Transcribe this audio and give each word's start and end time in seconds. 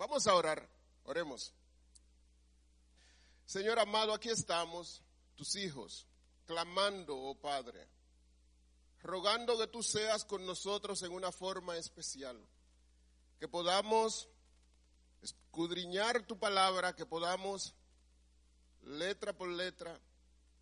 Vamos 0.00 0.26
a 0.26 0.34
orar, 0.34 0.66
oremos. 1.04 1.52
Señor 3.44 3.78
amado, 3.78 4.14
aquí 4.14 4.30
estamos, 4.30 5.02
tus 5.36 5.56
hijos, 5.56 6.06
clamando, 6.46 7.14
oh 7.14 7.34
Padre, 7.34 7.86
rogando 9.02 9.58
que 9.58 9.66
tú 9.66 9.82
seas 9.82 10.24
con 10.24 10.46
nosotros 10.46 11.02
en 11.02 11.12
una 11.12 11.30
forma 11.30 11.76
especial, 11.76 12.42
que 13.38 13.46
podamos 13.46 14.30
escudriñar 15.20 16.22
tu 16.22 16.38
palabra, 16.38 16.96
que 16.96 17.04
podamos, 17.04 17.74
letra 18.80 19.34
por 19.34 19.50
letra, 19.50 20.00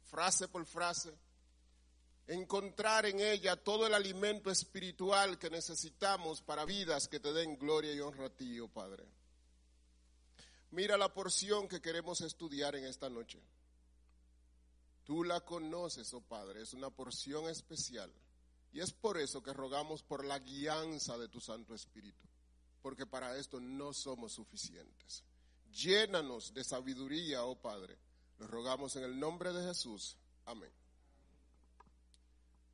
frase 0.03 0.49
por 0.49 0.67
frase, 0.67 1.17
encontrar 2.27 3.07
en 3.07 3.21
ella 3.21 3.55
todo 3.55 3.87
el 3.87 3.95
alimento 3.95 4.51
espiritual 4.51 5.39
que 5.39 5.49
necesitamos 5.49 6.43
para 6.43 6.65
vidas 6.65 7.07
que 7.07 7.21
te 7.21 7.33
den 7.33 7.57
gloria 7.57 7.93
y 7.93 8.01
honra 8.01 8.27
a 8.27 8.31
ti, 8.31 8.59
oh 8.59 8.67
Padre. 8.67 9.07
Mira 10.71 10.97
la 10.97 11.13
porción 11.13 11.67
que 11.67 11.81
queremos 11.81 12.21
estudiar 12.21 12.77
en 12.77 12.85
esta 12.85 13.09
noche. 13.09 13.41
Tú 15.05 15.25
la 15.25 15.41
conoces, 15.41 16.13
oh 16.13 16.21
Padre, 16.21 16.63
es 16.63 16.75
una 16.75 16.91
porción 16.91 17.49
especial. 17.49 18.13
Y 18.73 18.81
es 18.81 18.93
por 18.93 19.19
eso 19.19 19.43
que 19.43 19.55
rogamos 19.55 20.03
por 20.03 20.25
la 20.25 20.39
guianza 20.39 21.17
de 21.17 21.29
tu 21.29 21.41
Santo 21.41 21.75
Espíritu, 21.75 22.23
porque 22.83 23.07
para 23.07 23.35
esto 23.39 23.59
no 23.61 23.95
somos 23.95 24.35
suficientes. 24.35 25.25
Llénanos 25.73 26.53
de 26.53 26.63
sabiduría, 26.65 27.45
oh 27.45 27.57
Padre. 27.57 27.97
Lo 28.39 28.47
rogamos 28.47 28.95
en 28.97 29.05
el 29.05 29.19
nombre 29.19 29.55
de 29.55 29.67
Jesús. 29.67 30.19
Amén. 30.45 30.71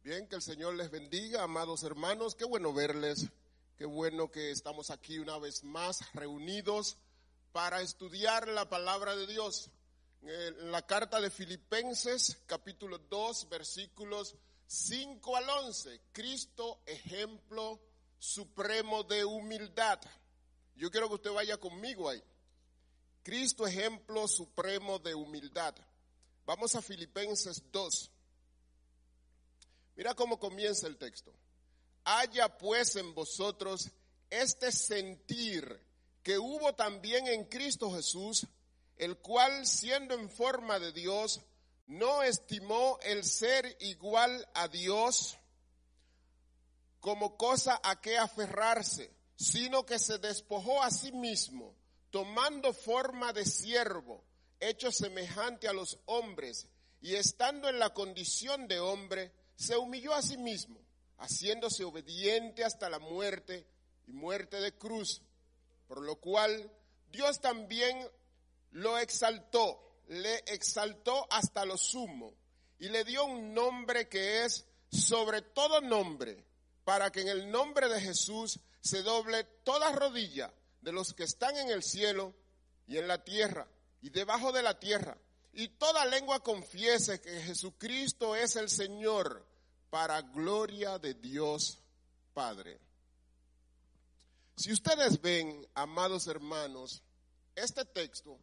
Bien, 0.02 0.26
que 0.28 0.34
el 0.34 0.42
Señor 0.42 0.74
les 0.74 0.90
bendiga, 0.90 1.44
amados 1.44 1.84
hermanos. 1.84 2.34
Qué 2.34 2.44
bueno 2.44 2.74
verles. 2.74 3.30
Qué 3.76 3.86
bueno 3.86 4.30
que 4.30 4.50
estamos 4.50 4.90
aquí 4.90 5.18
una 5.18 5.38
vez 5.38 5.64
más 5.64 6.12
reunidos 6.12 6.98
para 7.54 7.82
estudiar 7.82 8.48
la 8.48 8.68
palabra 8.68 9.14
de 9.14 9.28
Dios. 9.28 9.70
En 10.22 10.72
la 10.72 10.84
carta 10.84 11.20
de 11.20 11.30
Filipenses, 11.30 12.36
capítulo 12.46 12.98
2, 12.98 13.48
versículos 13.48 14.34
5 14.66 15.36
al 15.36 15.48
11. 15.48 16.00
Cristo, 16.10 16.82
ejemplo 16.84 17.80
supremo 18.18 19.04
de 19.04 19.24
humildad. 19.24 20.00
Yo 20.74 20.90
quiero 20.90 21.06
que 21.08 21.14
usted 21.14 21.30
vaya 21.30 21.56
conmigo 21.56 22.08
ahí. 22.08 22.20
Cristo, 23.22 23.68
ejemplo 23.68 24.26
supremo 24.26 24.98
de 24.98 25.14
humildad. 25.14 25.76
Vamos 26.46 26.74
a 26.74 26.82
Filipenses 26.82 27.62
2. 27.70 28.10
Mira 29.94 30.12
cómo 30.14 30.40
comienza 30.40 30.88
el 30.88 30.96
texto. 30.96 31.32
Haya 32.02 32.58
pues 32.58 32.96
en 32.96 33.14
vosotros 33.14 33.92
este 34.28 34.72
sentir 34.72 35.83
que 36.24 36.38
hubo 36.38 36.74
también 36.74 37.28
en 37.28 37.44
Cristo 37.44 37.92
Jesús, 37.92 38.46
el 38.96 39.18
cual 39.18 39.66
siendo 39.66 40.14
en 40.14 40.30
forma 40.30 40.78
de 40.80 40.90
Dios, 40.90 41.42
no 41.86 42.22
estimó 42.22 42.98
el 43.02 43.24
ser 43.24 43.76
igual 43.80 44.48
a 44.54 44.66
Dios 44.68 45.36
como 46.98 47.36
cosa 47.36 47.78
a 47.84 48.00
que 48.00 48.16
aferrarse, 48.16 49.12
sino 49.36 49.84
que 49.84 49.98
se 49.98 50.16
despojó 50.16 50.82
a 50.82 50.90
sí 50.90 51.12
mismo, 51.12 51.76
tomando 52.10 52.72
forma 52.72 53.34
de 53.34 53.44
siervo, 53.44 54.24
hecho 54.60 54.90
semejante 54.90 55.68
a 55.68 55.74
los 55.74 55.98
hombres, 56.06 56.68
y 57.02 57.16
estando 57.16 57.68
en 57.68 57.78
la 57.78 57.92
condición 57.92 58.66
de 58.66 58.80
hombre, 58.80 59.30
se 59.56 59.76
humilló 59.76 60.14
a 60.14 60.22
sí 60.22 60.38
mismo, 60.38 60.80
haciéndose 61.18 61.84
obediente 61.84 62.64
hasta 62.64 62.88
la 62.88 62.98
muerte 62.98 63.66
y 64.06 64.12
muerte 64.12 64.58
de 64.62 64.72
cruz, 64.72 65.20
por 65.86 66.02
lo 66.02 66.16
cual 66.16 66.70
Dios 67.10 67.40
también 67.40 68.08
lo 68.72 68.98
exaltó, 68.98 70.02
le 70.08 70.38
exaltó 70.46 71.26
hasta 71.30 71.64
lo 71.64 71.76
sumo 71.76 72.34
y 72.78 72.88
le 72.88 73.04
dio 73.04 73.24
un 73.24 73.54
nombre 73.54 74.08
que 74.08 74.44
es 74.44 74.66
sobre 74.90 75.42
todo 75.42 75.80
nombre, 75.80 76.44
para 76.84 77.10
que 77.10 77.22
en 77.22 77.28
el 77.28 77.50
nombre 77.50 77.88
de 77.88 78.00
Jesús 78.00 78.60
se 78.80 79.02
doble 79.02 79.44
toda 79.64 79.92
rodilla 79.92 80.52
de 80.80 80.92
los 80.92 81.14
que 81.14 81.24
están 81.24 81.56
en 81.56 81.70
el 81.70 81.82
cielo 81.82 82.34
y 82.86 82.98
en 82.98 83.08
la 83.08 83.24
tierra 83.24 83.66
y 84.02 84.10
debajo 84.10 84.52
de 84.52 84.62
la 84.62 84.78
tierra, 84.78 85.16
y 85.54 85.68
toda 85.68 86.04
lengua 86.04 86.40
confiese 86.40 87.20
que 87.20 87.40
Jesucristo 87.40 88.36
es 88.36 88.56
el 88.56 88.68
Señor 88.68 89.46
para 89.88 90.20
gloria 90.20 90.98
de 90.98 91.14
Dios 91.14 91.78
Padre. 92.34 92.83
Si 94.56 94.72
ustedes 94.72 95.20
ven, 95.20 95.66
amados 95.74 96.28
hermanos, 96.28 97.02
este 97.56 97.84
texto 97.84 98.38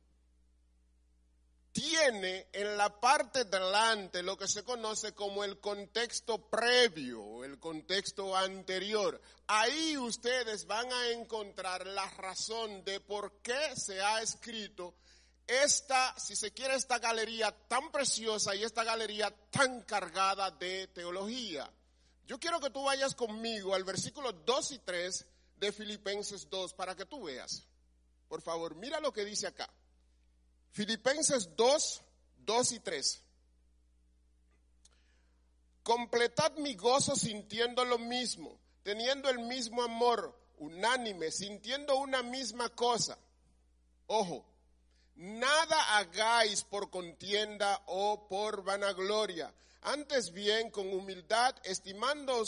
tiene 1.71 2.49
en 2.51 2.75
la 2.75 2.99
parte 2.99 3.45
delante 3.45 4.21
lo 4.21 4.37
que 4.37 4.47
se 4.47 4.63
conoce 4.63 5.13
como 5.13 5.45
el 5.45 5.59
contexto 5.59 6.49
previo, 6.49 7.45
el 7.45 7.59
contexto 7.59 8.35
anterior. 8.35 9.21
Ahí 9.47 9.97
ustedes 9.97 10.65
van 10.67 10.91
a 10.91 11.11
encontrar 11.11 11.87
la 11.87 12.09
razón 12.09 12.83
de 12.83 12.99
por 12.99 13.41
qué 13.41 13.73
se 13.77 14.01
ha 14.01 14.21
escrito 14.21 14.95
esta, 15.47 16.13
si 16.19 16.35
se 16.35 16.51
quiere, 16.51 16.75
esta 16.75 16.99
galería 16.99 17.51
tan 17.67 17.89
preciosa 17.89 18.53
y 18.53 18.63
esta 18.63 18.83
galería 18.83 19.33
tan 19.49 19.81
cargada 19.83 20.51
de 20.51 20.87
teología. 20.87 21.71
Yo 22.25 22.37
quiero 22.37 22.59
que 22.59 22.69
tú 22.69 22.83
vayas 22.83 23.15
conmigo 23.15 23.75
al 23.75 23.83
versículo 23.85 24.33
2 24.33 24.71
y 24.71 24.79
3 24.79 25.25
de 25.61 25.71
Filipenses 25.71 26.49
2 26.49 26.73
para 26.73 26.95
que 26.95 27.05
tú 27.05 27.23
veas. 27.23 27.65
Por 28.27 28.41
favor, 28.41 28.75
mira 28.75 28.99
lo 28.99 29.13
que 29.13 29.23
dice 29.23 29.47
acá. 29.47 29.69
Filipenses 30.71 31.55
2, 31.55 32.01
2 32.39 32.71
y 32.73 32.79
3. 32.79 33.23
Completad 35.83 36.53
mi 36.57 36.75
gozo 36.75 37.15
sintiendo 37.15 37.85
lo 37.85 37.97
mismo, 37.97 38.59
teniendo 38.83 39.29
el 39.29 39.39
mismo 39.39 39.83
amor, 39.83 40.37
unánime, 40.57 41.31
sintiendo 41.31 41.95
una 41.97 42.23
misma 42.23 42.69
cosa. 42.69 43.17
Ojo, 44.07 44.45
Nada 45.15 45.97
hagáis 45.97 46.63
por 46.63 46.89
contienda 46.89 47.83
o 47.85 48.27
por 48.27 48.63
vanagloria, 48.63 49.53
antes 49.81 50.31
bien 50.31 50.71
con 50.71 50.91
humildad, 50.91 51.55
estimando 51.63 52.43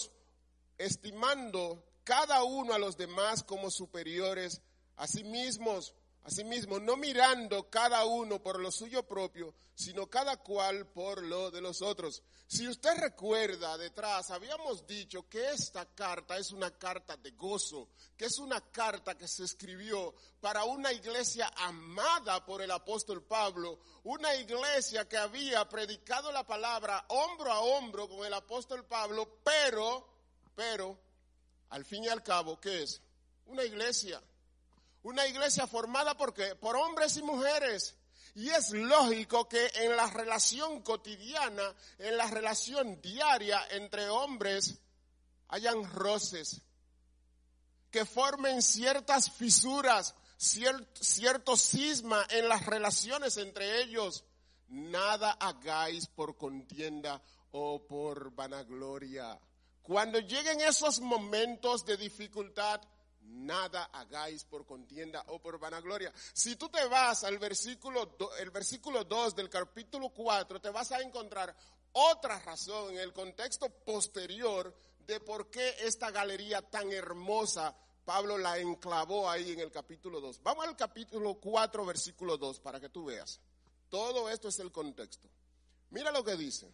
cada 2.04 2.44
uno 2.44 2.74
a 2.74 2.80
los 2.80 2.98
demás 2.98 3.44
como 3.44 3.70
superiores 3.72 4.62
a 4.96 5.08
sí 5.08 5.24
mismos 5.24 5.96
Asimismo, 6.26 6.80
no 6.80 6.96
mirando 6.96 7.70
cada 7.70 8.06
uno 8.06 8.42
por 8.42 8.58
lo 8.58 8.72
suyo 8.72 9.06
propio, 9.06 9.54
sino 9.76 10.10
cada 10.10 10.38
cual 10.38 10.88
por 10.88 11.22
lo 11.22 11.52
de 11.52 11.60
los 11.60 11.82
otros. 11.82 12.24
Si 12.48 12.66
usted 12.66 12.98
recuerda 12.98 13.78
detrás, 13.78 14.32
habíamos 14.32 14.88
dicho 14.88 15.28
que 15.28 15.50
esta 15.50 15.86
carta 15.94 16.38
es 16.38 16.52
una 16.52 16.72
carta 16.72 17.18
de 17.18 17.32
gozo, 17.32 17.90
que 18.16 18.26
es 18.26 18.40
una 18.40 18.62
carta 18.62 19.18
que 19.18 19.28
se 19.28 19.44
escribió 19.44 20.16
para 20.40 20.64
una 20.64 20.94
iglesia 20.94 21.52
amada 21.58 22.46
por 22.46 22.62
el 22.62 22.72
apóstol 22.72 23.24
Pablo, 23.24 23.80
una 24.04 24.34
iglesia 24.36 25.10
que 25.10 25.18
había 25.18 25.68
predicado 25.68 26.32
la 26.32 26.48
palabra 26.48 27.04
hombro 27.10 27.52
a 27.52 27.60
hombro 27.60 28.08
con 28.08 28.26
el 28.26 28.34
apóstol 28.34 28.86
Pablo, 28.86 29.40
pero, 29.44 30.08
pero, 30.56 30.98
al 31.74 31.86
fin 31.86 32.04
y 32.04 32.08
al 32.08 32.24
cabo, 32.24 32.60
¿qué 32.60 32.84
es? 32.84 33.02
Una 33.46 33.64
iglesia 33.64 34.22
una 35.04 35.28
iglesia 35.28 35.68
formada 35.68 36.16
por 36.16 36.34
Por 36.60 36.76
hombres 36.76 37.18
y 37.18 37.24
mujeres. 37.24 37.96
Y 38.36 38.50
es 38.50 38.72
lógico 38.72 39.48
que 39.48 39.70
en 39.76 39.96
la 39.96 40.08
relación 40.08 40.82
cotidiana, 40.82 41.76
en 42.00 42.18
la 42.18 42.26
relación 42.28 43.00
diaria 43.00 43.62
entre 43.70 44.10
hombres, 44.10 44.80
hayan 45.50 45.84
roces, 45.94 46.62
que 47.92 48.06
formen 48.06 48.64
ciertas 48.64 49.30
fisuras, 49.30 50.16
cierto 50.38 51.56
cisma 51.56 52.26
en 52.32 52.50
las 52.50 52.66
relaciones 52.66 53.38
entre 53.38 53.84
ellos. 53.84 54.24
Nada 54.70 55.34
hagáis 55.34 56.08
por 56.08 56.36
contienda 56.36 57.22
o 57.52 57.86
por 57.86 58.32
vanagloria. 58.32 59.40
Cuando 59.84 60.20
lleguen 60.20 60.62
esos 60.62 61.00
momentos 61.02 61.86
de 61.86 61.98
dificultad, 61.98 62.82
nada 63.22 63.86
hagáis 63.86 64.46
por 64.46 64.66
contienda 64.66 65.24
o 65.28 65.40
por 65.40 65.60
vanagloria. 65.60 66.12
Si 66.34 66.56
tú 66.56 66.70
te 66.70 66.86
vas 66.86 67.24
al 67.24 67.38
versículo, 67.38 68.18
el 68.40 68.50
versículo 68.50 69.04
2 69.04 69.36
del 69.36 69.50
capítulo 69.50 70.10
4, 70.10 70.62
te 70.62 70.70
vas 70.70 70.92
a 70.92 71.02
encontrar 71.02 71.56
otra 71.92 72.40
razón 72.40 72.94
en 72.94 73.00
el 73.00 73.14
contexto 73.14 73.70
posterior 73.70 74.76
de 75.06 75.20
por 75.20 75.50
qué 75.50 75.76
esta 75.82 76.12
galería 76.12 76.62
tan 76.62 76.92
hermosa 76.92 77.76
Pablo 78.06 78.38
la 78.38 78.58
enclavó 78.58 79.30
ahí 79.30 79.52
en 79.52 79.60
el 79.60 79.72
capítulo 79.72 80.20
2. 80.20 80.42
Vamos 80.44 80.68
al 80.68 80.76
capítulo 80.76 81.36
4, 81.36 81.86
versículo 81.86 82.38
2, 82.38 82.60
para 82.60 82.80
que 82.80 82.90
tú 82.90 83.06
veas. 83.06 83.40
Todo 83.90 84.30
esto 84.30 84.50
es 84.50 84.60
el 84.60 84.72
contexto. 84.72 85.30
Mira 85.92 86.12
lo 86.12 86.24
que 86.24 86.36
dice. 86.36 86.74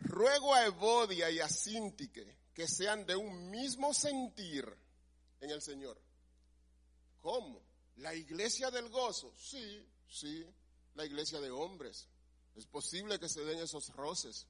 Ruego 0.00 0.54
a 0.54 0.66
Evodia 0.66 1.30
y 1.30 1.40
a 1.40 1.48
Sintique 1.48 2.38
que 2.54 2.66
sean 2.66 3.06
de 3.06 3.16
un 3.16 3.50
mismo 3.50 3.94
sentir 3.94 4.66
en 5.40 5.50
el 5.50 5.62
Señor. 5.62 6.00
¿Cómo? 7.20 7.62
¿La 7.96 8.14
iglesia 8.14 8.70
del 8.70 8.88
gozo? 8.88 9.32
Sí, 9.36 9.86
sí, 10.08 10.44
la 10.94 11.04
iglesia 11.04 11.40
de 11.40 11.50
hombres. 11.50 12.08
Es 12.56 12.66
posible 12.66 13.18
que 13.18 13.28
se 13.28 13.44
den 13.44 13.58
esos 13.58 13.88
roces. 13.94 14.46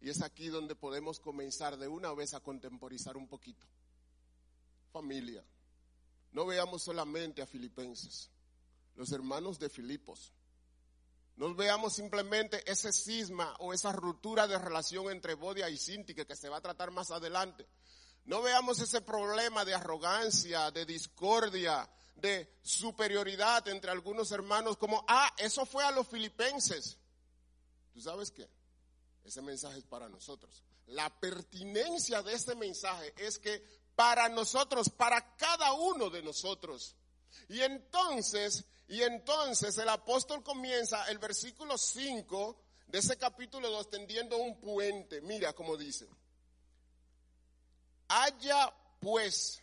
Y 0.00 0.10
es 0.10 0.22
aquí 0.22 0.48
donde 0.48 0.74
podemos 0.74 1.18
comenzar 1.18 1.78
de 1.78 1.88
una 1.88 2.12
vez 2.12 2.34
a 2.34 2.40
contemporizar 2.40 3.16
un 3.16 3.26
poquito. 3.26 3.66
Familia, 4.92 5.42
no 6.32 6.46
veamos 6.46 6.82
solamente 6.82 7.42
a 7.42 7.46
filipenses, 7.46 8.30
los 8.96 9.12
hermanos 9.12 9.58
de 9.58 9.68
Filipos. 9.68 10.32
No 11.36 11.54
veamos 11.54 11.94
simplemente 11.94 12.62
ese 12.70 12.92
cisma 12.92 13.54
o 13.58 13.72
esa 13.72 13.92
ruptura 13.92 14.46
de 14.46 14.58
relación 14.58 15.10
entre 15.10 15.34
Bodia 15.34 15.68
y 15.68 15.76
Sintique 15.76 16.26
que 16.26 16.36
se 16.36 16.48
va 16.48 16.58
a 16.58 16.62
tratar 16.62 16.90
más 16.90 17.10
adelante. 17.10 17.66
No 18.24 18.40
veamos 18.40 18.78
ese 18.80 19.00
problema 19.00 19.64
de 19.64 19.74
arrogancia, 19.74 20.70
de 20.70 20.86
discordia, 20.86 21.88
de 22.14 22.58
superioridad 22.62 23.66
entre 23.68 23.90
algunos 23.90 24.30
hermanos 24.32 24.76
como, 24.76 25.04
ah, 25.08 25.30
eso 25.36 25.66
fue 25.66 25.84
a 25.84 25.90
los 25.90 26.06
filipenses. 26.06 26.98
¿Tú 27.92 28.00
sabes 28.00 28.30
qué? 28.30 28.48
Ese 29.24 29.42
mensaje 29.42 29.78
es 29.78 29.84
para 29.84 30.08
nosotros. 30.08 30.62
La 30.86 31.08
pertinencia 31.20 32.22
de 32.22 32.34
este 32.34 32.54
mensaje 32.54 33.12
es 33.16 33.38
que 33.38 33.62
para 33.94 34.28
nosotros, 34.28 34.88
para 34.88 35.36
cada 35.36 35.72
uno 35.72 36.10
de 36.10 36.22
nosotros. 36.22 36.94
Y 37.48 37.60
entonces, 37.62 38.64
y 38.88 39.02
entonces 39.02 39.76
el 39.78 39.88
apóstol 39.88 40.42
comienza 40.42 41.08
el 41.10 41.18
versículo 41.18 41.78
5 41.78 42.60
de 42.88 42.98
ese 42.98 43.16
capítulo 43.16 43.70
2 43.70 43.90
tendiendo 43.90 44.36
un 44.38 44.60
puente. 44.60 45.20
Mira 45.20 45.52
cómo 45.52 45.76
dice. 45.76 46.06
Haya 48.08 48.72
pues 49.00 49.62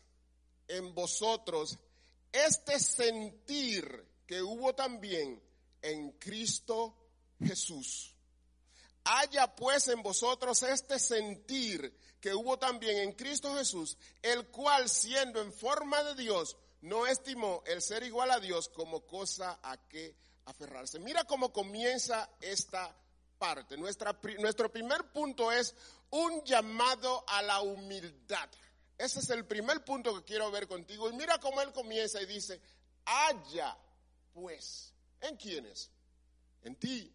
en 0.67 0.93
vosotros 0.93 1.77
este 2.31 2.79
sentir 2.79 4.05
que 4.25 4.41
hubo 4.41 4.73
también 4.73 5.41
en 5.81 6.11
Cristo 6.13 6.95
Jesús. 7.39 8.15
Haya 9.03 9.55
pues 9.55 9.87
en 9.87 10.01
vosotros 10.03 10.61
este 10.63 10.99
sentir 10.99 11.97
que 12.19 12.35
hubo 12.35 12.57
también 12.59 12.97
en 12.99 13.13
Cristo 13.13 13.55
Jesús, 13.55 13.97
el 14.21 14.47
cual 14.47 14.87
siendo 14.87 15.41
en 15.41 15.51
forma 15.51 16.03
de 16.03 16.15
Dios, 16.15 16.55
no 16.81 17.07
estimó 17.07 17.63
el 17.65 17.81
ser 17.81 18.03
igual 18.03 18.31
a 18.31 18.39
Dios 18.39 18.69
como 18.69 19.05
cosa 19.05 19.59
a 19.61 19.77
que 19.87 20.15
aferrarse. 20.45 20.99
Mira 20.99 21.23
cómo 21.23 21.53
comienza 21.53 22.29
esta 22.41 22.95
parte. 23.37 23.77
Nuestro 23.77 24.71
primer 24.71 25.11
punto 25.11 25.51
es 25.51 25.75
un 26.09 26.43
llamado 26.43 27.23
a 27.27 27.41
la 27.41 27.61
humildad. 27.61 28.49
Ese 28.97 29.19
es 29.19 29.29
el 29.29 29.45
primer 29.45 29.83
punto 29.83 30.15
que 30.15 30.23
quiero 30.23 30.51
ver 30.51 30.67
contigo. 30.67 31.09
Y 31.09 31.13
mira 31.13 31.39
cómo 31.39 31.61
él 31.61 31.71
comienza 31.71 32.21
y 32.21 32.25
dice, 32.25 32.61
haya 33.05 33.77
pues, 34.33 34.93
¿en 35.21 35.35
quiénes? 35.37 35.89
En 36.63 36.75
ti, 36.75 37.13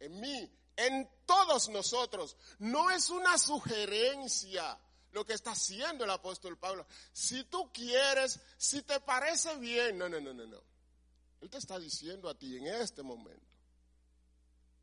en 0.00 0.20
mí, 0.20 0.50
en 0.76 1.08
todos 1.24 1.68
nosotros. 1.68 2.36
No 2.58 2.90
es 2.90 3.10
una 3.10 3.38
sugerencia 3.38 4.78
lo 5.16 5.24
que 5.24 5.32
está 5.32 5.52
haciendo 5.52 6.04
el 6.04 6.10
apóstol 6.10 6.58
Pablo. 6.58 6.86
Si 7.10 7.44
tú 7.44 7.72
quieres, 7.72 8.38
si 8.58 8.82
te 8.82 9.00
parece 9.00 9.56
bien, 9.56 9.96
no, 9.96 10.10
no, 10.10 10.20
no, 10.20 10.34
no, 10.34 10.46
no. 10.46 10.62
Él 11.40 11.48
te 11.48 11.56
está 11.56 11.78
diciendo 11.78 12.28
a 12.28 12.38
ti 12.38 12.54
en 12.58 12.66
este 12.66 13.02
momento 13.02 13.56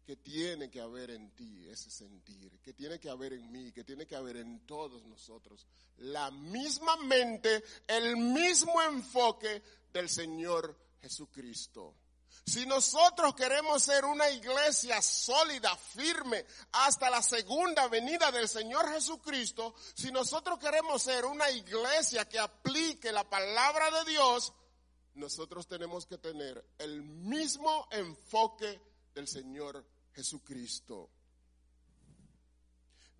que 0.03 0.15
tiene 0.15 0.71
que 0.71 0.81
haber 0.81 1.11
en 1.11 1.29
ti 1.35 1.67
ese 1.69 1.91
sentir, 1.91 2.59
que 2.63 2.73
tiene 2.73 2.99
que 2.99 3.11
haber 3.11 3.33
en 3.33 3.51
mí, 3.51 3.71
que 3.71 3.83
tiene 3.83 4.07
que 4.07 4.15
haber 4.15 4.37
en 4.37 4.65
todos 4.65 5.05
nosotros 5.05 5.67
la 5.97 6.31
misma 6.31 6.97
mente, 6.97 7.63
el 7.85 8.17
mismo 8.17 8.81
enfoque 8.81 9.61
del 9.93 10.09
Señor 10.09 10.75
Jesucristo. 10.99 11.93
Si 12.45 12.65
nosotros 12.65 13.35
queremos 13.35 13.83
ser 13.83 14.03
una 14.03 14.29
iglesia 14.29 15.01
sólida, 15.01 15.75
firme, 15.75 16.45
hasta 16.73 17.09
la 17.09 17.21
segunda 17.21 17.87
venida 17.87 18.31
del 18.31 18.49
Señor 18.49 18.89
Jesucristo, 18.91 19.73
si 19.93 20.11
nosotros 20.11 20.59
queremos 20.59 21.03
ser 21.03 21.25
una 21.25 21.49
iglesia 21.51 22.27
que 22.27 22.39
aplique 22.39 23.11
la 23.11 23.29
palabra 23.29 23.89
de 23.91 24.11
Dios, 24.11 24.53
nosotros 25.15 25.67
tenemos 25.67 26.05
que 26.05 26.17
tener 26.17 26.65
el 26.79 27.01
mismo 27.01 27.87
enfoque 27.91 28.81
del 29.13 29.27
Señor 29.27 29.85
Jesucristo. 30.13 31.09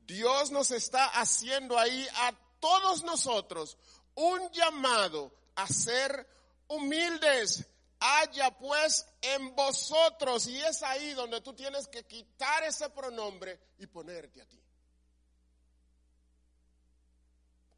Dios 0.06 0.52
nos 0.52 0.72
está 0.72 1.06
haciendo 1.20 1.78
ahí 1.78 2.08
a 2.16 2.34
todos 2.60 3.04
nosotros 3.04 3.78
un 4.16 4.50
llamado 4.52 5.34
a 5.56 5.68
ser 5.68 6.28
humildes. 6.68 7.66
Haya 8.06 8.52
pues 8.58 9.06
en 9.22 9.56
vosotros, 9.56 10.48
y 10.48 10.58
es 10.58 10.84
ahí 10.84 11.14
donde 11.14 11.40
tú 11.42 11.54
tienes 11.54 11.88
que 11.88 12.04
quitar 12.04 12.64
ese 12.64 12.90
pronombre 12.90 13.60
y 13.78 13.88
ponerte 13.88 14.42
a 14.42 14.46
ti. 14.46 14.60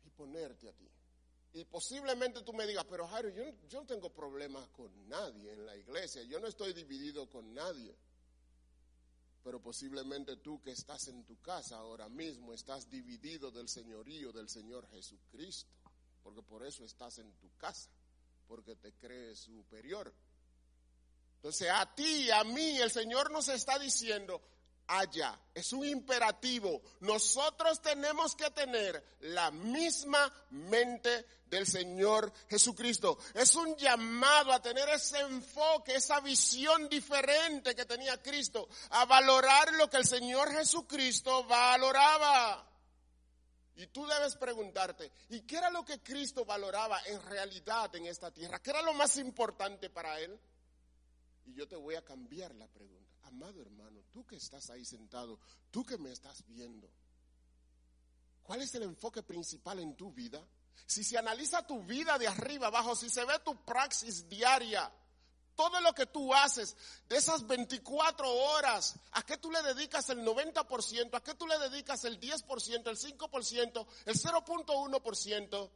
Y 0.05 0.09
ponerte 0.09 0.69
a 0.69 0.73
ti. 0.73 0.89
Y 1.53 1.65
posiblemente 1.65 2.41
tú 2.41 2.53
me 2.53 2.65
digas, 2.65 2.85
pero 2.89 3.07
Jairo, 3.07 3.29
yo, 3.29 3.43
yo 3.69 3.81
no 3.81 3.85
tengo 3.85 4.09
problemas 4.09 4.67
con 4.69 5.07
nadie 5.07 5.53
en 5.53 5.65
la 5.65 5.75
iglesia, 5.75 6.23
yo 6.23 6.39
no 6.39 6.47
estoy 6.47 6.73
dividido 6.73 7.29
con 7.29 7.53
nadie 7.53 7.95
pero 9.45 9.61
posiblemente 9.61 10.37
tú 10.37 10.59
que 10.59 10.71
estás 10.71 11.07
en 11.07 11.23
tu 11.23 11.39
casa 11.39 11.77
ahora 11.77 12.09
mismo 12.09 12.51
estás 12.51 12.89
dividido 12.89 13.51
del 13.51 13.69
señorío 13.69 14.31
del 14.31 14.49
Señor 14.49 14.89
Jesucristo, 14.89 15.69
porque 16.23 16.41
por 16.41 16.65
eso 16.65 16.83
estás 16.83 17.19
en 17.19 17.31
tu 17.33 17.55
casa, 17.55 17.91
porque 18.47 18.75
te 18.75 18.93
crees 18.93 19.39
superior. 19.39 20.13
Entonces 21.35 21.69
a 21.69 21.93
ti, 21.93 22.31
a 22.31 22.43
mí, 22.43 22.79
el 22.79 22.89
Señor 22.89 23.31
nos 23.31 23.49
está 23.49 23.77
diciendo, 23.77 24.41
allá. 24.87 25.39
Es 25.53 25.73
un 25.73 25.85
imperativo. 25.85 26.81
Nosotros 27.01 27.81
tenemos 27.81 28.35
que 28.35 28.49
tener 28.51 29.17
la 29.21 29.51
misma 29.51 30.31
mente 30.51 31.25
del 31.45 31.67
Señor 31.67 32.31
Jesucristo. 32.49 33.17
Es 33.33 33.55
un 33.55 33.75
llamado 33.75 34.51
a 34.51 34.61
tener 34.61 34.89
ese 34.89 35.19
enfoque, 35.19 35.95
esa 35.95 36.19
visión 36.19 36.89
diferente 36.89 37.75
que 37.75 37.85
tenía 37.85 38.21
Cristo, 38.21 38.67
a 38.91 39.05
valorar 39.05 39.73
lo 39.73 39.89
que 39.89 39.97
el 39.97 40.05
Señor 40.05 40.51
Jesucristo 40.51 41.43
valoraba. 41.45 42.64
Y 43.75 43.87
tú 43.87 44.05
debes 44.07 44.35
preguntarte, 44.37 45.11
¿y 45.29 45.41
qué 45.41 45.57
era 45.57 45.69
lo 45.69 45.83
que 45.83 46.01
Cristo 46.01 46.45
valoraba 46.45 46.99
en 47.07 47.21
realidad 47.21 47.93
en 47.95 48.05
esta 48.05 48.31
tierra? 48.31 48.61
¿Qué 48.61 48.69
era 48.69 48.81
lo 48.81 48.93
más 48.93 49.17
importante 49.17 49.89
para 49.89 50.19
Él? 50.19 50.39
Y 51.45 51.53
yo 51.53 51.67
te 51.67 51.75
voy 51.75 51.95
a 51.95 52.03
cambiar 52.03 52.55
la 52.55 52.67
pregunta 52.67 53.05
amado 53.27 53.61
hermano, 53.61 54.03
tú 54.11 54.25
que 54.25 54.37
estás 54.37 54.69
ahí 54.69 54.85
sentado, 54.85 55.39
tú 55.71 55.83
que 55.83 55.97
me 55.97 56.11
estás 56.11 56.45
viendo, 56.45 56.89
¿cuál 58.43 58.61
es 58.61 58.73
el 58.75 58.83
enfoque 58.83 59.23
principal 59.23 59.79
en 59.79 59.95
tu 59.95 60.11
vida? 60.11 60.45
Si 60.85 61.03
se 61.03 61.17
analiza 61.17 61.65
tu 61.65 61.83
vida 61.83 62.17
de 62.17 62.27
arriba 62.27 62.67
abajo, 62.67 62.95
si 62.95 63.09
se 63.09 63.25
ve 63.25 63.39
tu 63.43 63.63
praxis 63.65 64.27
diaria, 64.29 64.91
todo 65.55 65.79
lo 65.81 65.93
que 65.93 66.05
tú 66.05 66.33
haces 66.33 66.75
de 67.07 67.17
esas 67.17 67.45
24 67.47 68.31
horas, 68.31 68.95
¿a 69.11 69.23
qué 69.23 69.37
tú 69.37 69.51
le 69.51 69.61
dedicas 69.63 70.09
el 70.09 70.19
90%? 70.25 71.15
¿A 71.15 71.23
qué 71.23 71.33
tú 71.35 71.47
le 71.47 71.57
dedicas 71.57 72.03
el 72.05 72.19
10%, 72.19 72.87
el 72.87 72.97
5%, 72.97 73.87
el 74.05 74.15
0.1%? 74.15 75.69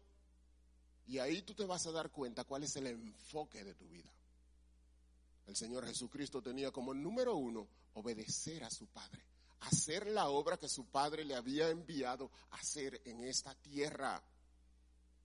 Y 1.07 1.17
ahí 1.17 1.41
tú 1.41 1.55
te 1.55 1.65
vas 1.65 1.87
a 1.87 1.91
dar 1.91 2.11
cuenta 2.11 2.43
cuál 2.43 2.63
es 2.63 2.75
el 2.75 2.87
enfoque 2.87 3.63
de 3.63 3.73
tu 3.73 3.87
vida. 3.87 4.13
El 5.47 5.55
Señor 5.55 5.87
Jesucristo 5.87 6.43
tenía 6.43 6.71
como 6.71 6.93
número 6.93 7.35
uno 7.35 7.67
obedecer 7.95 8.63
a 8.63 8.69
su 8.69 8.85
Padre, 8.85 9.25
hacer 9.61 10.05
la 10.05 10.29
obra 10.29 10.57
que 10.57 10.69
su 10.69 10.85
Padre 10.85 11.25
le 11.25 11.35
había 11.35 11.69
enviado 11.69 12.29
a 12.51 12.57
hacer 12.57 13.01
en 13.05 13.23
esta 13.23 13.55
tierra. 13.55 14.21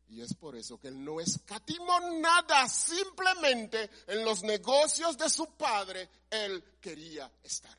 Y 0.08 0.20
es 0.20 0.34
por 0.34 0.56
eso 0.56 0.78
que 0.78 0.88
él 0.88 1.02
no 1.02 1.20
escatimó 1.20 1.98
nada, 2.20 2.68
simplemente 2.68 3.90
en 4.06 4.24
los 4.24 4.42
negocios 4.42 5.16
de 5.16 5.28
su 5.30 5.46
Padre, 5.56 6.08
él 6.30 6.62
quería 6.80 7.30
estar. 7.42 7.76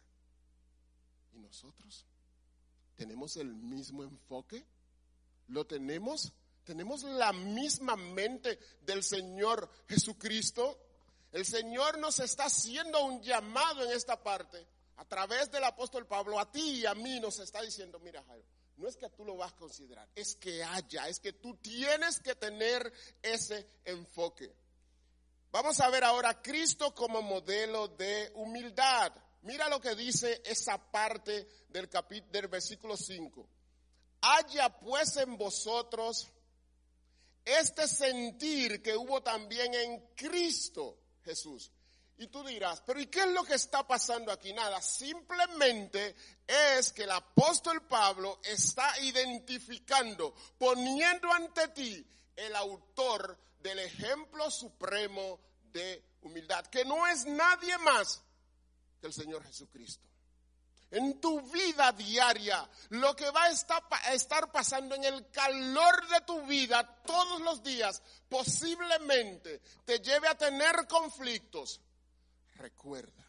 ¿Y 1.33 1.39
nosotros? 1.39 2.05
¿Tenemos 2.95 3.37
el 3.37 3.53
mismo 3.53 4.03
enfoque? 4.03 4.65
¿Lo 5.47 5.65
tenemos? 5.65 6.33
¿Tenemos 6.63 7.03
la 7.03 7.31
misma 7.31 7.95
mente 7.95 8.59
del 8.81 9.03
Señor 9.03 9.69
Jesucristo? 9.87 10.79
El 11.31 11.45
Señor 11.45 11.99
nos 11.99 12.19
está 12.19 12.45
haciendo 12.45 13.05
un 13.05 13.21
llamado 13.21 13.83
en 13.83 13.91
esta 13.91 14.21
parte 14.21 14.65
a 14.97 15.05
través 15.05 15.51
del 15.51 15.63
apóstol 15.63 16.07
Pablo, 16.07 16.39
a 16.39 16.49
ti 16.51 16.79
y 16.79 16.85
a 16.85 16.95
mí 16.95 17.19
nos 17.19 17.39
está 17.39 17.61
diciendo, 17.61 17.99
mira 17.99 18.23
Jairo, 18.23 18.47
no 18.77 18.87
es 18.87 18.97
que 18.97 19.09
tú 19.09 19.23
lo 19.23 19.37
vas 19.37 19.53
a 19.53 19.55
considerar, 19.55 20.07
es 20.15 20.35
que 20.35 20.63
haya, 20.63 21.07
es 21.07 21.19
que 21.19 21.33
tú 21.33 21.55
tienes 21.57 22.19
que 22.19 22.35
tener 22.35 22.91
ese 23.21 23.65
enfoque. 23.85 24.53
Vamos 25.51 25.79
a 25.79 25.89
ver 25.89 26.03
ahora 26.03 26.41
Cristo 26.41 26.93
como 26.93 27.21
modelo 27.21 27.87
de 27.87 28.31
humildad. 28.35 29.13
Mira 29.43 29.69
lo 29.69 29.79
que 29.79 29.95
dice 29.95 30.41
esa 30.43 30.77
parte 30.91 31.47
del 31.69 31.87
capítulo 31.87 32.31
del 32.31 32.47
versículo 32.49 32.97
5. 32.97 33.47
Haya 34.21 34.69
pues 34.79 35.15
en 35.17 35.37
vosotros 35.37 36.27
este 37.45 37.87
sentir 37.87 38.81
que 38.81 38.97
hubo 38.97 39.21
también 39.21 39.73
en 39.73 40.07
Cristo 40.15 40.97
Jesús. 41.23 41.71
Y 42.17 42.27
tú 42.27 42.43
dirás, 42.45 42.81
pero 42.85 42.99
¿y 42.99 43.07
qué 43.07 43.21
es 43.21 43.31
lo 43.31 43.43
que 43.43 43.55
está 43.55 43.85
pasando 43.85 44.31
aquí? 44.31 44.53
Nada, 44.53 44.81
simplemente 44.81 46.15
es 46.47 46.93
que 46.93 47.03
el 47.03 47.11
apóstol 47.11 47.85
Pablo 47.87 48.39
está 48.43 48.97
identificando, 49.01 50.33
poniendo 50.57 51.31
ante 51.33 51.67
ti 51.69 52.07
el 52.35 52.55
autor 52.55 53.37
del 53.59 53.79
ejemplo 53.79 54.49
supremo 54.49 55.39
de 55.73 56.15
humildad, 56.21 56.65
que 56.67 56.85
no 56.85 57.05
es 57.07 57.25
nadie 57.25 57.77
más 57.79 58.21
que 59.01 59.07
el 59.07 59.13
Señor 59.13 59.43
Jesucristo. 59.43 60.07
En 60.91 61.19
tu 61.19 61.41
vida 61.51 61.91
diaria, 61.91 62.69
lo 62.89 63.15
que 63.15 63.29
va 63.31 63.45
a 63.45 64.13
estar 64.13 64.51
pasando 64.51 64.95
en 64.95 65.03
el 65.03 65.29
calor 65.31 66.07
de 66.07 66.21
tu 66.21 66.41
vida 66.43 67.01
todos 67.05 67.41
los 67.41 67.61
días, 67.63 68.01
posiblemente 68.29 69.61
te 69.83 69.99
lleve 69.99 70.29
a 70.29 70.37
tener 70.37 70.87
conflictos, 70.87 71.81
recuerda, 72.55 73.25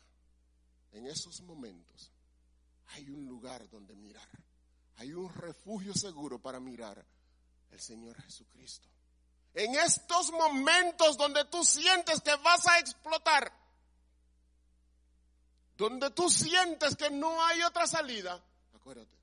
en 0.92 1.06
esos 1.06 1.40
momentos 1.42 2.10
hay 2.88 3.10
un 3.10 3.26
lugar 3.26 3.68
donde 3.68 3.94
mirar, 3.94 4.28
hay 4.96 5.12
un 5.12 5.32
refugio 5.32 5.94
seguro 5.94 6.40
para 6.40 6.60
mirar 6.60 7.04
el 7.70 7.80
Señor 7.80 8.20
Jesucristo. 8.22 8.88
En 9.54 9.74
estos 9.74 10.30
momentos 10.32 11.16
donde 11.16 11.44
tú 11.46 11.64
sientes 11.64 12.20
que 12.20 12.34
vas 12.36 12.66
a 12.66 12.78
explotar, 12.78 13.52
donde 15.76 16.10
tú 16.10 16.30
sientes 16.30 16.96
que 16.96 17.10
no 17.10 17.42
hay 17.44 17.62
otra 17.62 17.86
salida, 17.86 18.42
acuérdate, 18.74 19.16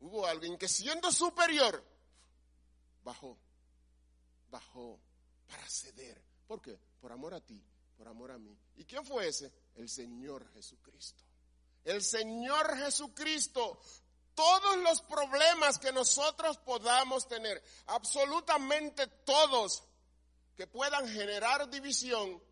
hubo 0.00 0.26
alguien 0.26 0.56
que 0.56 0.68
siendo 0.68 1.12
superior, 1.12 1.84
bajó, 3.04 3.36
bajó 4.50 4.98
para 5.46 5.68
ceder. 5.68 6.20
¿Por 6.46 6.60
qué? 6.60 6.78
Por 7.00 7.12
amor 7.12 7.34
a 7.34 7.40
ti 7.40 7.62
por 8.00 8.08
amor 8.08 8.30
a 8.32 8.38
mí. 8.38 8.56
¿Y 8.76 8.86
quién 8.86 9.04
fue 9.04 9.28
ese? 9.28 9.52
El 9.74 9.86
Señor 9.86 10.50
Jesucristo. 10.54 11.22
El 11.84 12.02
Señor 12.02 12.74
Jesucristo. 12.78 13.78
Todos 14.34 14.78
los 14.78 15.02
problemas 15.02 15.78
que 15.78 15.92
nosotros 15.92 16.56
podamos 16.56 17.28
tener, 17.28 17.62
absolutamente 17.88 19.06
todos, 19.06 19.84
que 20.56 20.66
puedan 20.66 21.06
generar 21.08 21.68
división, 21.68 22.42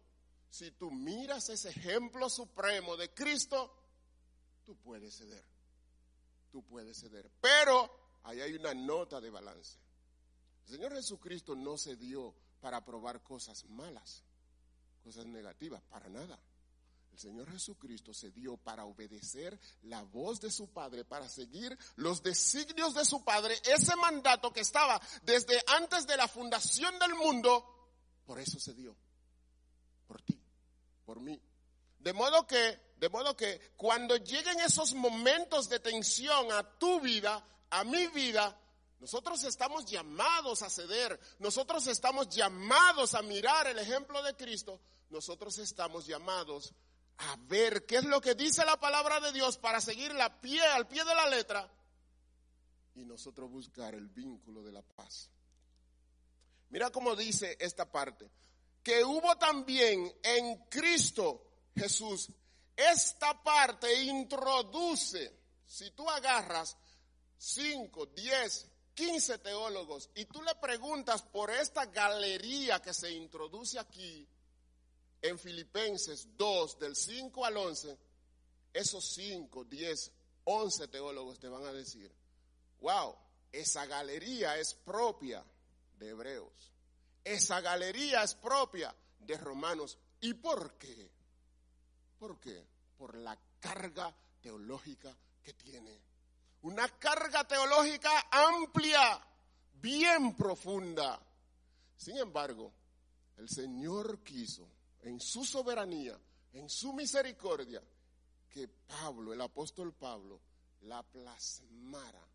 si 0.50 0.70
tú 0.72 0.90
miras 0.90 1.48
ese 1.48 1.70
ejemplo 1.70 2.28
supremo 2.28 2.98
de 2.98 3.14
Cristo, 3.14 3.74
tú 4.66 4.76
puedes 4.76 5.16
ceder. 5.16 5.46
Tú 6.52 6.62
puedes 6.62 6.98
ceder. 7.00 7.30
Pero 7.40 8.18
ahí 8.24 8.42
hay 8.42 8.52
una 8.52 8.74
nota 8.74 9.18
de 9.18 9.30
balance. 9.30 9.78
El 10.66 10.74
Señor 10.74 10.94
Jesucristo 10.94 11.54
no 11.56 11.78
se 11.78 11.96
dio 11.96 12.34
para 12.60 12.84
probar 12.84 13.22
cosas 13.22 13.64
malas 13.64 14.27
cosas 15.08 15.24
negativas, 15.24 15.82
para 15.88 16.06
nada. 16.10 16.38
El 17.10 17.18
Señor 17.18 17.50
Jesucristo 17.50 18.12
se 18.12 18.30
dio 18.30 18.58
para 18.58 18.84
obedecer 18.84 19.58
la 19.84 20.02
voz 20.02 20.38
de 20.38 20.50
su 20.50 20.68
Padre, 20.68 21.02
para 21.06 21.26
seguir 21.30 21.76
los 21.96 22.22
designios 22.22 22.92
de 22.92 23.06
su 23.06 23.24
Padre, 23.24 23.58
ese 23.64 23.96
mandato 23.96 24.52
que 24.52 24.60
estaba 24.60 25.00
desde 25.22 25.58
antes 25.68 26.06
de 26.06 26.14
la 26.18 26.28
fundación 26.28 26.98
del 26.98 27.14
mundo, 27.14 27.64
por 28.26 28.38
eso 28.38 28.60
se 28.60 28.74
dio, 28.74 28.94
por 30.06 30.20
ti, 30.20 30.38
por 31.06 31.20
mí. 31.20 31.40
De 32.00 32.12
modo 32.12 32.46
que, 32.46 32.78
de 32.98 33.08
modo 33.08 33.34
que 33.34 33.72
cuando 33.78 34.14
lleguen 34.16 34.60
esos 34.60 34.92
momentos 34.92 35.70
de 35.70 35.80
tensión 35.80 36.52
a 36.52 36.78
tu 36.78 37.00
vida, 37.00 37.42
a 37.70 37.82
mi 37.82 38.08
vida, 38.08 38.54
nosotros 39.00 39.42
estamos 39.44 39.86
llamados 39.86 40.62
a 40.62 40.68
ceder, 40.68 41.18
nosotros 41.38 41.86
estamos 41.86 42.28
llamados 42.28 43.14
a 43.14 43.22
mirar 43.22 43.68
el 43.68 43.78
ejemplo 43.78 44.22
de 44.22 44.34
Cristo, 44.34 44.80
nosotros 45.10 45.58
estamos 45.58 46.06
llamados 46.06 46.74
a 47.18 47.36
ver 47.46 47.84
qué 47.86 47.96
es 47.96 48.04
lo 48.04 48.20
que 48.20 48.34
dice 48.34 48.64
la 48.64 48.78
palabra 48.78 49.20
de 49.20 49.32
Dios 49.32 49.58
para 49.58 49.80
seguir 49.80 50.14
la 50.14 50.40
pie, 50.40 50.62
al 50.62 50.86
pie 50.86 51.04
de 51.04 51.14
la 51.14 51.28
letra 51.28 51.70
y 52.94 53.04
nosotros 53.04 53.50
buscar 53.50 53.94
el 53.94 54.08
vínculo 54.08 54.62
de 54.62 54.72
la 54.72 54.82
paz. 54.82 55.30
Mira 56.70 56.90
cómo 56.90 57.14
dice 57.16 57.56
esta 57.60 57.90
parte, 57.90 58.30
que 58.82 59.04
hubo 59.04 59.36
también 59.36 60.12
en 60.22 60.64
Cristo 60.68 61.44
Jesús. 61.74 62.28
Esta 62.76 63.42
parte 63.42 64.02
introduce, 64.02 65.32
si 65.66 65.90
tú 65.92 66.08
agarras 66.08 66.76
5, 67.38 68.06
10, 68.06 68.70
15 68.94 69.38
teólogos 69.38 70.10
y 70.14 70.26
tú 70.26 70.42
le 70.42 70.54
preguntas 70.56 71.22
por 71.22 71.50
esta 71.50 71.86
galería 71.86 72.80
que 72.82 72.92
se 72.92 73.10
introduce 73.10 73.78
aquí 73.78 74.28
en 75.22 75.38
Filipenses 75.38 76.28
2, 76.36 76.78
del 76.78 76.96
5 76.96 77.44
al 77.44 77.56
11, 77.56 77.98
esos 78.72 79.04
5, 79.14 79.64
10, 79.64 80.12
11 80.44 80.88
teólogos 80.88 81.38
te 81.38 81.48
van 81.48 81.64
a 81.64 81.72
decir, 81.72 82.12
wow, 82.80 83.14
esa 83.52 83.86
galería 83.86 84.58
es 84.58 84.74
propia 84.74 85.44
de 85.98 86.08
Hebreos, 86.10 86.72
esa 87.24 87.60
galería 87.60 88.22
es 88.22 88.34
propia 88.34 88.94
de 89.18 89.36
Romanos. 89.36 89.98
¿Y 90.20 90.34
por 90.34 90.78
qué? 90.78 91.10
¿Por 92.18 92.38
qué? 92.40 92.64
Por 92.96 93.16
la 93.16 93.38
carga 93.60 94.14
teológica 94.40 95.14
que 95.42 95.52
tiene 95.54 96.08
una 96.62 96.88
carga 96.98 97.46
teológica 97.46 98.28
amplia, 98.30 99.20
bien 99.74 100.34
profunda. 100.36 101.20
Sin 101.96 102.16
embargo, 102.16 102.72
el 103.36 103.48
Señor 103.48 104.22
quiso, 104.24 104.68
en 105.02 105.20
su 105.20 105.44
soberanía, 105.44 106.18
en 106.52 106.68
su 106.68 106.92
misericordia, 106.92 107.82
que 108.50 108.68
Pablo, 108.68 109.32
el 109.32 109.40
apóstol 109.40 109.92
Pablo, 109.92 110.40
la 110.82 111.02
plasmara 111.02 112.26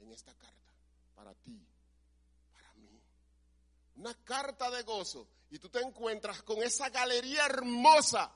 en 0.00 0.12
esta 0.12 0.34
carta, 0.34 0.72
para 1.14 1.34
ti, 1.34 1.60
para 2.52 2.74
mí. 2.74 3.00
Una 3.96 4.14
carta 4.24 4.70
de 4.70 4.82
gozo. 4.82 5.28
Y 5.50 5.58
tú 5.58 5.68
te 5.68 5.80
encuentras 5.80 6.42
con 6.42 6.62
esa 6.62 6.88
galería 6.88 7.44
hermosa. 7.44 8.32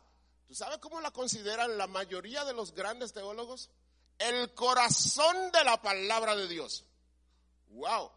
¿Tú 0.46 0.54
sabes 0.54 0.78
cómo 0.78 1.00
la 1.00 1.10
consideran 1.10 1.78
la 1.78 1.86
mayoría 1.86 2.44
de 2.44 2.52
los 2.52 2.72
grandes 2.72 3.12
teólogos? 3.12 3.70
el 4.18 4.54
corazón 4.54 5.50
de 5.52 5.64
la 5.64 5.80
palabra 5.80 6.34
de 6.36 6.48
Dios. 6.48 6.84
Wow. 7.68 8.10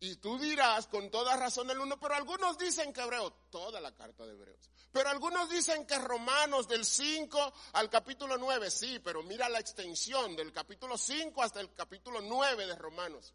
Y 0.00 0.16
tú 0.16 0.38
dirás 0.38 0.86
con 0.86 1.10
toda 1.10 1.36
razón 1.36 1.70
el 1.70 1.80
uno, 1.80 1.98
pero 1.98 2.14
algunos 2.14 2.56
dicen 2.56 2.92
que 2.92 3.00
Hebreo, 3.00 3.32
toda 3.50 3.80
la 3.80 3.92
carta 3.94 4.24
de 4.24 4.32
Hebreos. 4.32 4.70
Pero 4.92 5.08
algunos 5.08 5.50
dicen 5.50 5.86
que 5.86 5.98
Romanos 5.98 6.68
del 6.68 6.84
5 6.84 7.52
al 7.72 7.90
capítulo 7.90 8.38
9, 8.38 8.70
sí, 8.70 9.00
pero 9.00 9.22
mira 9.24 9.48
la 9.48 9.58
extensión 9.58 10.36
del 10.36 10.52
capítulo 10.52 10.96
5 10.96 11.42
hasta 11.42 11.60
el 11.60 11.74
capítulo 11.74 12.20
9 12.20 12.66
de 12.66 12.76
Romanos. 12.76 13.34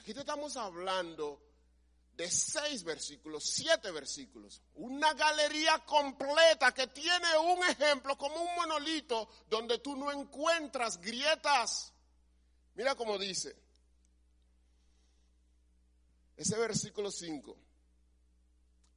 Aquí 0.00 0.12
te 0.12 0.20
estamos 0.20 0.56
hablando 0.56 1.40
de 2.16 2.28
seis 2.30 2.82
versículos, 2.82 3.44
siete 3.44 3.90
versículos, 3.92 4.60
una 4.74 5.14
galería 5.14 5.78
completa 5.86 6.72
que 6.72 6.88
tiene 6.88 7.38
un 7.38 7.64
ejemplo 7.64 8.18
como 8.18 8.36
un 8.36 8.54
monolito 8.56 9.28
donde 9.48 9.78
tú 9.78 9.96
no 9.96 10.10
encuentras 10.10 11.00
grietas. 11.00 11.92
Mira 12.74 12.94
cómo 12.94 13.16
dice 13.16 13.69
ese 16.40 16.56
versículo 16.58 17.10
5. 17.10 17.54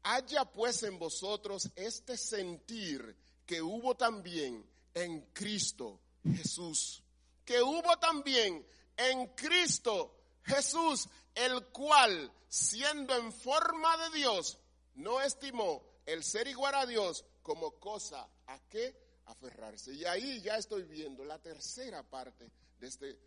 Haya 0.03 0.45
pues 0.45 0.81
en 0.83 0.97
vosotros 0.97 1.69
este 1.75 2.15
sentir 2.15 3.17
que 3.45 3.61
hubo 3.61 3.95
también 3.95 4.65
en 4.93 5.33
Cristo 5.33 5.99
Jesús, 6.23 7.03
que 7.43 7.61
hubo 7.61 7.97
también 7.99 8.65
en 8.95 9.27
Cristo 9.35 10.15
Jesús, 10.43 11.09
el 11.35 11.65
cual, 11.67 12.31
siendo 12.47 13.13
en 13.13 13.33
forma 13.33 13.97
de 13.97 14.19
Dios, 14.19 14.57
no 14.95 15.19
estimó 15.19 15.83
el 16.05 16.23
ser 16.23 16.47
igual 16.47 16.75
a 16.75 16.85
Dios 16.85 17.25
como 17.41 17.71
cosa 17.77 18.25
a 18.47 18.57
qué 18.69 18.95
aferrarse. 19.25 19.93
Y 19.93 20.05
ahí 20.05 20.39
ya 20.39 20.55
estoy 20.55 20.83
viendo 20.83 21.25
la 21.25 21.39
tercera 21.39 22.03
parte 22.03 22.49
de, 22.79 22.87
este, 22.87 23.19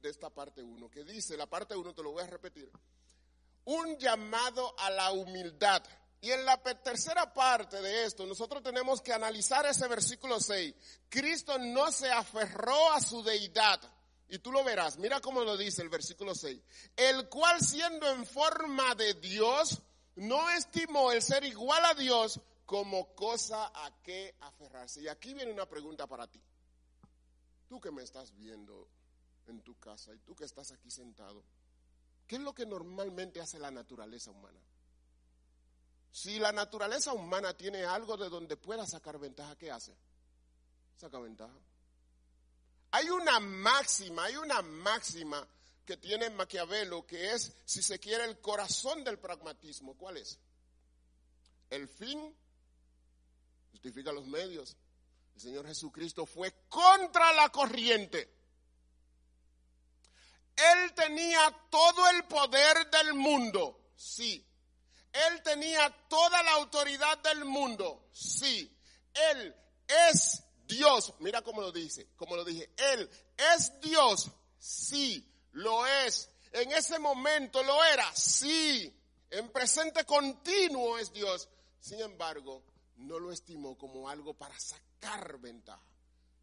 de 0.00 0.08
esta 0.08 0.30
parte 0.30 0.62
1, 0.62 0.88
que 0.88 1.02
dice, 1.02 1.36
la 1.36 1.46
parte 1.46 1.74
1 1.74 1.92
te 1.92 2.02
lo 2.04 2.12
voy 2.12 2.22
a 2.22 2.28
repetir, 2.28 2.70
un 3.64 3.96
llamado 3.98 4.74
a 4.78 4.90
la 4.90 5.12
humildad. 5.12 5.82
Y 6.22 6.30
en 6.32 6.44
la 6.44 6.58
tercera 6.58 7.32
parte 7.32 7.80
de 7.80 8.04
esto, 8.04 8.26
nosotros 8.26 8.62
tenemos 8.62 9.00
que 9.00 9.12
analizar 9.12 9.64
ese 9.64 9.88
versículo 9.88 10.38
6. 10.38 10.74
Cristo 11.08 11.58
no 11.58 11.90
se 11.90 12.10
aferró 12.10 12.92
a 12.92 13.00
su 13.00 13.22
deidad 13.22 13.80
y 14.30 14.38
tú 14.38 14.52
lo 14.52 14.62
verás, 14.62 14.96
mira 14.96 15.20
cómo 15.20 15.42
lo 15.42 15.56
dice 15.56 15.82
el 15.82 15.88
versículo 15.88 16.36
6. 16.36 16.60
El 16.96 17.28
cual 17.28 17.60
siendo 17.60 18.08
en 18.08 18.24
forma 18.24 18.94
de 18.94 19.14
Dios, 19.14 19.82
no 20.14 20.48
estimó 20.50 21.10
el 21.10 21.20
ser 21.20 21.42
igual 21.42 21.84
a 21.84 21.94
Dios 21.94 22.40
como 22.64 23.12
cosa 23.16 23.72
a 23.74 23.90
que 24.02 24.36
aferrarse. 24.40 25.02
Y 25.02 25.08
aquí 25.08 25.34
viene 25.34 25.50
una 25.50 25.66
pregunta 25.66 26.06
para 26.06 26.28
ti. 26.28 26.40
Tú 27.68 27.80
que 27.80 27.90
me 27.90 28.04
estás 28.04 28.32
viendo 28.36 28.88
en 29.48 29.62
tu 29.62 29.76
casa 29.80 30.14
y 30.14 30.18
tú 30.20 30.36
que 30.36 30.44
estás 30.44 30.70
aquí 30.70 30.92
sentado, 30.92 31.42
¿Qué 32.30 32.36
es 32.36 32.42
lo 32.42 32.54
que 32.54 32.64
normalmente 32.64 33.40
hace 33.40 33.58
la 33.58 33.72
naturaleza 33.72 34.30
humana? 34.30 34.60
Si 36.12 36.38
la 36.38 36.52
naturaleza 36.52 37.12
humana 37.12 37.56
tiene 37.56 37.82
algo 37.82 38.16
de 38.16 38.28
donde 38.28 38.56
pueda 38.56 38.86
sacar 38.86 39.18
ventaja, 39.18 39.56
¿qué 39.56 39.72
hace? 39.72 39.92
Saca 40.96 41.18
ventaja. 41.18 41.58
Hay 42.92 43.10
una 43.10 43.40
máxima, 43.40 44.26
hay 44.26 44.36
una 44.36 44.62
máxima 44.62 45.44
que 45.84 45.96
tiene 45.96 46.30
Maquiavelo 46.30 47.04
que 47.04 47.32
es, 47.32 47.52
si 47.64 47.82
se 47.82 47.98
quiere, 47.98 48.26
el 48.26 48.40
corazón 48.40 49.02
del 49.02 49.18
pragmatismo. 49.18 49.96
¿Cuál 49.96 50.18
es? 50.18 50.38
El 51.68 51.88
fin 51.88 52.32
justifica 53.72 54.12
los 54.12 54.28
medios. 54.28 54.76
El 55.34 55.40
Señor 55.40 55.66
Jesucristo 55.66 56.26
fue 56.26 56.54
contra 56.68 57.32
la 57.32 57.48
corriente. 57.48 58.39
Él 60.72 60.94
tenía 60.94 61.50
todo 61.70 62.08
el 62.08 62.24
poder 62.24 62.90
del 62.90 63.14
mundo, 63.14 63.92
sí. 63.96 64.44
Él 65.12 65.42
tenía 65.42 65.90
toda 66.08 66.42
la 66.42 66.52
autoridad 66.52 67.18
del 67.18 67.44
mundo, 67.44 68.08
sí. 68.12 68.70
Él 69.12 69.54
es 70.08 70.42
Dios. 70.66 71.14
Mira 71.18 71.42
cómo 71.42 71.60
lo 71.60 71.72
dice, 71.72 72.08
como 72.16 72.36
lo 72.36 72.44
dije. 72.44 72.70
Él 72.76 73.10
es 73.54 73.80
Dios, 73.80 74.30
sí, 74.58 75.26
lo 75.52 75.86
es. 75.86 76.30
En 76.52 76.70
ese 76.72 76.98
momento 76.98 77.62
lo 77.62 77.82
era, 77.84 78.14
sí. 78.14 78.94
En 79.30 79.50
presente 79.50 80.04
continuo 80.04 80.98
es 80.98 81.12
Dios. 81.12 81.48
Sin 81.80 82.00
embargo, 82.00 82.62
no 82.96 83.18
lo 83.18 83.32
estimó 83.32 83.76
como 83.78 84.08
algo 84.08 84.34
para 84.34 84.58
sacar 84.58 85.38
ventaja. 85.38 85.82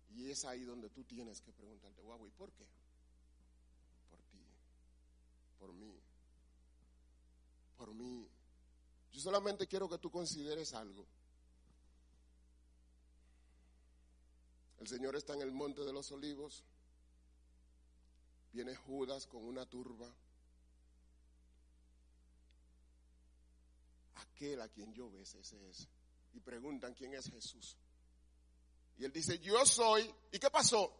Y 0.09 0.31
es 0.31 0.45
ahí 0.45 0.63
donde 0.63 0.89
tú 0.89 1.03
tienes 1.03 1.41
que 1.41 1.51
preguntarte, 1.51 2.01
guau, 2.01 2.25
¿y 2.25 2.31
por 2.31 2.51
qué? 2.53 2.65
Por 5.59 5.73
mí, 5.73 5.99
por 7.77 7.93
mí. 7.93 8.29
Yo 9.11 9.19
solamente 9.19 9.67
quiero 9.67 9.89
que 9.89 9.97
tú 9.97 10.11
consideres 10.11 10.73
algo. 10.73 11.05
El 14.79 14.87
Señor 14.87 15.15
está 15.15 15.33
en 15.33 15.41
el 15.41 15.51
monte 15.51 15.83
de 15.83 15.93
los 15.93 16.11
olivos. 16.11 16.63
Viene 18.53 18.75
Judas 18.75 19.25
con 19.25 19.43
una 19.43 19.65
turba. 19.65 20.13
Aquel 24.15 24.61
a 24.61 24.69
quien 24.69 24.93
yo 24.93 25.09
ves, 25.09 25.33
ese 25.35 25.69
es 25.69 25.87
y 26.37 26.39
preguntan 26.39 26.93
quién 26.93 27.15
es 27.15 27.29
Jesús. 27.31 27.75
Y 28.99 29.05
él 29.05 29.11
dice, 29.11 29.39
yo 29.39 29.65
soy. 29.65 30.13
¿Y 30.31 30.37
qué 30.37 30.49
pasó? 30.51 30.93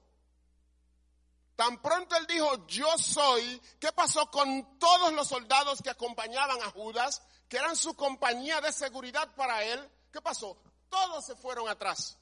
Tan 1.58 1.82
pronto 1.82 2.16
él 2.16 2.28
dijo, 2.28 2.68
yo 2.68 2.88
soy, 3.00 3.60
¿qué 3.80 3.92
pasó 3.92 4.30
con 4.30 4.78
todos 4.78 5.12
los 5.12 5.28
soldados 5.28 5.82
que 5.82 5.90
acompañaban 5.90 6.62
a 6.62 6.70
Judas, 6.70 7.24
que 7.50 7.58
eran 7.58 7.76
su 7.76 7.96
compañía 7.96 8.62
de 8.62 8.72
seguridad 8.72 9.34
para 9.36 9.64
él? 9.64 9.90
¿Qué 10.14 10.22
pasó? 10.22 10.56
Todos 10.88 11.26
se 11.26 11.36
fueron 11.36 11.68
atrás. 11.68 12.16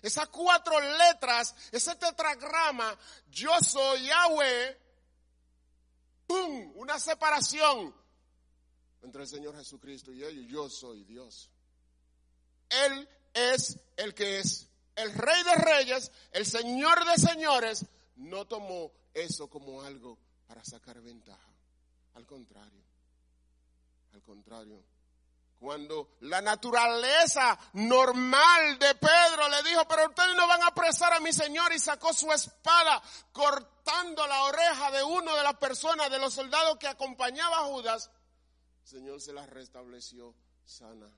Esas 0.00 0.28
cuatro 0.28 0.80
letras, 0.80 1.56
ese 1.72 1.96
tetragrama, 1.96 2.96
yo 3.30 3.50
soy 3.60 4.06
Yahweh, 4.06 4.78
¡pum! 6.28 6.72
Una 6.76 7.00
separación 7.00 7.92
entre 9.02 9.22
el 9.22 9.28
Señor 9.28 9.56
Jesucristo 9.56 10.12
y 10.12 10.22
ellos. 10.22 10.46
Yo 10.46 10.70
soy 10.70 11.02
Dios. 11.02 11.50
Él 12.68 13.08
es 13.34 13.76
el 13.96 14.14
que 14.14 14.38
es 14.38 14.68
el 14.94 15.12
rey 15.12 15.42
de 15.42 15.54
reyes, 15.56 16.12
el 16.30 16.46
señor 16.46 17.04
de 17.04 17.16
señores, 17.16 17.86
no 18.16 18.46
tomó 18.46 18.92
eso 19.14 19.48
como 19.48 19.82
algo 19.82 20.18
para 20.46 20.64
sacar 20.64 21.00
ventaja. 21.00 21.48
Al 22.14 22.26
contrario, 22.26 22.82
al 24.12 24.22
contrario. 24.22 24.82
Cuando 25.58 26.16
la 26.22 26.40
naturaleza 26.40 27.56
normal 27.74 28.78
de 28.80 28.94
Pedro 28.96 29.48
le 29.48 29.62
dijo, 29.62 29.86
pero 29.86 30.08
ustedes 30.08 30.34
no 30.34 30.48
van 30.48 30.62
a 30.62 30.68
apresar 30.68 31.12
a 31.12 31.20
mi 31.20 31.32
Señor 31.32 31.72
y 31.72 31.78
sacó 31.78 32.12
su 32.12 32.32
espada 32.32 33.00
cortando 33.30 34.26
la 34.26 34.42
oreja 34.42 34.90
de 34.90 35.04
uno 35.04 35.36
de 35.36 35.42
las 35.44 35.54
personas, 35.58 36.10
de 36.10 36.18
los 36.18 36.34
soldados 36.34 36.78
que 36.78 36.88
acompañaba 36.88 37.58
a 37.58 37.66
Judas, 37.66 38.10
el 38.82 38.88
Señor 38.88 39.20
se 39.20 39.32
la 39.32 39.46
restableció 39.46 40.34
sana 40.64 41.08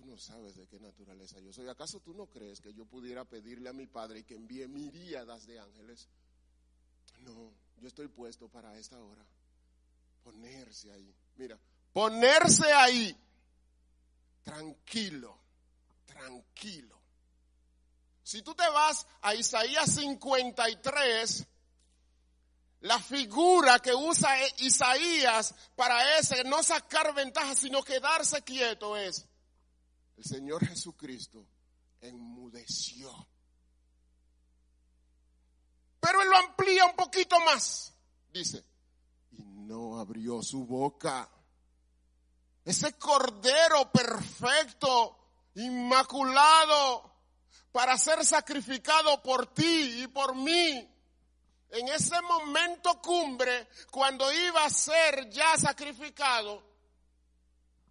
tú 0.00 0.06
no 0.06 0.18
sabes 0.18 0.56
de 0.56 0.66
qué 0.66 0.80
naturaleza 0.80 1.38
yo 1.40 1.52
soy. 1.52 1.68
¿Acaso 1.68 2.00
tú 2.00 2.14
no 2.14 2.26
crees 2.26 2.60
que 2.60 2.72
yo 2.72 2.86
pudiera 2.86 3.24
pedirle 3.24 3.68
a 3.68 3.74
mi 3.74 3.86
Padre 3.86 4.24
que 4.24 4.34
envíe 4.34 4.66
miríadas 4.66 5.46
de 5.46 5.58
ángeles? 5.58 6.08
No, 7.18 7.52
yo 7.78 7.88
estoy 7.88 8.08
puesto 8.08 8.48
para 8.48 8.76
esta 8.78 8.98
hora. 8.98 9.24
Ponerse 10.24 10.90
ahí. 10.90 11.14
Mira, 11.36 11.58
ponerse 11.92 12.72
ahí. 12.72 13.14
Tranquilo, 14.42 15.38
tranquilo. 16.06 16.98
Si 18.22 18.42
tú 18.42 18.54
te 18.54 18.68
vas 18.70 19.06
a 19.20 19.34
Isaías 19.34 19.94
53, 19.94 21.46
la 22.80 22.98
figura 22.98 23.80
que 23.80 23.94
usa 23.94 24.30
Isaías 24.58 25.54
para 25.76 26.18
ese 26.18 26.42
no 26.44 26.62
sacar 26.62 27.14
ventaja, 27.14 27.54
sino 27.54 27.82
quedarse 27.82 28.40
quieto 28.42 28.96
es 28.96 29.26
el 30.20 30.26
Señor 30.26 30.66
Jesucristo 30.66 31.46
enmudeció. 32.02 33.10
Pero 35.98 36.20
él 36.20 36.28
lo 36.28 36.36
amplía 36.36 36.84
un 36.84 36.94
poquito 36.94 37.40
más. 37.40 37.94
Dice, 38.30 38.62
y 39.30 39.42
no 39.42 39.98
abrió 39.98 40.42
su 40.42 40.66
boca. 40.66 41.26
Ese 42.62 42.98
cordero 42.98 43.90
perfecto, 43.90 45.16
inmaculado, 45.54 47.14
para 47.72 47.96
ser 47.96 48.22
sacrificado 48.22 49.22
por 49.22 49.54
ti 49.54 50.02
y 50.02 50.06
por 50.08 50.36
mí. 50.36 50.86
En 51.70 51.88
ese 51.88 52.20
momento 52.20 53.00
cumbre, 53.00 53.68
cuando 53.90 54.30
iba 54.30 54.66
a 54.66 54.70
ser 54.70 55.30
ya 55.30 55.56
sacrificado, 55.56 56.62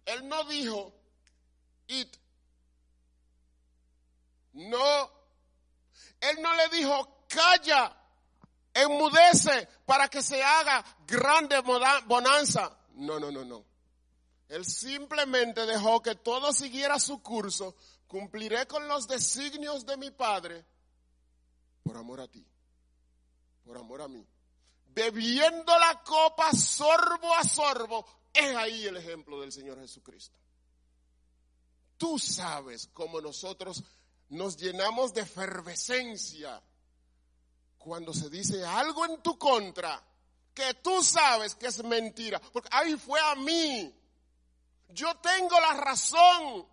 él 0.04 0.28
no 0.28 0.44
dijo, 0.44 0.99
no. 4.52 5.10
Él 6.20 6.42
no 6.42 6.54
le 6.54 6.68
dijo, 6.68 7.24
calla, 7.28 7.96
enmudece 8.74 9.68
para 9.86 10.08
que 10.08 10.22
se 10.22 10.42
haga 10.42 10.84
grande 11.06 11.60
bonanza. 12.06 12.76
No, 12.94 13.18
no, 13.18 13.30
no, 13.30 13.44
no. 13.44 13.64
Él 14.48 14.64
simplemente 14.64 15.64
dejó 15.64 16.02
que 16.02 16.16
todo 16.16 16.52
siguiera 16.52 16.98
su 16.98 17.22
curso. 17.22 17.76
Cumpliré 18.06 18.66
con 18.66 18.88
los 18.88 19.06
designios 19.06 19.86
de 19.86 19.96
mi 19.96 20.10
Padre 20.10 20.64
por 21.82 21.96
amor 21.96 22.20
a 22.20 22.28
ti, 22.28 22.44
por 23.64 23.78
amor 23.78 24.02
a 24.02 24.08
mí. 24.08 24.26
Bebiendo 24.86 25.78
la 25.78 26.02
copa 26.02 26.52
sorbo 26.52 27.34
a 27.34 27.44
sorbo, 27.44 28.04
es 28.32 28.56
ahí 28.56 28.86
el 28.86 28.96
ejemplo 28.96 29.40
del 29.40 29.52
Señor 29.52 29.78
Jesucristo. 29.78 30.36
Tú 32.00 32.18
sabes 32.18 32.88
cómo 32.94 33.20
nosotros 33.20 33.84
nos 34.30 34.56
llenamos 34.56 35.12
de 35.12 35.20
efervescencia 35.20 36.58
cuando 37.76 38.14
se 38.14 38.30
dice 38.30 38.64
algo 38.64 39.04
en 39.04 39.22
tu 39.22 39.36
contra 39.36 40.02
que 40.54 40.72
tú 40.82 41.04
sabes 41.04 41.54
que 41.56 41.66
es 41.66 41.84
mentira. 41.84 42.40
Porque 42.54 42.70
ahí 42.72 42.96
fue 42.96 43.20
a 43.20 43.34
mí. 43.34 43.94
Yo 44.88 45.14
tengo 45.18 45.60
la 45.60 45.74
razón. 45.74 46.66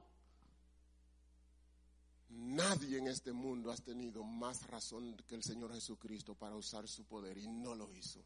Nadie 2.30 3.00
en 3.00 3.10
este 3.10 3.34
mundo 3.34 3.70
ha 3.70 3.76
tenido 3.76 4.24
más 4.24 4.66
razón 4.68 5.18
que 5.28 5.36
el 5.36 5.44
Señor 5.44 5.74
Jesucristo 5.74 6.36
para 6.36 6.56
usar 6.56 6.88
su 6.88 7.04
poder 7.04 7.38
y 7.38 7.50
no 7.50 7.76
lo 7.76 7.92
hizo. 7.92 8.24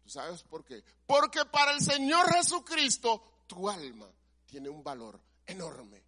¿Tú 0.00 0.10
sabes 0.10 0.44
por 0.44 0.64
qué? 0.64 0.84
Porque 1.08 1.44
para 1.46 1.72
el 1.72 1.80
Señor 1.80 2.32
Jesucristo 2.32 3.42
tu 3.48 3.68
alma 3.68 4.08
tiene 4.46 4.68
un 4.68 4.84
valor 4.84 5.20
enorme 5.44 6.06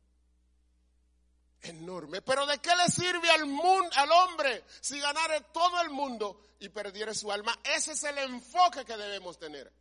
enorme. 1.63 2.23
Pero 2.23 2.47
¿de 2.47 2.59
qué 2.59 2.75
le 2.77 2.89
sirve 2.89 3.31
al, 3.31 3.47
mundo, 3.47 3.89
al 3.97 4.11
hombre 4.11 4.65
si 4.81 4.99
ganare 4.99 5.41
todo 5.53 5.81
el 5.81 5.91
mundo 5.91 6.41
y 6.61 6.69
perdiere 6.69 7.15
su 7.15 7.31
alma? 7.31 7.59
Ese 7.65 7.93
es 7.93 8.05
el 8.05 8.19
enfoque 8.19 8.85
que 8.85 8.97
debemos 8.97 9.39
tener. 9.39 9.73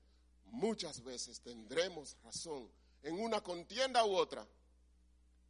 Muchas 0.46 1.04
veces 1.04 1.42
tendremos 1.42 2.16
razón 2.24 2.70
en 3.04 3.20
una 3.20 3.42
contienda 3.42 4.06
u 4.06 4.16
otra, 4.16 4.46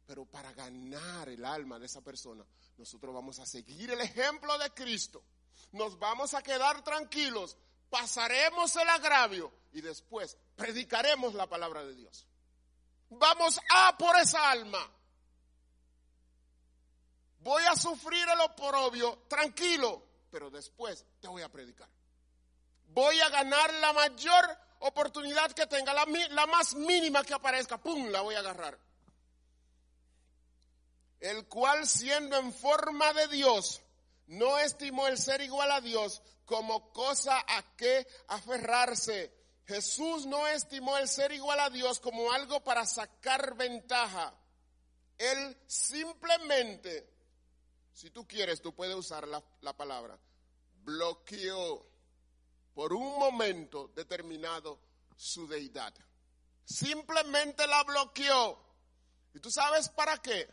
pero 0.06 0.24
para 0.24 0.52
ganar 0.52 1.28
el 1.28 1.44
alma 1.44 1.78
de 1.78 1.86
esa 1.86 2.00
persona, 2.00 2.44
nosotros 2.76 3.14
vamos 3.14 3.38
a 3.38 3.46
seguir 3.46 3.90
el 3.90 4.00
ejemplo 4.00 4.56
de 4.58 4.70
Cristo. 4.70 5.22
Nos 5.72 5.98
vamos 5.98 6.34
a 6.34 6.42
quedar 6.42 6.82
tranquilos, 6.82 7.56
pasaremos 7.90 8.74
el 8.76 8.88
agravio 8.88 9.52
y 9.72 9.80
después 9.80 10.36
predicaremos 10.56 11.34
la 11.34 11.46
palabra 11.46 11.84
de 11.84 11.94
Dios. 11.94 12.26
Vamos 13.10 13.60
a 13.74 13.96
por 13.96 14.16
esa 14.18 14.50
alma 14.50 14.78
voy 17.48 17.62
a 17.64 17.74
sufrir 17.74 18.28
el 18.28 18.40
oprobio, 18.40 19.24
tranquilo, 19.26 20.02
pero 20.30 20.50
después 20.50 21.04
te 21.18 21.28
voy 21.28 21.40
a 21.40 21.48
predicar. 21.48 21.88
voy 22.88 23.18
a 23.20 23.28
ganar 23.30 23.72
la 23.74 23.94
mayor 23.94 24.58
oportunidad 24.80 25.50
que 25.52 25.66
tenga, 25.66 25.94
la, 25.94 26.04
la 26.30 26.46
más 26.46 26.74
mínima 26.74 27.24
que 27.24 27.32
aparezca, 27.32 27.78
¡pum!, 27.78 28.08
la 28.08 28.20
voy 28.20 28.34
a 28.34 28.40
agarrar. 28.40 28.78
El 31.20 31.48
cual 31.48 31.86
siendo 31.86 32.36
en 32.36 32.52
forma 32.52 33.12
de 33.14 33.28
Dios, 33.28 33.80
no 34.26 34.58
estimó 34.58 35.06
el 35.08 35.16
ser 35.16 35.40
igual 35.40 35.72
a 35.72 35.80
Dios 35.80 36.22
como 36.44 36.92
cosa 36.92 37.38
a 37.48 37.76
que 37.76 38.06
aferrarse. 38.28 39.32
Jesús 39.66 40.26
no 40.26 40.46
estimó 40.46 40.98
el 40.98 41.08
ser 41.08 41.32
igual 41.32 41.60
a 41.60 41.70
Dios 41.70 41.98
como 41.98 42.30
algo 42.32 42.62
para 42.62 42.84
sacar 42.84 43.54
ventaja. 43.56 44.34
Él 45.16 45.56
simplemente, 45.66 47.17
si 47.98 48.10
tú 48.10 48.28
quieres, 48.28 48.62
tú 48.62 48.72
puedes 48.72 48.94
usar 48.94 49.26
la, 49.26 49.42
la 49.62 49.76
palabra, 49.76 50.16
bloqueó 50.84 51.84
por 52.72 52.92
un 52.92 53.18
momento 53.18 53.88
determinado 53.88 54.78
su 55.16 55.48
deidad. 55.48 55.92
Simplemente 56.64 57.66
la 57.66 57.82
bloqueó. 57.82 58.56
¿Y 59.34 59.40
tú 59.40 59.50
sabes 59.50 59.88
para 59.88 60.16
qué? 60.18 60.48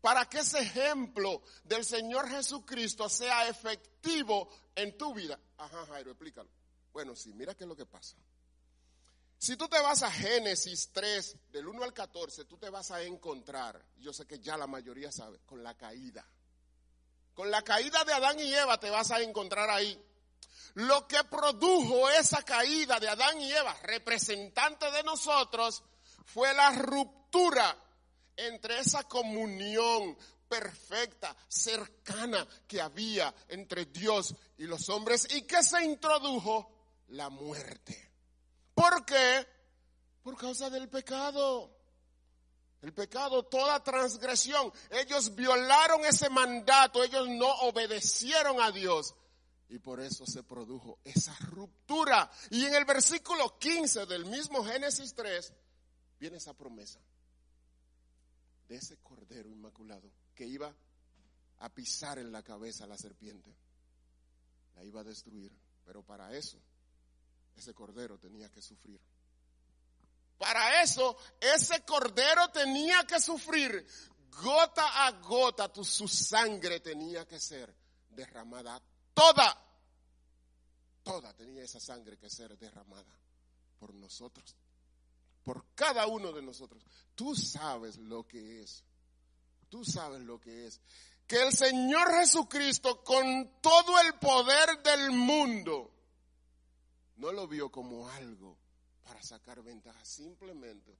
para 0.00 0.24
que 0.26 0.38
ese 0.38 0.60
ejemplo 0.60 1.42
del 1.64 1.84
Señor 1.84 2.28
Jesucristo 2.28 3.08
sea 3.08 3.48
efectivo 3.48 4.48
en 4.74 4.96
tu 4.96 5.12
vida. 5.12 5.38
Ajá, 5.58 5.84
Jairo, 5.86 6.12
explícalo. 6.12 6.48
Bueno, 6.92 7.14
sí, 7.16 7.34
mira 7.34 7.54
qué 7.56 7.64
es 7.64 7.68
lo 7.68 7.76
que 7.76 7.86
pasa. 7.86 8.16
Si 9.40 9.56
tú 9.56 9.68
te 9.68 9.80
vas 9.80 10.02
a 10.02 10.10
Génesis 10.10 10.90
3, 10.92 11.36
del 11.50 11.66
1 11.66 11.82
al 11.82 11.94
14, 11.94 12.44
tú 12.44 12.58
te 12.58 12.68
vas 12.68 12.90
a 12.90 13.02
encontrar, 13.02 13.82
yo 13.96 14.12
sé 14.12 14.26
que 14.26 14.38
ya 14.38 14.58
la 14.58 14.66
mayoría 14.66 15.10
sabe, 15.10 15.38
con 15.46 15.62
la 15.62 15.74
caída. 15.78 16.28
Con 17.32 17.50
la 17.50 17.62
caída 17.62 18.04
de 18.04 18.12
Adán 18.12 18.38
y 18.38 18.52
Eva 18.52 18.78
te 18.78 18.90
vas 18.90 19.10
a 19.10 19.22
encontrar 19.22 19.70
ahí. 19.70 19.98
Lo 20.74 21.08
que 21.08 21.24
produjo 21.24 22.10
esa 22.10 22.42
caída 22.42 23.00
de 23.00 23.08
Adán 23.08 23.40
y 23.40 23.50
Eva, 23.50 23.74
representante 23.84 24.90
de 24.90 25.02
nosotros, 25.04 25.82
fue 26.26 26.52
la 26.52 26.72
ruptura 26.72 27.74
entre 28.36 28.80
esa 28.80 29.04
comunión 29.04 30.18
perfecta, 30.50 31.34
cercana 31.48 32.46
que 32.68 32.82
había 32.82 33.34
entre 33.48 33.86
Dios 33.86 34.34
y 34.58 34.64
los 34.64 34.90
hombres 34.90 35.26
y 35.34 35.46
que 35.46 35.62
se 35.62 35.82
introdujo 35.82 36.70
la 37.08 37.30
muerte. 37.30 38.09
¿Por 38.80 39.04
qué? 39.04 39.46
Por 40.22 40.38
causa 40.38 40.70
del 40.70 40.88
pecado. 40.88 41.70
El 42.80 42.94
pecado, 42.94 43.42
toda 43.42 43.84
transgresión. 43.84 44.72
Ellos 44.90 45.34
violaron 45.34 46.02
ese 46.06 46.30
mandato, 46.30 47.04
ellos 47.04 47.28
no 47.28 47.50
obedecieron 47.60 48.58
a 48.58 48.70
Dios. 48.72 49.14
Y 49.68 49.78
por 49.78 50.00
eso 50.00 50.24
se 50.24 50.42
produjo 50.44 50.98
esa 51.04 51.36
ruptura. 51.40 52.30
Y 52.48 52.64
en 52.64 52.74
el 52.74 52.86
versículo 52.86 53.58
15 53.58 54.06
del 54.06 54.24
mismo 54.24 54.64
Génesis 54.64 55.14
3 55.14 55.52
viene 56.18 56.38
esa 56.38 56.54
promesa 56.54 57.00
de 58.66 58.76
ese 58.76 58.96
cordero 59.02 59.50
inmaculado 59.50 60.10
que 60.34 60.46
iba 60.46 60.74
a 61.58 61.68
pisar 61.68 62.18
en 62.18 62.32
la 62.32 62.42
cabeza 62.42 62.84
a 62.84 62.86
la 62.86 62.96
serpiente. 62.96 63.54
La 64.74 64.84
iba 64.84 65.02
a 65.02 65.04
destruir. 65.04 65.52
Pero 65.84 66.02
para 66.02 66.34
eso, 66.34 66.58
ese 67.56 67.74
cordero 67.74 68.18
tenía 68.18 68.50
que 68.50 68.62
sufrir. 68.62 69.00
Para 70.38 70.82
eso, 70.82 71.16
ese 71.38 71.84
cordero 71.84 72.48
tenía 72.50 73.06
que 73.06 73.20
sufrir. 73.20 73.86
Gota 74.30 75.06
a 75.06 75.12
gota, 75.12 75.70
tu, 75.70 75.84
su 75.84 76.08
sangre 76.08 76.80
tenía 76.80 77.26
que 77.26 77.38
ser 77.38 77.74
derramada. 78.08 78.80
Toda, 79.12 79.56
toda 81.02 81.34
tenía 81.34 81.64
esa 81.64 81.80
sangre 81.80 82.16
que 82.16 82.30
ser 82.30 82.56
derramada 82.56 83.18
por 83.78 83.92
nosotros 83.92 84.56
por 85.42 85.64
cada 85.74 86.06
uno 86.06 86.32
de 86.32 86.42
nosotros. 86.42 86.82
Tú 87.14 87.34
sabes 87.34 87.96
lo 87.96 88.26
que 88.26 88.62
es. 88.62 88.84
Tú 89.68 89.84
sabes 89.84 90.20
lo 90.20 90.40
que 90.40 90.66
es. 90.66 90.80
Que 91.26 91.42
el 91.42 91.52
Señor 91.52 92.12
Jesucristo 92.12 93.02
con 93.04 93.60
todo 93.60 93.98
el 94.00 94.14
poder 94.14 94.82
del 94.82 95.10
mundo 95.12 95.92
no 97.20 97.32
lo 97.32 97.46
vio 97.46 97.70
como 97.70 98.08
algo 98.08 98.56
para 99.04 99.22
sacar 99.22 99.62
ventaja. 99.62 100.02
Simplemente 100.04 100.96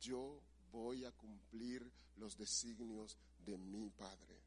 yo 0.00 0.42
voy 0.72 1.04
a 1.04 1.12
cumplir 1.12 1.88
los 2.16 2.36
designios 2.36 3.16
de 3.38 3.56
mi 3.56 3.90
Padre. 3.90 4.40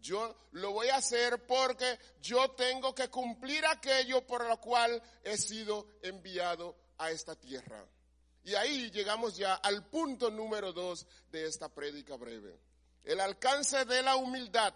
Yo 0.00 0.48
lo 0.52 0.72
voy 0.72 0.88
a 0.88 0.96
hacer 0.96 1.44
porque 1.46 1.98
yo 2.22 2.52
tengo 2.52 2.94
que 2.94 3.08
cumplir 3.08 3.66
aquello 3.66 4.24
por 4.24 4.46
lo 4.46 4.58
cual 4.60 5.02
he 5.24 5.36
sido 5.36 5.86
enviado 6.00 6.76
a 6.98 7.10
esta 7.10 7.34
tierra. 7.34 7.84
Y 8.44 8.54
ahí 8.54 8.90
llegamos 8.90 9.36
ya 9.36 9.56
al 9.56 9.84
punto 9.90 10.30
número 10.30 10.72
dos 10.72 11.06
de 11.30 11.44
esta 11.44 11.68
prédica 11.68 12.16
breve. 12.16 12.58
El 13.02 13.20
alcance 13.20 13.84
de 13.84 14.02
la 14.02 14.16
humildad. 14.16 14.74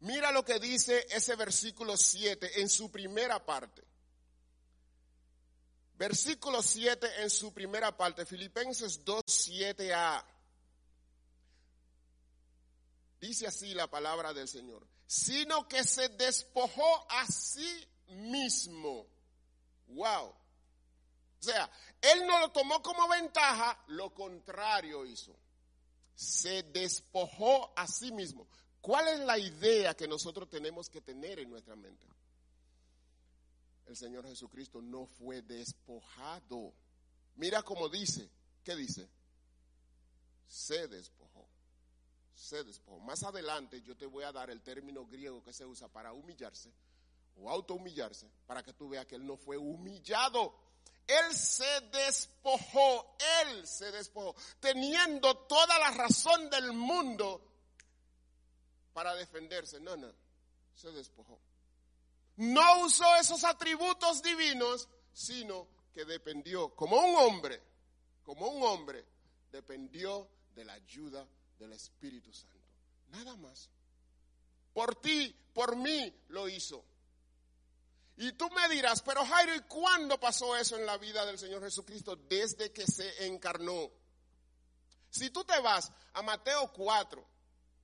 Mira 0.00 0.32
lo 0.32 0.42
que 0.42 0.58
dice 0.58 1.06
ese 1.10 1.36
versículo 1.36 1.96
7 1.96 2.62
en 2.62 2.68
su 2.70 2.90
primera 2.90 3.44
parte. 3.44 3.89
Versículo 6.00 6.62
7 6.62 7.20
en 7.20 7.28
su 7.28 7.52
primera 7.52 7.94
parte, 7.94 8.24
Filipenses 8.24 9.04
2, 9.04 9.22
7a. 9.22 10.24
Dice 13.20 13.46
así 13.46 13.74
la 13.74 13.86
palabra 13.86 14.32
del 14.32 14.48
Señor, 14.48 14.86
sino 15.06 15.68
que 15.68 15.84
se 15.84 16.08
despojó 16.08 17.06
a 17.10 17.26
sí 17.26 17.86
mismo. 18.06 19.06
Wow. 19.88 20.28
O 20.28 20.34
sea, 21.38 21.70
él 22.00 22.26
no 22.26 22.40
lo 22.40 22.50
tomó 22.50 22.82
como 22.82 23.06
ventaja, 23.06 23.84
lo 23.88 24.14
contrario 24.14 25.04
hizo. 25.04 25.36
Se 26.14 26.62
despojó 26.62 27.74
a 27.76 27.86
sí 27.86 28.10
mismo. 28.10 28.48
¿Cuál 28.80 29.06
es 29.08 29.20
la 29.20 29.36
idea 29.36 29.94
que 29.94 30.08
nosotros 30.08 30.48
tenemos 30.48 30.88
que 30.88 31.02
tener 31.02 31.40
en 31.40 31.50
nuestra 31.50 31.76
mente? 31.76 32.06
El 33.90 33.96
Señor 33.96 34.24
Jesucristo 34.24 34.80
no 34.80 35.04
fue 35.04 35.42
despojado. 35.42 36.72
Mira 37.34 37.60
cómo 37.64 37.88
dice. 37.88 38.30
¿Qué 38.62 38.76
dice? 38.76 39.08
Se 40.46 40.86
despojó. 40.86 41.48
Se 42.32 42.62
despojó. 42.62 43.00
Más 43.00 43.24
adelante 43.24 43.82
yo 43.82 43.96
te 43.96 44.06
voy 44.06 44.22
a 44.22 44.30
dar 44.30 44.48
el 44.48 44.62
término 44.62 45.04
griego 45.06 45.42
que 45.42 45.52
se 45.52 45.66
usa 45.66 45.88
para 45.88 46.12
humillarse 46.12 46.72
o 47.34 47.50
autohumillarse 47.50 48.30
para 48.46 48.62
que 48.62 48.74
tú 48.74 48.90
veas 48.90 49.06
que 49.06 49.16
él 49.16 49.26
no 49.26 49.36
fue 49.36 49.56
humillado. 49.56 50.54
Él 51.08 51.34
se 51.34 51.80
despojó, 51.92 53.16
él 53.42 53.66
se 53.66 53.90
despojó, 53.90 54.36
teniendo 54.60 55.36
toda 55.48 55.76
la 55.80 55.90
razón 55.90 56.48
del 56.48 56.72
mundo 56.72 57.44
para 58.92 59.16
defenderse. 59.16 59.80
No, 59.80 59.96
no, 59.96 60.14
se 60.76 60.92
despojó. 60.92 61.40
No 62.36 62.84
usó 62.84 63.16
esos 63.16 63.44
atributos 63.44 64.22
divinos, 64.22 64.88
sino 65.12 65.68
que 65.92 66.04
dependió, 66.04 66.74
como 66.74 66.96
un 66.96 67.16
hombre, 67.16 67.62
como 68.22 68.48
un 68.48 68.62
hombre, 68.62 69.04
dependió 69.50 70.28
de 70.54 70.64
la 70.64 70.74
ayuda 70.74 71.26
del 71.58 71.72
Espíritu 71.72 72.32
Santo. 72.32 72.58
Nada 73.10 73.36
más. 73.36 73.68
Por 74.72 74.96
ti, 74.96 75.34
por 75.52 75.76
mí 75.76 76.14
lo 76.28 76.48
hizo. 76.48 76.84
Y 78.16 78.32
tú 78.32 78.48
me 78.50 78.68
dirás, 78.68 79.02
pero 79.02 79.24
Jairo, 79.24 79.54
¿y 79.54 79.60
cuándo 79.60 80.20
pasó 80.20 80.56
eso 80.56 80.76
en 80.76 80.86
la 80.86 80.98
vida 80.98 81.24
del 81.24 81.38
Señor 81.38 81.62
Jesucristo? 81.62 82.16
Desde 82.16 82.70
que 82.70 82.86
se 82.86 83.26
encarnó. 83.26 83.90
Si 85.08 85.30
tú 85.30 85.42
te 85.44 85.58
vas 85.60 85.90
a 86.12 86.22
Mateo 86.22 86.70
4, 86.72 87.26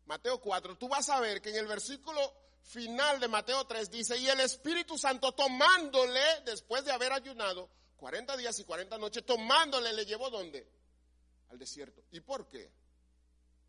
Mateo 0.05 0.41
4, 0.41 0.77
tú 0.77 0.89
vas 0.89 1.09
a 1.09 1.21
ver 1.21 1.41
que 1.41 1.51
en 1.51 1.57
el 1.57 1.67
versículo 1.67 2.21
final 2.67 3.21
de 3.21 3.29
Mateo 3.29 3.65
3 3.65 3.91
dice, 3.91 4.19
y 4.19 4.29
el 4.29 4.41
Espíritu 4.41 4.99
Santo 4.99 5.33
tomándole, 5.33 6.21
después 6.45 6.85
de 6.85 6.93
haber 6.93 7.13
ayunado 7.13 7.71
40 7.97 8.37
días 8.37 8.59
y 8.59 8.65
40 8.65 8.99
noches, 8.99 9.25
tomándole, 9.25 9.93
le 9.93 10.05
llevó 10.05 10.31
¿dónde? 10.31 10.69
Al 11.49 11.59
desierto. 11.59 12.03
¿Y 12.11 12.21
por 12.21 12.49
qué? 12.49 12.71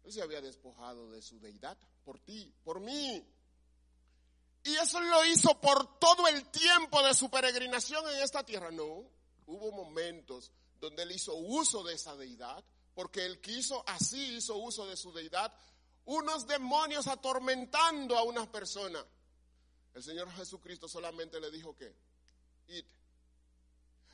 Él 0.04 0.12
se 0.12 0.22
había 0.22 0.42
despojado 0.42 1.12
de 1.12 1.22
su 1.22 1.40
deidad, 1.40 1.78
por 2.04 2.20
ti, 2.20 2.54
por 2.64 2.80
mí. 2.80 3.24
Y 4.64 4.76
eso 4.76 5.00
lo 5.00 5.26
hizo 5.26 5.60
por 5.62 6.00
todo 6.00 6.28
el 6.28 6.50
tiempo 6.50 7.02
de 7.04 7.14
su 7.14 7.30
peregrinación 7.30 8.08
en 8.10 8.24
esta 8.24 8.44
tierra. 8.44 8.72
No, 8.72 9.10
hubo 9.46 9.72
momentos 9.72 10.52
donde 10.80 11.04
él 11.04 11.12
hizo 11.12 11.36
uso 11.36 11.84
de 11.84 11.94
esa 11.94 12.16
deidad, 12.16 12.64
porque 12.96 13.26
él 13.26 13.40
quiso, 13.42 13.84
así 13.88 14.38
hizo 14.38 14.58
uso 14.58 14.88
de 14.88 14.98
su 14.98 15.14
deidad, 15.14 15.54
unos 16.08 16.48
demonios 16.48 17.08
atormentando 17.08 18.17
a 18.17 18.24
una 18.24 18.50
persona. 18.52 19.04
El 19.93 20.04
Señor 20.04 20.32
Jesucristo 20.32 20.88
solamente 20.88 21.39
le 21.39 21.52
dijo 21.52 21.76
que, 21.76 21.93
id. 22.67 22.86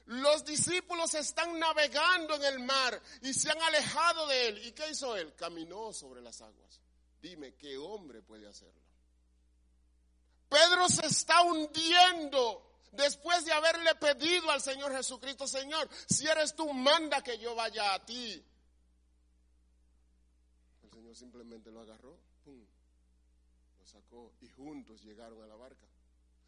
Los 0.05 0.43
discípulos 0.43 1.13
están 1.13 1.57
navegando 1.57 2.35
en 2.35 2.43
el 2.43 2.59
mar 2.59 3.01
y 3.21 3.33
se 3.33 3.49
han 3.49 3.61
alejado 3.61 4.27
de 4.27 4.47
él. 4.49 4.67
¿Y 4.67 4.71
qué 4.73 4.89
hizo 4.89 5.15
él? 5.15 5.33
Caminó 5.35 5.93
sobre 5.93 6.21
las 6.21 6.41
aguas. 6.41 6.81
Dime, 7.21 7.55
¿qué 7.55 7.77
hombre 7.77 8.21
puede 8.21 8.47
hacerlo? 8.47 8.81
Pedro 10.49 10.89
se 10.89 11.05
está 11.05 11.41
hundiendo 11.43 12.69
después 12.91 13.45
de 13.45 13.53
haberle 13.53 13.95
pedido 13.95 14.51
al 14.51 14.61
Señor 14.61 14.93
Jesucristo, 14.93 15.47
Señor, 15.47 15.89
si 16.07 16.27
eres 16.27 16.53
tú, 16.55 16.71
manda 16.73 17.23
que 17.23 17.37
yo 17.37 17.55
vaya 17.55 17.93
a 17.93 18.05
ti. 18.05 18.43
Simplemente 21.13 21.71
lo 21.71 21.81
agarró, 21.81 22.17
lo 22.45 23.85
sacó 23.85 24.33
y 24.41 24.47
juntos 24.49 25.03
llegaron 25.03 25.41
a 25.43 25.47
la 25.47 25.55
barca. 25.55 25.85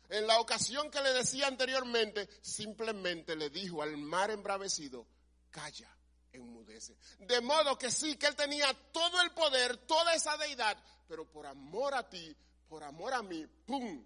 En 0.10 0.28
la 0.28 0.39
ocasión 0.39 0.89
que 0.91 1.01
le 1.01 1.13
decía 1.13 1.47
anteriormente, 1.47 2.30
simplemente 2.41 3.36
le 3.36 3.49
dijo 3.49 3.82
al 3.82 3.97
mar 3.97 4.32
embravecido, 4.32 5.06
calla, 5.49 5.89
enmudece. 6.32 6.95
De 7.19 7.41
modo 7.41 7.78
que 7.78 7.91
sí, 7.91 8.15
que 8.17 8.28
él 8.28 8.36
tenía 8.36 8.73
todo 8.91 9.21
el 9.21 9.32
poder, 9.32 9.78
toda 9.78 10.13
esa 10.13 10.38
deidad, 10.38 10.78
pero 11.08 11.25
por 11.25 11.45
amor 11.45 11.93
a 11.93 12.08
ti, 12.08 12.36
por 12.67 12.84
amor 12.84 13.13
a 13.13 13.21
mí, 13.21 13.45
¡pum!, 13.65 14.06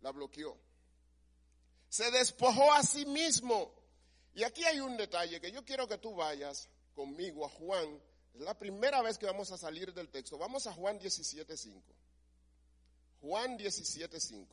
la 0.00 0.10
bloqueó. 0.12 0.56
Se 1.88 2.10
despojó 2.10 2.72
a 2.72 2.82
sí 2.82 3.06
mismo. 3.06 3.74
Y 4.34 4.44
aquí 4.44 4.64
hay 4.64 4.80
un 4.80 4.96
detalle 4.96 5.40
que 5.40 5.50
yo 5.50 5.64
quiero 5.64 5.88
que 5.88 5.98
tú 5.98 6.14
vayas 6.14 6.68
conmigo 6.94 7.46
a 7.46 7.48
Juan. 7.48 8.00
Es 8.38 8.44
la 8.44 8.54
primera 8.54 9.02
vez 9.02 9.18
que 9.18 9.26
vamos 9.26 9.50
a 9.50 9.58
salir 9.58 9.92
del 9.92 10.08
texto. 10.10 10.38
Vamos 10.38 10.68
a 10.68 10.72
Juan 10.72 10.96
17.5. 11.00 11.82
Juan 13.20 13.58
17.5. 13.58 14.46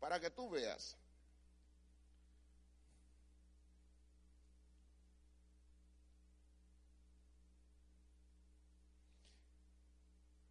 para 0.00 0.20
que 0.20 0.28
tú 0.28 0.50
veas. 0.50 0.98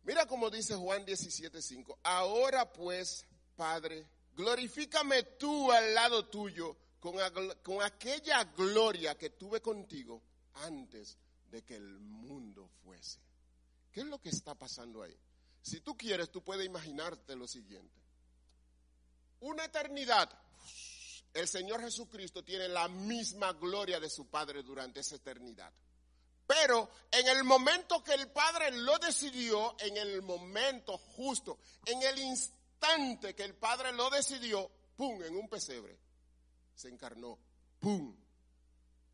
Mira 0.01 0.25
como 0.25 0.49
dice 0.49 0.73
Juan 0.73 1.05
17:5. 1.05 1.99
Ahora 2.01 2.73
pues, 2.73 3.27
Padre, 3.55 4.07
glorifícame 4.36 5.21
tú 5.21 5.71
al 5.71 5.93
lado 5.93 6.25
tuyo 6.25 6.75
con, 7.03 7.81
aquella 7.81 8.43
gloria 8.45 9.17
que 9.17 9.31
tuve 9.31 9.61
contigo 9.61 10.21
antes 10.55 11.17
de 11.51 11.63
que 11.63 11.75
el 11.75 11.99
mundo 11.99 12.69
fuese. 12.83 13.19
¿Qué 13.91 14.01
es 14.01 14.07
lo 14.07 14.19
que 14.19 14.29
está 14.29 14.55
pasando 14.55 15.03
ahí? 15.03 15.15
Si 15.61 15.81
tú 15.81 15.95
quieres, 15.95 16.31
tú 16.31 16.43
puedes 16.43 16.65
imaginarte 16.65 17.35
lo 17.35 17.47
siguiente 17.47 18.03
una 19.43 19.65
eternidad, 19.65 20.29
el 21.33 21.47
Señor 21.47 21.81
Jesucristo 21.81 22.43
tiene 22.43 22.67
la 22.69 22.87
misma 22.87 23.51
gloria 23.53 23.99
de 23.99 24.09
su 24.09 24.27
Padre 24.27 24.63
durante 24.63 25.01
esa 25.01 25.15
eternidad. 25.15 25.71
Pero 26.45 26.89
en 27.11 27.27
el 27.27 27.43
momento 27.43 28.03
que 28.03 28.13
el 28.13 28.29
Padre 28.29 28.71
lo 28.71 28.97
decidió, 28.99 29.75
en 29.79 29.97
el 29.97 30.21
momento 30.21 30.97
justo, 30.97 31.59
en 31.85 32.01
el 32.03 32.19
instante 32.19 33.35
que 33.35 33.43
el 33.43 33.55
Padre 33.55 33.91
lo 33.91 34.09
decidió, 34.09 34.69
¡pum!, 34.95 35.21
en 35.23 35.35
un 35.35 35.49
pesebre, 35.49 35.97
se 36.75 36.89
encarnó, 36.89 37.38
¡pum! 37.79 38.15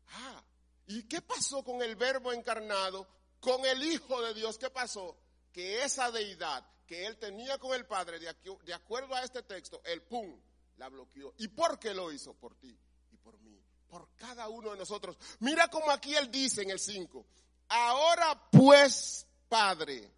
Ah, 0.08 0.42
¿y 0.86 1.04
qué 1.04 1.20
pasó 1.20 1.62
con 1.62 1.82
el 1.82 1.96
verbo 1.96 2.32
encarnado, 2.32 3.06
con 3.40 3.64
el 3.64 3.82
Hijo 3.82 4.20
de 4.22 4.34
Dios? 4.34 4.58
¿Qué 4.58 4.70
pasó? 4.70 5.16
Que 5.52 5.84
esa 5.84 6.10
deidad, 6.10 6.64
que 6.86 7.06
él 7.06 7.16
tenía 7.18 7.58
con 7.58 7.74
el 7.74 7.86
Padre, 7.86 8.18
de, 8.18 8.74
acuerdo 8.74 9.14
a 9.14 9.22
este 9.22 9.42
texto, 9.42 9.80
el 9.84 10.02
pum, 10.02 10.40
la 10.76 10.88
bloqueó. 10.88 11.34
¿Y 11.38 11.48
por 11.48 11.78
qué 11.78 11.94
lo 11.94 12.10
hizo? 12.12 12.34
Por 12.34 12.54
ti 12.56 12.76
y 13.12 13.16
por 13.16 13.38
mí, 13.40 13.62
por 13.88 14.08
cada 14.16 14.48
uno 14.48 14.72
de 14.72 14.78
nosotros. 14.78 15.16
Mira 15.40 15.68
como 15.68 15.90
aquí 15.90 16.14
él 16.14 16.30
dice 16.30 16.62
en 16.62 16.70
el 16.70 16.80
5, 16.80 17.24
ahora 17.68 18.50
pues, 18.50 19.26
Padre, 19.48 20.10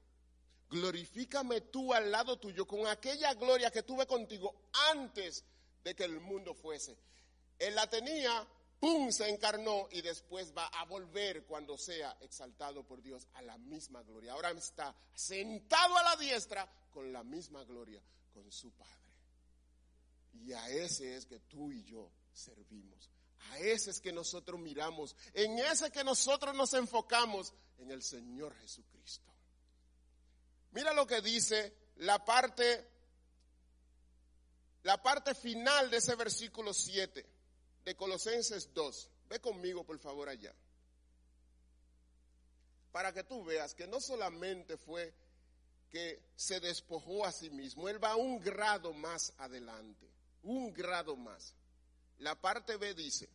glorifícame 0.70 1.62
tú 1.62 1.92
al 1.92 2.10
lado 2.10 2.38
tuyo 2.38 2.66
con 2.66 2.86
aquella 2.86 3.34
gloria 3.34 3.70
que 3.70 3.82
tuve 3.82 4.06
contigo 4.06 4.54
antes 4.92 5.44
de 5.84 5.94
que 5.94 6.04
el 6.04 6.20
mundo 6.20 6.54
fuese. 6.54 6.96
Él 7.62 7.76
la 7.76 7.88
tenía 7.88 8.46
¡pum! 8.80 9.12
se 9.12 9.28
encarnó 9.28 9.86
y 9.92 10.02
después 10.02 10.52
va 10.52 10.66
a 10.66 10.84
volver 10.84 11.44
cuando 11.44 11.78
sea 11.78 12.16
exaltado 12.20 12.84
por 12.84 13.00
Dios 13.00 13.28
a 13.34 13.42
la 13.42 13.56
misma 13.56 14.02
gloria. 14.02 14.32
Ahora 14.32 14.50
está 14.50 14.92
sentado 15.14 15.96
a 15.96 16.02
la 16.02 16.16
diestra 16.16 16.68
con 16.90 17.12
la 17.12 17.22
misma 17.22 17.62
gloria, 17.62 18.02
con 18.34 18.50
su 18.50 18.72
Padre. 18.72 18.92
Y 20.32 20.52
a 20.52 20.68
ese 20.70 21.14
es 21.14 21.24
que 21.24 21.38
tú 21.38 21.70
y 21.70 21.84
yo 21.84 22.10
servimos. 22.32 23.08
A 23.50 23.58
ese 23.60 23.90
es 23.90 24.00
que 24.00 24.10
nosotros 24.10 24.58
miramos. 24.58 25.14
En 25.32 25.60
ese 25.60 25.92
que 25.92 26.02
nosotros 26.02 26.52
nos 26.56 26.74
enfocamos 26.74 27.54
en 27.78 27.92
el 27.92 28.02
Señor 28.02 28.52
Jesucristo. 28.56 29.30
Mira 30.72 30.92
lo 30.92 31.06
que 31.06 31.20
dice 31.20 31.72
la 31.98 32.24
parte 32.24 32.88
la 34.82 35.00
parte 35.00 35.36
final 35.36 35.88
de 35.92 35.98
ese 35.98 36.16
versículo 36.16 36.74
7 36.74 37.41
de 37.84 37.94
Colosenses 37.96 38.72
2. 38.72 39.10
Ve 39.28 39.40
conmigo, 39.40 39.84
por 39.84 39.98
favor, 39.98 40.28
allá. 40.28 40.54
Para 42.90 43.12
que 43.12 43.24
tú 43.24 43.44
veas 43.44 43.74
que 43.74 43.86
no 43.86 44.00
solamente 44.00 44.76
fue 44.76 45.14
que 45.90 46.22
se 46.36 46.60
despojó 46.60 47.24
a 47.24 47.32
sí 47.32 47.50
mismo, 47.50 47.88
él 47.88 48.02
va 48.02 48.16
un 48.16 48.40
grado 48.40 48.92
más 48.92 49.32
adelante, 49.38 50.10
un 50.42 50.72
grado 50.72 51.16
más. 51.16 51.54
La 52.18 52.34
parte 52.34 52.76
B 52.76 52.94
dice, 52.94 53.28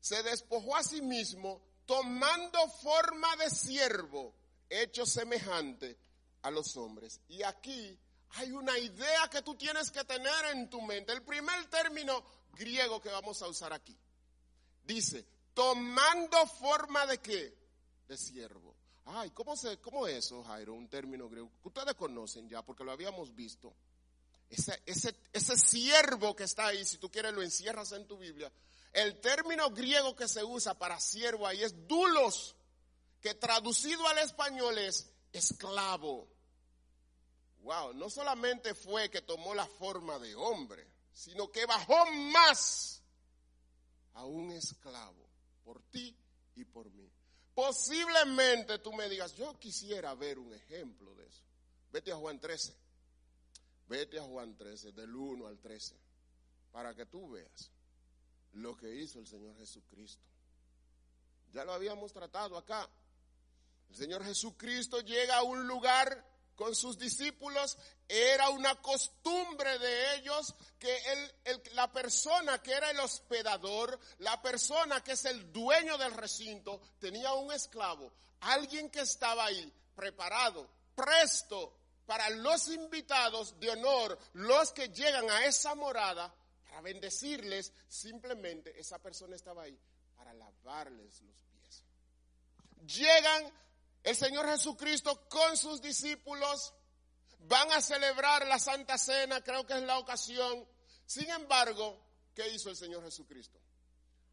se 0.00 0.22
despojó 0.22 0.76
a 0.76 0.82
sí 0.82 1.00
mismo 1.00 1.62
tomando 1.86 2.58
forma 2.82 3.34
de 3.36 3.50
siervo, 3.50 4.34
hecho 4.68 5.06
semejante 5.06 5.96
a 6.42 6.50
los 6.50 6.76
hombres. 6.76 7.20
Y 7.28 7.42
aquí 7.42 7.98
hay 8.36 8.50
una 8.52 8.76
idea 8.78 9.28
que 9.30 9.42
tú 9.42 9.54
tienes 9.54 9.90
que 9.90 10.04
tener 10.04 10.46
en 10.52 10.68
tu 10.68 10.80
mente. 10.82 11.12
El 11.12 11.22
primer 11.22 11.66
término 11.66 12.24
griego 12.52 13.00
que 13.00 13.08
vamos 13.08 13.40
a 13.42 13.48
usar 13.48 13.72
aquí. 13.72 13.96
Dice, 14.84 15.24
tomando 15.54 16.44
forma 16.46 17.06
de 17.06 17.18
qué? 17.18 17.56
De 18.08 18.16
siervo. 18.16 18.74
Ay, 19.06 19.30
¿cómo, 19.30 19.56
se, 19.56 19.78
¿cómo 19.78 20.06
es 20.06 20.26
eso, 20.26 20.42
Jairo? 20.42 20.74
Un 20.74 20.88
término 20.88 21.28
griego 21.28 21.50
que 21.62 21.68
ustedes 21.68 21.94
conocen 21.94 22.48
ya 22.48 22.62
porque 22.62 22.82
lo 22.82 22.90
habíamos 22.90 23.34
visto. 23.34 23.72
Ese, 24.48 24.82
ese, 24.84 25.14
ese 25.32 25.56
siervo 25.56 26.34
que 26.34 26.44
está 26.44 26.66
ahí, 26.66 26.84
si 26.84 26.98
tú 26.98 27.10
quieres 27.10 27.32
lo 27.32 27.42
encierras 27.42 27.92
en 27.92 28.06
tu 28.06 28.18
Biblia. 28.18 28.50
El 28.92 29.20
término 29.20 29.70
griego 29.70 30.14
que 30.16 30.28
se 30.28 30.42
usa 30.42 30.74
para 30.76 30.98
siervo 30.98 31.46
ahí 31.46 31.62
es 31.62 31.86
dulos, 31.86 32.56
que 33.20 33.34
traducido 33.34 34.06
al 34.08 34.18
español 34.18 34.78
es 34.78 35.10
esclavo 35.32 36.33
wow, 37.64 37.94
no 37.94 38.08
solamente 38.10 38.74
fue 38.74 39.10
que 39.10 39.22
tomó 39.22 39.54
la 39.54 39.66
forma 39.66 40.18
de 40.18 40.34
hombre, 40.34 40.86
sino 41.12 41.50
que 41.50 41.66
bajó 41.66 42.06
más 42.32 43.02
a 44.12 44.24
un 44.26 44.52
esclavo 44.52 45.26
por 45.64 45.82
ti 45.90 46.16
y 46.54 46.64
por 46.64 46.90
mí. 46.90 47.10
Posiblemente 47.54 48.78
tú 48.78 48.92
me 48.92 49.08
digas, 49.08 49.34
yo 49.34 49.58
quisiera 49.58 50.14
ver 50.14 50.38
un 50.38 50.52
ejemplo 50.52 51.14
de 51.14 51.26
eso. 51.26 51.42
Vete 51.90 52.12
a 52.12 52.16
Juan 52.16 52.38
13. 52.38 52.76
Vete 53.86 54.18
a 54.18 54.22
Juan 54.24 54.56
13, 54.56 54.92
del 54.92 55.14
1 55.14 55.46
al 55.46 55.58
13, 55.58 55.94
para 56.72 56.94
que 56.94 57.06
tú 57.06 57.30
veas 57.30 57.70
lo 58.52 58.76
que 58.76 58.94
hizo 58.94 59.18
el 59.18 59.26
Señor 59.26 59.56
Jesucristo. 59.56 60.24
Ya 61.52 61.64
lo 61.64 61.72
habíamos 61.72 62.12
tratado 62.12 62.56
acá. 62.56 62.88
El 63.88 63.96
Señor 63.96 64.24
Jesucristo 64.24 65.00
llega 65.00 65.36
a 65.36 65.42
un 65.42 65.66
lugar 65.66 66.33
con 66.54 66.74
sus 66.74 66.98
discípulos, 66.98 67.76
era 68.08 68.50
una 68.50 68.80
costumbre 68.80 69.78
de 69.78 70.16
ellos 70.16 70.54
que 70.78 70.96
la 71.72 71.92
persona 71.92 72.62
que 72.62 72.72
era 72.72 72.90
el 72.90 73.00
hospedador, 73.00 73.98
la 74.18 74.40
persona 74.42 75.02
que 75.02 75.12
es 75.12 75.24
el 75.24 75.52
dueño 75.52 75.96
del 75.98 76.12
recinto, 76.12 76.80
tenía 76.98 77.32
un 77.32 77.52
esclavo, 77.52 78.12
alguien 78.40 78.90
que 78.90 79.00
estaba 79.00 79.46
ahí 79.46 79.72
preparado, 79.94 80.68
presto 80.94 81.78
para 82.06 82.28
los 82.30 82.68
invitados 82.68 83.58
de 83.58 83.70
honor, 83.70 84.18
los 84.34 84.72
que 84.72 84.88
llegan 84.88 85.30
a 85.30 85.46
esa 85.46 85.74
morada, 85.74 86.34
para 86.64 86.82
bendecirles, 86.82 87.72
simplemente 87.88 88.78
esa 88.78 88.98
persona 88.98 89.36
estaba 89.36 89.62
ahí 89.62 89.78
para 90.16 90.34
lavarles 90.34 91.22
los 91.22 91.42
pies. 91.44 91.84
Llegan 92.86 93.52
el 94.04 94.14
Señor 94.14 94.46
Jesucristo 94.46 95.28
con 95.28 95.56
sus 95.56 95.82
discípulos 95.82 96.72
van 97.40 97.72
a 97.72 97.80
celebrar 97.80 98.46
la 98.46 98.58
Santa 98.58 98.96
Cena, 98.96 99.42
creo 99.42 99.66
que 99.66 99.74
es 99.74 99.82
la 99.82 99.98
ocasión. 99.98 100.66
Sin 101.06 101.28
embargo, 101.30 102.00
¿qué 102.34 102.48
hizo 102.50 102.70
el 102.70 102.76
Señor 102.76 103.02
Jesucristo? 103.02 103.58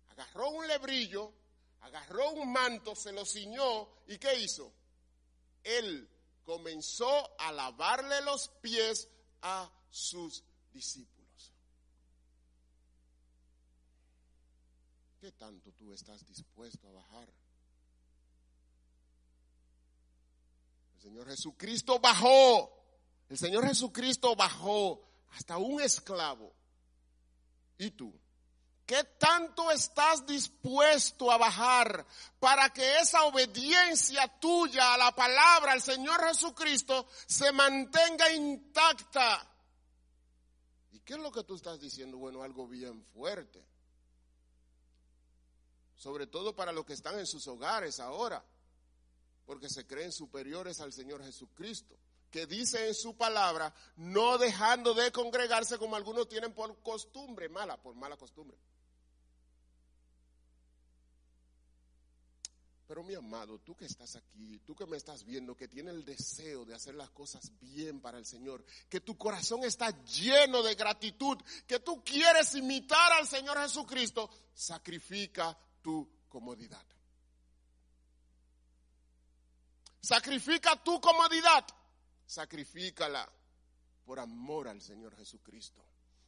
Agarró 0.10 0.50
un 0.50 0.68
lebrillo, 0.68 1.34
agarró 1.82 2.32
un 2.32 2.52
manto, 2.52 2.96
se 2.96 3.12
lo 3.12 3.26
ciñó 3.26 3.90
y 4.08 4.18
¿qué 4.20 4.40
hizo? 4.40 4.72
Él 5.64 6.08
comenzó 6.44 7.40
a 7.40 7.52
lavarle 7.52 8.22
los 8.22 8.50
pies 8.62 9.08
a 9.42 9.72
sus 9.90 10.44
discípulos. 10.72 11.22
¿qué 15.22 15.32
tanto 15.34 15.72
tú 15.74 15.94
estás 15.94 16.26
dispuesto 16.26 16.88
a 16.88 16.94
bajar? 16.94 17.30
El 21.02 21.10
Señor 21.10 21.30
Jesucristo 21.30 22.00
bajó. 22.00 22.72
El 23.28 23.38
Señor 23.38 23.66
Jesucristo 23.66 24.36
bajó 24.36 25.04
hasta 25.32 25.58
un 25.58 25.82
esclavo. 25.82 26.54
¿Y 27.80 27.90
tú? 27.90 28.14
¿Qué 28.86 29.04
tanto 29.18 29.72
estás 29.72 30.28
dispuesto 30.28 31.32
a 31.32 31.38
bajar 31.38 32.06
para 32.40 32.70
que 32.70 33.00
esa 33.00 33.24
obediencia 33.24 34.28
tuya 34.40 34.94
a 34.94 34.98
la 34.98 35.16
palabra, 35.16 35.72
al 35.72 35.82
Señor 35.82 36.24
Jesucristo, 36.28 37.08
se 37.26 37.52
mantenga 37.52 38.32
intacta? 38.32 39.50
¿Y 40.92 41.00
qué 41.00 41.14
es 41.14 41.20
lo 41.20 41.32
que 41.32 41.44
tú 41.44 41.56
estás 41.56 41.80
diciendo? 41.80 42.18
Bueno, 42.18 42.44
algo 42.44 42.68
bien 42.68 43.04
fuerte. 43.06 43.66
Sobre 45.96 46.28
todo 46.28 46.56
para 46.56 46.72
los 46.72 46.86
que 46.86 46.94
están 46.94 47.18
en 47.18 47.26
sus 47.26 47.48
hogares 47.48 48.00
ahora, 48.00 48.46
porque 49.46 49.70
se 49.70 49.86
creen 49.86 50.12
superiores 50.12 50.80
al 50.80 50.94
Señor 50.94 51.24
Jesucristo 51.24 51.98
que 52.32 52.48
dice 52.48 52.88
en 52.88 52.96
su 52.96 53.16
palabra, 53.16 53.74
no 53.98 54.38
dejando 54.38 54.94
de 54.94 55.12
congregarse 55.12 55.78
como 55.78 55.98
algunos 55.98 56.30
tienen 56.30 56.54
por 56.54 56.82
costumbre, 56.82 57.50
mala, 57.50 57.76
por 57.76 57.94
mala 57.94 58.16
costumbre. 58.16 58.58
Pero 62.88 63.04
mi 63.04 63.16
amado, 63.16 63.60
tú 63.60 63.76
que 63.76 63.86
estás 63.86 64.16
aquí, 64.16 64.60
tú 64.66 64.76
que 64.76 64.86
me 64.86 64.98
estás 64.98 65.24
viendo, 65.24 65.56
que 65.56 65.68
tienes 65.68 65.94
el 65.94 66.04
deseo 66.04 66.66
de 66.66 66.74
hacer 66.74 66.96
las 66.96 67.10
cosas 67.12 67.52
bien 67.60 68.02
para 68.02 68.18
el 68.18 68.26
Señor, 68.26 68.66
que 68.90 69.00
tu 69.00 69.18
corazón 69.18 69.64
está 69.64 69.92
lleno 70.04 70.62
de 70.62 70.76
gratitud, 70.76 71.38
que 71.68 71.80
tú 71.80 72.04
quieres 72.04 72.54
imitar 72.56 73.14
al 73.14 73.28
Señor 73.28 73.58
Jesucristo, 73.60 74.30
sacrifica 74.54 75.58
tu 75.82 76.10
comodidad. 76.28 76.86
Sacrifica 80.02 80.76
tu 80.84 81.00
comodidad, 81.00 81.66
sacrifícala 82.26 83.32
por 84.04 84.20
amor 84.20 84.68
al 84.68 84.82
Señor 84.82 85.16
Jesucristo. 85.16 85.84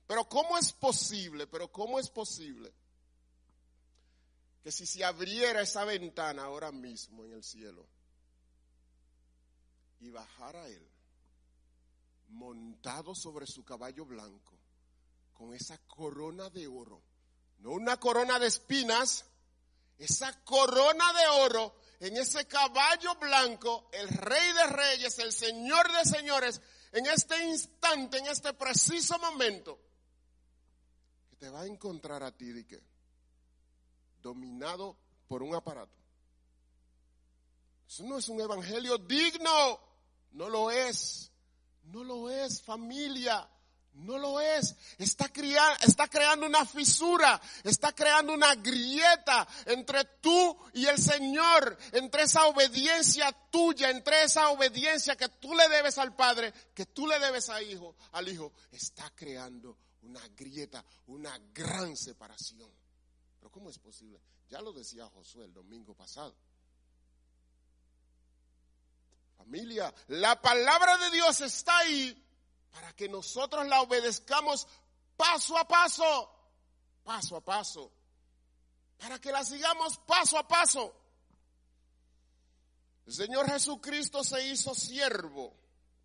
Pero 0.08 0.30
¿cómo 0.30 0.58
es 0.58 0.72
posible? 0.72 1.48
Pero 1.48 1.72
¿cómo 1.72 2.00
es 2.00 2.10
posible? 2.10 2.74
que 4.64 4.72
si 4.72 4.86
se 4.86 5.04
abriera 5.04 5.62
esa 5.62 5.84
ventana 5.84 6.46
ahora 6.46 6.72
mismo 6.72 7.26
en 7.26 7.34
el 7.34 7.44
cielo 7.44 7.86
y 10.00 10.10
bajara 10.10 10.68
él 10.70 10.88
montado 12.30 13.14
sobre 13.14 13.46
su 13.46 13.66
caballo 13.66 14.06
blanco 14.06 14.58
con 15.34 15.54
esa 15.54 15.78
corona 15.80 16.50
de 16.50 16.68
oro, 16.68 17.04
no 17.58 17.72
una 17.72 18.00
corona 18.00 18.40
de 18.40 18.48
espinas, 18.48 19.26
esa 19.98 20.44
corona 20.44 21.06
de 21.14 21.28
oro 21.44 21.76
en 22.00 22.18
ese 22.18 22.46
caballo 22.48 23.16
blanco, 23.16 23.90
el 23.92 24.10
rey 24.10 24.52
de 24.54 24.68
reyes, 24.68 25.20
el 25.20 25.32
señor 25.32 25.92
de 25.92 26.06
señores, 26.06 26.62
en 26.92 27.06
este 27.06 27.44
instante, 27.46 28.18
en 28.18 28.28
este 28.28 28.54
preciso 28.54 29.18
momento, 29.20 29.80
que 31.30 31.38
te 31.38 31.50
va 31.50 31.62
a 31.62 31.66
encontrar 31.66 32.24
a 32.24 32.32
ti, 32.32 32.52
¿de 32.52 32.66
qué? 32.66 32.94
dominado 34.24 34.98
por 35.28 35.44
un 35.44 35.54
aparato. 35.54 35.94
Eso 37.88 38.04
no 38.06 38.18
es 38.18 38.28
un 38.30 38.42
evangelio 38.42 38.98
digno. 38.98 39.80
No 40.32 40.50
lo 40.50 40.72
es. 40.72 41.30
No 41.84 42.04
lo 42.04 42.32
es, 42.32 42.64
familia. 42.64 43.48
No 43.94 44.18
lo 44.18 44.42
es. 44.42 44.76
Está, 44.98 45.32
está 45.82 46.08
creando 46.08 46.48
una 46.48 46.66
fisura, 46.66 47.40
está 47.64 47.94
creando 47.94 48.34
una 48.34 48.56
grieta 48.56 49.48
entre 49.66 50.04
tú 50.20 50.58
y 50.74 50.86
el 50.86 50.98
Señor, 50.98 51.78
entre 51.92 52.24
esa 52.24 52.48
obediencia 52.48 53.32
tuya, 53.52 53.92
entre 53.92 54.24
esa 54.24 54.50
obediencia 54.50 55.16
que 55.16 55.30
tú 55.30 55.54
le 55.54 55.70
debes 55.70 55.98
al 56.00 56.16
Padre, 56.16 56.54
que 56.74 56.88
tú 56.88 57.08
le 57.08 57.20
debes 57.20 57.50
a 57.50 57.62
hijo, 57.62 57.96
al 58.14 58.28
Hijo. 58.28 58.54
Está 58.72 59.12
creando 59.16 59.78
una 60.02 60.22
grieta, 60.36 60.84
una 61.08 61.40
gran 61.54 61.96
separación. 61.96 62.70
¿cómo 63.52 63.70
es 63.70 63.78
posible? 63.78 64.20
Ya 64.50 64.62
lo 64.62 64.74
decía 64.74 65.06
Josué 65.08 65.46
el 65.46 65.54
domingo 65.54 65.94
pasado. 65.94 66.36
Familia, 69.38 69.94
la 70.08 70.42
palabra 70.42 70.98
de 70.98 71.12
Dios 71.12 71.42
está 71.42 71.78
ahí 71.80 72.20
para 72.74 72.92
que 72.94 73.08
nosotros 73.08 73.66
la 73.68 73.82
obedezcamos 73.82 74.68
paso 75.16 75.56
a 75.58 75.68
paso, 75.68 76.30
paso 77.04 77.38
a 77.38 77.42
paso, 77.42 77.92
para 78.98 79.20
que 79.20 79.32
la 79.32 79.46
sigamos 79.46 80.00
paso 80.00 80.38
a 80.40 80.48
paso. 80.48 80.94
El 83.06 83.14
Señor 83.14 83.50
Jesucristo 83.50 84.24
se 84.24 84.48
hizo 84.48 84.74
siervo 84.74 85.54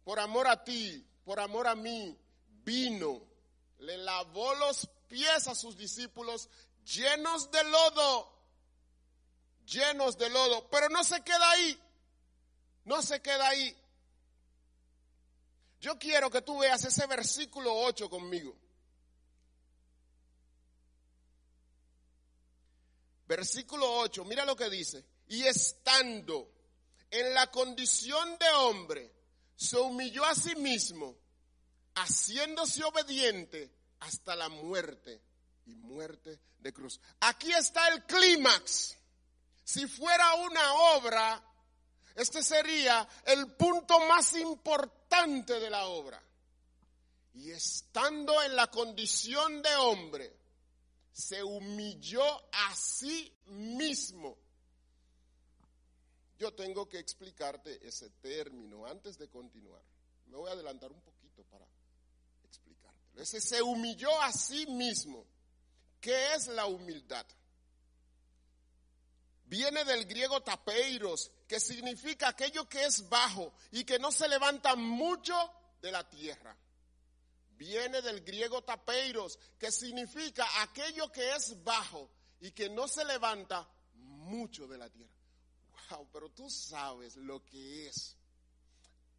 por 0.05 0.21
amor 0.21 0.47
a 0.47 0.63
ti, 0.63 1.05
por 1.25 1.41
amor 1.41 1.67
a 1.67 1.75
mí, 1.75 2.17
vino, 2.65 3.23
le 3.79 3.97
lavó 3.97 4.55
los 4.57 4.89
pies 5.09 5.49
a 5.49 5.55
sus 5.55 5.77
discípulos 5.77 6.51
llenos 6.85 7.51
de 7.51 7.65
lodo, 7.65 8.31
llenos 9.65 10.19
de 10.19 10.29
lodo, 10.29 10.69
pero 10.69 10.91
no 10.91 11.03
se 11.03 11.23
queda 11.23 11.51
ahí, 11.51 11.81
no 12.85 13.01
se 13.01 13.23
queda 13.23 13.49
ahí. 13.49 13.75
Yo 15.81 15.99
quiero 15.99 16.31
que 16.31 16.43
tú 16.43 16.59
veas 16.59 16.85
ese 16.85 17.07
versículo 17.07 17.73
8 17.73 18.11
conmigo. 18.11 18.57
Versículo 23.27 23.99
8, 23.99 24.25
mira 24.25 24.45
lo 24.45 24.57
que 24.57 24.71
dice. 24.71 25.05
Y 25.29 25.45
estando 25.45 26.51
en 27.11 27.35
la 27.35 27.51
condición 27.51 28.39
de 28.39 28.49
hombre, 28.51 29.13
se 29.55 29.77
humilló 29.77 30.25
a 30.25 30.35
sí 30.35 30.55
mismo, 30.57 31.17
haciéndose 31.95 32.83
obediente 32.85 33.71
hasta 34.01 34.35
la 34.35 34.49
muerte 34.49 35.21
y 35.67 35.75
muerte 35.75 36.41
de 36.59 36.73
cruz. 36.73 37.01
Aquí 37.21 37.53
está 37.53 37.89
el 37.89 38.05
clímax. 38.05 38.97
Si 39.63 39.87
fuera 39.87 40.35
una 40.35 40.75
obra, 40.97 41.48
este 42.19 42.43
sería 42.43 43.09
el 43.27 43.53
punto 43.53 44.01
más 44.09 44.35
importante 44.35 45.61
de 45.61 45.71
la 45.71 45.87
obra. 45.87 46.21
Y 47.35 47.53
estando 47.53 48.43
en 48.43 48.57
la 48.57 48.69
condición 48.69 49.63
de 49.63 49.73
hombre, 49.77 50.37
se 51.13 51.45
humilló 51.45 52.25
a 52.53 52.75
sí 52.75 53.33
mismo. 53.47 54.37
Yo 56.41 56.53
tengo 56.55 56.89
que 56.89 56.99
explicarte 56.99 57.87
ese 57.87 58.11
término 58.11 58.85
antes 58.85 59.17
de 59.17 59.29
continuar. 59.29 59.83
Me 60.27 60.37
voy 60.37 60.51
a 60.51 60.55
adelantar 60.55 60.91
un 60.91 61.01
poquito 61.01 61.45
para 61.45 61.69
explicártelo. 62.43 63.23
Ese 63.23 63.41
se 63.41 63.63
humilló 63.63 64.21
a 64.23 64.33
sí 64.33 64.67
mismo. 64.67 65.25
¿Qué 66.01 66.35
es 66.35 66.49
la 66.49 66.67
humildad? 66.67 67.27
Viene 69.47 69.85
del 69.85 70.05
griego 70.05 70.43
tapeiros, 70.43 71.31
que 71.49 71.59
significa 71.59 72.29
aquello 72.29 72.69
que 72.69 72.85
es 72.85 73.09
bajo 73.09 73.53
y 73.73 73.85
que 73.85 73.99
no 73.99 74.13
se 74.13 74.29
levanta 74.29 74.77
mucho 74.77 75.35
de 75.81 75.91
la 75.91 76.09
tierra. 76.09 76.57
Viene 77.57 78.03
del 78.03 78.21
griego 78.21 78.63
tapeiros, 78.63 79.39
que 79.59 79.73
significa 79.73 80.47
aquello 80.63 81.11
que 81.11 81.35
es 81.35 81.65
bajo 81.65 82.09
y 82.41 82.53
que 82.53 82.69
no 82.69 82.87
se 82.87 83.05
levanta 83.05 83.69
mucho 83.95 84.69
de 84.69 84.79
la 84.79 84.89
tierra. 84.89 85.13
Wow, 85.91 86.09
pero 86.13 86.29
tú 86.31 86.49
sabes 86.51 87.17
lo 87.17 87.45
que 87.45 87.89
es. 87.89 88.17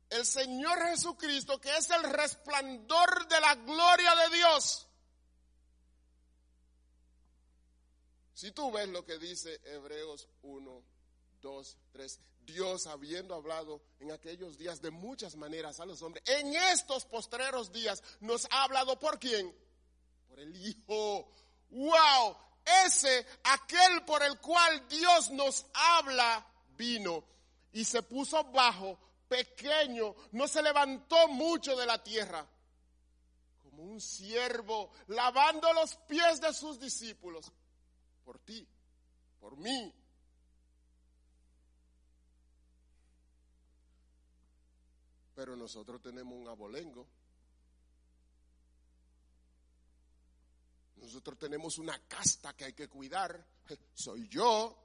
El 0.09 0.25
Señor 0.25 0.79
Jesucristo, 0.87 1.59
que 1.59 1.75
es 1.75 1.89
el 1.89 2.03
resplandor 2.03 3.27
de 3.27 3.41
la 3.41 3.55
gloria 3.55 4.15
de 4.15 4.37
Dios 4.37 4.89
Si 8.39 8.53
tú 8.53 8.71
ves 8.71 8.87
lo 8.87 9.03
que 9.03 9.19
dice 9.19 9.59
Hebreos 9.65 10.29
1, 10.43 10.83
2, 11.41 11.77
3, 11.91 12.19
Dios 12.41 12.87
habiendo 12.87 13.35
hablado 13.35 13.81
en 13.99 14.11
aquellos 14.11 14.57
días 14.57 14.81
de 14.81 14.91
muchas 14.91 15.35
maneras 15.35 15.79
a 15.79 15.85
los 15.85 16.01
hombres, 16.01 16.23
en 16.27 16.53
estos 16.55 17.05
postreros 17.05 17.71
días 17.71 18.03
nos 18.19 18.47
ha 18.51 18.63
hablado 18.63 18.97
por 18.99 19.19
quién? 19.19 19.55
Por 20.27 20.39
el 20.39 20.55
Hijo. 20.55 21.31
¡Wow! 21.69 22.37
Ese, 22.85 23.25
aquel 23.43 24.03
por 24.05 24.21
el 24.23 24.39
cual 24.39 24.87
Dios 24.87 25.31
nos 25.31 25.65
habla, 25.73 26.45
vino 26.75 27.23
y 27.71 27.85
se 27.85 28.01
puso 28.03 28.43
bajo, 28.45 28.97
pequeño, 29.27 30.15
no 30.31 30.47
se 30.47 30.61
levantó 30.61 31.27
mucho 31.27 31.75
de 31.75 31.85
la 31.85 32.03
tierra, 32.03 32.45
como 33.61 33.83
un 33.83 34.01
siervo, 34.01 34.91
lavando 35.07 35.71
los 35.73 35.95
pies 36.07 36.41
de 36.41 36.53
sus 36.53 36.79
discípulos 36.79 37.51
por 38.23 38.39
ti, 38.39 38.67
por 39.39 39.57
mí. 39.57 39.93
Pero 45.39 45.55
nosotros 45.55 46.01
tenemos 46.01 46.37
un 46.37 46.49
abolengo. 46.49 47.07
Nosotros 50.97 51.39
tenemos 51.39 51.77
una 51.77 51.97
casta 52.09 52.57
que 52.57 52.65
hay 52.65 52.73
que 52.73 52.89
cuidar. 52.89 53.41
Soy 53.93 54.27
yo. 54.27 54.77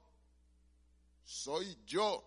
Soy 1.25 1.77
yo. 1.85 2.23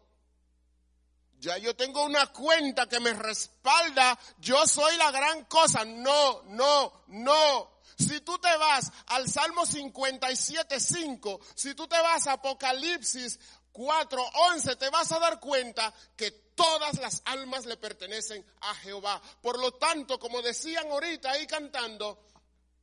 Ya 1.38 1.56
yo 1.56 1.74
tengo 1.74 2.04
una 2.04 2.26
cuenta 2.26 2.86
que 2.86 3.00
me 3.00 3.14
respalda. 3.14 4.18
Yo 4.40 4.66
soy 4.66 4.94
la 4.98 5.10
gran 5.10 5.46
cosa. 5.46 5.86
No, 5.86 6.42
no, 6.48 7.04
no. 7.06 7.80
Si 7.96 8.20
tú 8.20 8.38
te 8.38 8.54
vas 8.58 8.92
al 9.06 9.26
Salmo 9.30 9.64
57, 9.64 10.78
5, 10.78 11.40
si 11.54 11.74
tú 11.74 11.88
te 11.88 11.98
vas 11.98 12.26
a 12.26 12.32
Apocalipsis 12.32 13.40
4, 13.72 14.22
11, 14.52 14.76
te 14.76 14.90
vas 14.90 15.12
a 15.12 15.18
dar 15.18 15.40
cuenta 15.40 15.94
que 16.14 16.47
todas 16.58 16.98
las 16.98 17.22
almas 17.24 17.66
le 17.66 17.76
pertenecen 17.76 18.44
a 18.62 18.74
Jehová. 18.74 19.22
Por 19.40 19.60
lo 19.60 19.72
tanto, 19.74 20.18
como 20.18 20.42
decían 20.42 20.88
ahorita 20.90 21.30
ahí 21.30 21.46
cantando, 21.46 22.26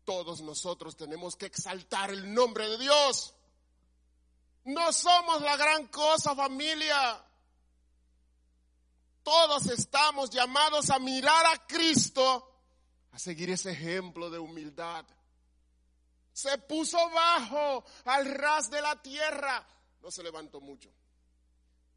todos 0.05 0.41
nosotros 0.41 0.95
tenemos 0.95 1.35
que 1.35 1.47
exaltar 1.47 2.09
el 2.09 2.33
nombre 2.33 2.69
de 2.69 2.77
Dios. 2.77 3.35
No 4.63 4.93
somos 4.93 5.41
la 5.41 5.57
gran 5.57 5.87
cosa, 5.87 6.33
familia. 6.33 7.21
Todos 9.21 9.67
estamos 9.67 10.29
llamados 10.29 10.89
a 10.89 10.97
mirar 10.97 11.45
a 11.47 11.67
Cristo, 11.67 12.61
a 13.11 13.19
seguir 13.19 13.49
ese 13.49 13.71
ejemplo 13.71 14.29
de 14.29 14.39
humildad. 14.39 15.05
Se 16.31 16.57
puso 16.59 16.97
bajo 17.09 17.83
al 18.05 18.25
ras 18.33 18.69
de 18.69 18.81
la 18.81 19.01
tierra. 19.01 19.67
No 20.01 20.11
se 20.11 20.23
levantó 20.23 20.61
mucho. 20.61 20.89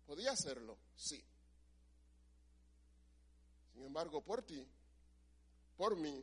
Podía 0.06 0.32
hacerlo, 0.32 0.76
sí. 0.96 1.22
Embargo, 3.88 4.22
por 4.22 4.42
ti, 4.42 4.68
por 5.74 5.96
mí, 5.96 6.22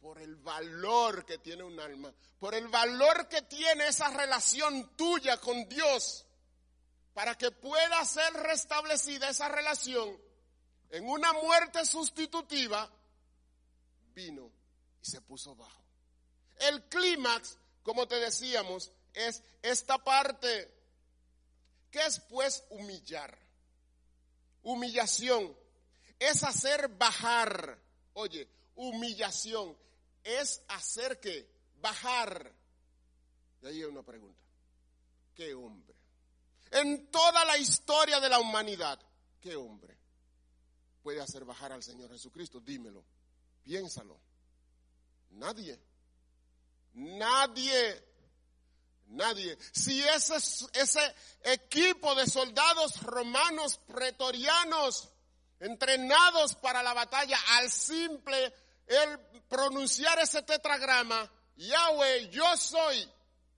por 0.00 0.18
el 0.20 0.34
valor 0.34 1.24
que 1.24 1.38
tiene 1.38 1.62
un 1.62 1.78
alma, 1.78 2.12
por 2.40 2.56
el 2.56 2.66
valor 2.66 3.28
que 3.28 3.42
tiene 3.42 3.86
esa 3.86 4.08
relación 4.08 4.96
tuya 4.96 5.36
con 5.36 5.68
Dios, 5.68 6.26
para 7.14 7.38
que 7.38 7.52
pueda 7.52 8.04
ser 8.04 8.32
restablecida 8.32 9.28
esa 9.28 9.48
relación 9.48 10.20
en 10.90 11.08
una 11.08 11.32
muerte 11.34 11.86
sustitutiva, 11.86 12.90
vino 14.12 14.50
y 15.00 15.06
se 15.06 15.20
puso 15.20 15.54
bajo. 15.54 15.84
El 16.56 16.82
clímax, 16.88 17.58
como 17.84 18.08
te 18.08 18.16
decíamos, 18.16 18.90
es 19.14 19.40
esta 19.62 19.98
parte. 20.02 20.74
¿Qué 21.92 22.04
es 22.04 22.18
pues 22.28 22.64
humillar? 22.70 23.38
Humillación 24.64 25.56
es 26.18 26.42
hacer 26.42 26.88
bajar. 26.88 27.78
Oye, 28.14 28.48
humillación 28.74 29.76
es 30.24 30.62
hacer 30.68 31.20
que 31.20 31.48
bajar. 31.80 32.52
Y 33.62 33.66
ahí 33.66 33.76
hay 33.76 33.84
una 33.84 34.02
pregunta. 34.02 34.40
¿Qué 35.34 35.54
hombre? 35.54 35.94
En 36.70 37.10
toda 37.10 37.44
la 37.44 37.56
historia 37.58 38.20
de 38.20 38.28
la 38.28 38.40
humanidad, 38.40 39.00
¿qué 39.40 39.56
hombre 39.56 39.96
puede 41.02 41.20
hacer 41.20 41.44
bajar 41.44 41.72
al 41.72 41.82
Señor 41.82 42.10
Jesucristo? 42.10 42.60
Dímelo, 42.60 43.04
piénsalo. 43.64 44.18
Nadie. 45.30 45.78
Nadie. 46.94 48.04
Nadie. 49.06 49.56
Si 49.72 50.02
ese, 50.02 50.36
ese 50.72 51.14
equipo 51.42 52.14
de 52.14 52.26
soldados 52.26 53.02
romanos 53.02 53.78
pretorianos 53.86 55.08
entrenados 55.60 56.54
para 56.56 56.82
la 56.82 56.94
batalla 56.94 57.38
al 57.56 57.70
simple 57.70 58.52
el 58.86 59.18
pronunciar 59.48 60.18
ese 60.18 60.42
tetragrama, 60.42 61.30
Yahweh, 61.56 62.30
yo 62.30 62.56
soy, 62.56 63.08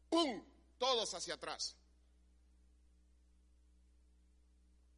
¡pum! 0.08 0.42
Todos 0.78 1.12
hacia 1.14 1.34
atrás. 1.34 1.76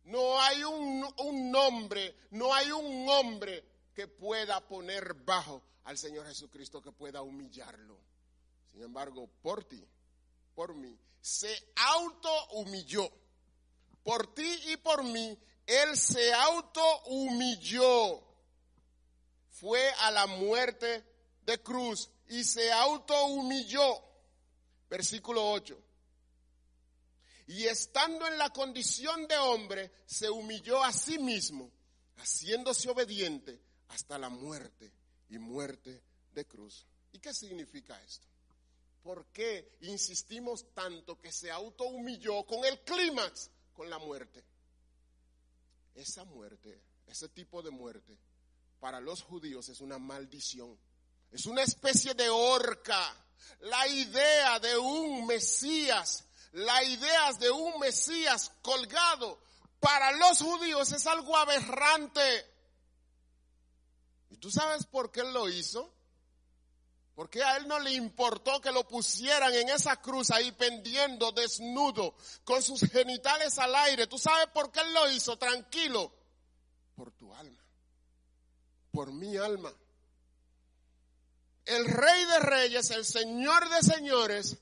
No 0.05 0.41
hay 0.41 0.65
un, 0.65 1.07
un 1.19 1.51
nombre, 1.51 2.17
no 2.31 2.53
hay 2.55 2.71
un 2.71 3.09
hombre 3.09 3.65
que 3.95 4.09
pueda 4.09 4.61
poner 4.67 5.15
bajo 5.15 5.63
al 5.85 5.99
Señor 5.99 6.27
Jesucristo, 6.27 6.83
que 6.83 6.93
pueda 6.93 7.23
humillarlo. 7.23 7.99
Sin 8.73 8.83
embargo, 8.83 9.29
por 9.43 9.65
ti, 9.65 9.87
por 10.55 10.75
mí, 10.75 10.99
se 11.21 11.73
auto 11.77 12.31
humilló. 12.53 13.11
Por 14.03 14.35
ti 14.35 14.61
y 14.67 14.77
por 14.79 15.05
mí, 15.05 15.39
Él 15.67 15.97
se 15.97 16.33
auto 16.33 16.83
humilló 17.05 18.33
fue 19.63 19.93
a 20.01 20.11
la 20.11 20.27
muerte 20.27 21.05
de 21.43 21.63
cruz 21.63 22.11
y 22.29 22.43
se 22.43 22.73
autohumilló. 22.73 24.03
Versículo 24.91 25.53
8. 25.53 25.81
Y 27.47 27.67
estando 27.67 28.27
en 28.27 28.39
la 28.39 28.51
condición 28.51 29.29
de 29.29 29.37
hombre, 29.39 29.93
se 30.05 30.29
humilló 30.29 30.83
a 30.83 30.93
sí 30.93 31.17
mismo, 31.19 31.71
haciéndose 32.17 32.91
obediente 32.91 33.61
hasta 33.87 34.19
la 34.19 34.29
muerte 34.29 34.93
y 35.29 35.39
muerte 35.39 36.03
de 36.33 36.45
cruz. 36.45 36.85
¿Y 37.13 37.21
qué 37.21 37.33
significa 37.33 38.03
esto? 38.03 38.27
¿Por 39.01 39.27
qué 39.27 39.77
insistimos 39.83 40.75
tanto 40.75 41.21
que 41.21 41.31
se 41.31 41.53
autohumilló 41.53 42.45
con 42.47 42.65
el 42.65 42.81
clímax, 42.81 43.49
con 43.73 43.89
la 43.89 44.01
muerte? 44.01 44.43
Esa 45.95 46.25
muerte, 46.25 46.83
ese 47.07 47.29
tipo 47.29 47.63
de 47.63 47.71
muerte, 47.71 48.19
para 48.81 49.01
los 49.01 49.23
judíos 49.23 49.69
es 49.69 49.81
una 49.81 49.99
maldición. 49.99 50.79
Es 51.31 51.47
una 51.47 51.63
especie 51.63 52.15
de 52.15 52.29
horca. 52.29 53.17
La 53.61 53.87
idea 53.89 54.59
de 54.59 54.77
un 54.77 55.27
Mesías, 55.27 56.25
la 56.53 56.83
idea 56.85 57.33
de 57.35 57.51
un 57.51 57.79
Mesías 57.81 58.53
colgado, 58.63 59.41
para 59.81 60.13
los 60.13 60.41
judíos 60.43 60.93
es 60.93 61.07
algo 61.07 61.37
aberrante. 61.37 62.47
¿Y 64.31 64.37
tú 64.37 64.51
sabes 64.51 64.87
por 64.87 65.11
qué 65.11 65.25
lo 65.25 65.49
hizo? 65.49 65.93
Porque 67.15 67.43
a 67.43 67.57
él 67.57 67.69
no 67.69 67.79
le 67.79 67.93
importó 67.93 68.61
que 68.61 68.73
lo 68.73 68.89
pusieran 68.89 69.53
en 69.55 69.69
esa 69.69 70.01
cruz 70.01 70.31
ahí 70.31 70.51
pendiendo 70.53 71.33
desnudo, 71.33 72.15
con 72.45 72.63
sus 72.63 72.81
genitales 72.91 73.59
al 73.59 73.75
aire. 73.75 74.07
¿Tú 74.07 74.19
sabes 74.19 74.47
por 74.49 74.73
qué 74.73 74.81
él 74.81 74.95
lo 74.95 75.11
hizo? 75.11 75.37
Tranquilo. 75.37 76.13
Por 76.95 77.13
tu 77.13 77.35
alma 77.35 77.63
por 78.93 79.13
mi 79.13 79.37
alma. 79.37 79.75
El 81.65 81.87
rey 81.87 82.25
de 82.27 82.39
reyes, 82.41 82.91
el 82.91 83.05
señor 83.05 83.69
de 83.71 83.83
señores, 83.83 84.59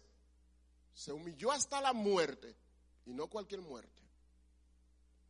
se 0.94 1.12
humilló 1.12 1.50
hasta 1.52 1.80
la 1.80 1.92
muerte, 1.92 2.56
y 3.06 3.12
no 3.12 3.26
cualquier 3.26 3.60
muerte, 3.60 4.02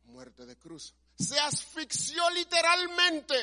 muerte 0.03 0.45
de 0.45 0.57
cruz. 0.57 0.93
Se 1.17 1.39
asfixió 1.39 2.29
literalmente, 2.31 3.35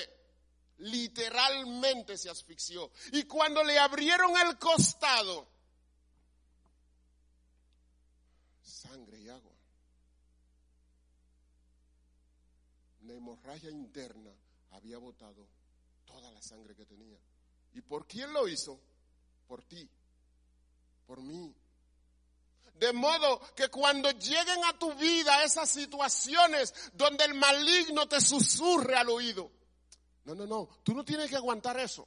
literalmente 0.79 2.17
se 2.17 2.31
asfixió. 2.31 2.91
Y 3.13 3.25
cuando 3.25 3.63
le 3.65 3.79
abrieron 3.79 4.37
el 4.39 4.59
costado, 4.59 5.49
sangre 8.63 9.21
y 9.21 9.29
agua, 9.29 9.53
una 13.03 13.15
hemorragia 13.15 13.71
interna 13.71 14.31
había 14.71 14.99
botado 14.99 15.49
toda 16.05 16.31
la 16.31 16.43
sangre 16.43 16.75
que 16.75 16.87
tenía. 16.87 17.19
¿Y 17.75 17.81
por 17.81 18.07
quién 18.07 18.33
lo 18.33 18.49
hizo? 18.49 18.81
Por 19.47 19.63
ti, 19.65 19.89
por 21.07 21.21
mí. 21.23 21.55
De 22.75 22.93
modo 22.93 23.41
que 23.57 23.69
cuando 23.69 24.11
lleguen 24.13 24.65
a 24.65 24.79
tu 24.79 24.95
vida 24.95 25.43
esas 25.43 25.69
situaciones 25.69 26.73
donde 26.93 27.25
el 27.25 27.35
maligno 27.35 28.07
te 28.07 28.21
susurre 28.21 28.95
al 28.95 29.09
oído, 29.09 29.51
no, 30.29 30.35
no, 30.35 30.47
no, 30.47 30.69
tú 30.83 30.93
no 30.93 31.05
tienes 31.05 31.31
que 31.31 31.37
aguantar 31.37 31.79
eso. 31.79 32.07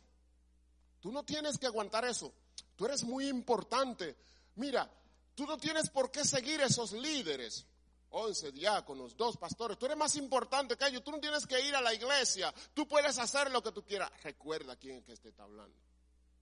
Tú 1.00 1.12
no 1.12 1.24
tienes 1.24 1.58
que 1.58 1.66
aguantar 1.66 2.06
eso. 2.06 2.32
Tú 2.76 2.86
eres 2.86 3.04
muy 3.04 3.28
importante. 3.28 4.16
Mira, 4.56 4.88
tú 5.34 5.48
no 5.48 5.58
tienes 5.58 5.90
por 5.90 6.12
qué 6.12 6.24
seguir 6.24 6.62
esos 6.62 6.92
líderes. 6.92 7.66
11 8.12 8.52
diáconos, 8.52 9.16
dos 9.16 9.38
pastores. 9.38 9.80
Tú 9.80 9.86
eres 9.86 9.98
más 9.98 10.16
importante 10.18 10.78
que 10.78 10.86
ellos. 10.86 11.04
Tú 11.04 11.12
no 11.12 11.20
tienes 11.20 11.48
que 11.48 11.60
ir 11.66 11.74
a 11.76 11.82
la 11.82 11.94
iglesia. 11.94 12.54
Tú 12.74 12.88
puedes 12.88 13.18
hacer 13.18 13.50
lo 13.50 13.64
que 13.64 13.72
tú 13.72 13.84
quieras. 13.84 14.12
Recuerda 14.22 14.76
quién 14.76 14.98
es 14.98 15.06
que 15.06 15.16
te 15.16 15.30
está 15.30 15.44
hablando. 15.44 15.76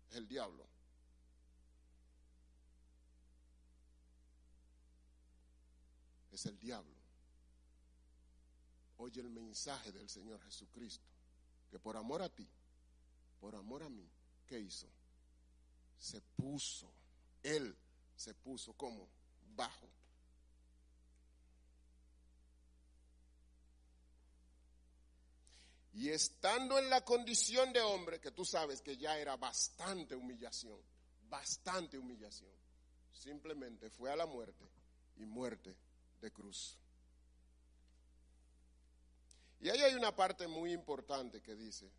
Es 0.10 0.18
el 0.18 0.28
diablo. 0.28 0.66
Es 6.32 6.46
el 6.46 6.60
diablo. 6.60 6.96
Oye 8.98 9.22
el 9.22 9.30
mensaje 9.30 9.94
del 9.94 10.10
Señor 10.10 10.42
Jesucristo. 10.42 11.09
Que 11.70 11.80
por 11.80 11.98
amor 11.98 12.22
a 12.22 12.30
ti, 12.30 12.48
por 13.40 13.56
amor 13.56 13.84
a 13.84 13.90
mí, 13.90 14.10
¿qué 14.48 14.60
hizo? 14.60 14.88
Se 15.98 16.22
puso. 16.22 16.92
Él 17.44 17.76
se 18.16 18.34
puso 18.34 18.74
como 18.74 19.08
bajo 19.56 19.90
Y 26.00 26.08
estando 26.12 26.80
en 26.80 26.90
la 26.90 27.04
condición 27.04 27.74
de 27.74 27.82
hombre, 27.82 28.22
que 28.22 28.32
tú 28.32 28.46
sabes 28.46 28.82
que 28.82 28.96
ya 28.96 29.18
era 29.18 29.36
bastante 29.36 30.16
humillación, 30.16 30.80
bastante 31.28 31.98
humillación. 31.98 32.54
Simplemente 33.12 33.90
fue 33.90 34.10
a 34.10 34.16
la 34.16 34.26
muerte 34.26 34.64
y 35.18 35.26
muerte 35.26 35.76
de 36.22 36.32
cruz. 36.32 36.78
Y 39.62 39.70
ahí 39.70 39.82
hay 39.82 39.96
una 39.96 40.16
parte 40.16 40.48
muy 40.48 40.72
importante 40.72 41.42
que 41.42 41.56
dice, 41.56 41.92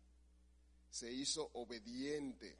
se 0.89 1.11
hizo 1.11 1.49
obediente. 1.53 2.57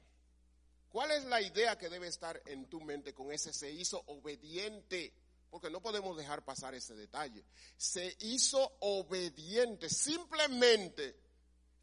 ¿Cuál 0.88 1.10
es 1.12 1.24
la 1.24 1.40
idea 1.40 1.76
que 1.76 1.88
debe 1.88 2.08
estar 2.08 2.40
en 2.46 2.68
tu 2.68 2.80
mente 2.80 3.14
con 3.14 3.32
ese 3.32 3.52
se 3.52 3.70
hizo 3.70 4.02
obediente? 4.06 5.12
Porque 5.50 5.70
no 5.70 5.80
podemos 5.80 6.16
dejar 6.16 6.44
pasar 6.44 6.74
ese 6.74 6.94
detalle. 6.94 7.44
Se 7.76 8.16
hizo 8.20 8.76
obediente, 8.80 9.88
simplemente 9.88 11.16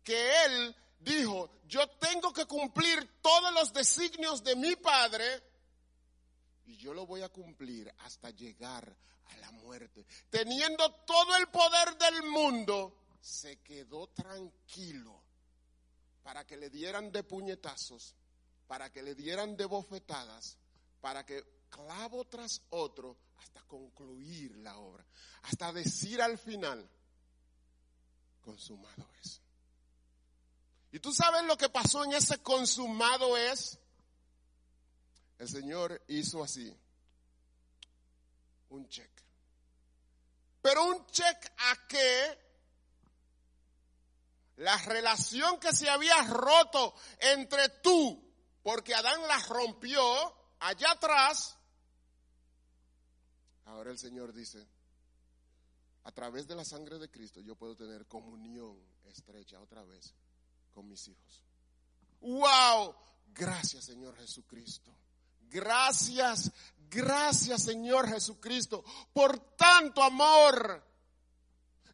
que 0.04 0.46
él 0.46 0.76
dijo, 1.00 1.62
yo 1.68 1.88
tengo 1.98 2.34
que 2.34 2.46
cumplir 2.46 3.22
todos 3.22 3.54
los 3.54 3.74
designios 3.74 4.44
de 4.44 4.56
mi 4.56 4.76
Padre 4.76 5.44
y 6.66 6.78
yo 6.78 6.94
lo 6.94 7.06
voy 7.06 7.22
a 7.22 7.30
cumplir 7.30 7.92
hasta 8.00 8.30
llegar 8.30 8.96
a 9.26 9.38
la 9.38 9.52
muerte. 9.52 10.06
Teniendo 10.30 10.92
todo 11.06 11.36
el 11.38 11.48
poder 11.48 11.98
del 11.98 12.30
mundo, 12.30 12.96
se 13.20 13.62
quedó 13.62 14.08
tranquilo 14.08 15.22
para 16.24 16.46
que 16.46 16.58
le 16.58 16.70
dieran 16.70 17.12
de 17.12 17.24
puñetazos, 17.24 18.16
para 18.68 18.92
que 18.92 19.02
le 19.02 19.16
dieran 19.16 19.58
de 19.58 19.66
bofetadas, 19.66 20.58
para 21.02 21.26
que 21.26 21.44
clavo 21.70 22.26
tras 22.26 22.62
otro 22.70 23.18
hasta 23.38 23.62
concluir 23.64 24.56
la 24.58 24.78
obra, 24.78 25.06
hasta 25.44 25.72
decir 25.72 26.22
al 26.22 26.38
final, 26.38 26.88
consumado 28.42 29.08
es. 29.22 29.42
¿Y 30.92 31.00
tú 31.00 31.14
sabes 31.14 31.44
lo 31.44 31.58
que 31.58 31.70
pasó 31.70 32.04
en 32.04 32.14
ese 32.14 32.40
consumado 32.40 33.38
es? 33.38 33.78
El 35.38 35.48
Señor 35.48 36.02
hizo 36.08 36.44
así, 36.44 36.76
un 38.70 38.88
cheque. 38.90 39.24
Pero 40.62 40.86
un 40.86 41.06
cheque 41.08 41.50
a 41.58 41.88
qué? 41.88 42.49
La 44.60 44.76
relación 44.78 45.58
que 45.58 45.72
se 45.72 45.90
había 45.90 46.22
roto 46.24 46.94
entre 47.18 47.70
tú, 47.82 48.22
porque 48.62 48.94
Adán 48.94 49.26
la 49.26 49.40
rompió 49.48 50.04
allá 50.60 50.92
atrás. 50.92 51.58
Ahora 53.68 53.92
el 53.92 53.98
Señor 53.98 54.34
dice, 54.34 54.68
a 56.04 56.12
través 56.12 56.46
de 56.46 56.56
la 56.56 56.66
sangre 56.66 57.00
de 57.00 57.10
Cristo 57.10 57.40
yo 57.40 57.56
puedo 57.56 57.74
tener 57.78 58.06
comunión 58.06 58.78
estrecha 59.06 59.62
otra 59.62 59.82
vez 59.86 60.14
con 60.72 60.90
mis 60.90 61.08
hijos. 61.08 61.42
¡Wow! 62.20 62.96
Gracias 63.28 63.86
Señor 63.86 64.18
Jesucristo. 64.18 64.94
Gracias, 65.44 66.52
gracias 66.90 67.64
Señor 67.64 68.10
Jesucristo 68.10 68.84
por 69.14 69.40
tanto 69.56 70.04
amor. 70.04 70.86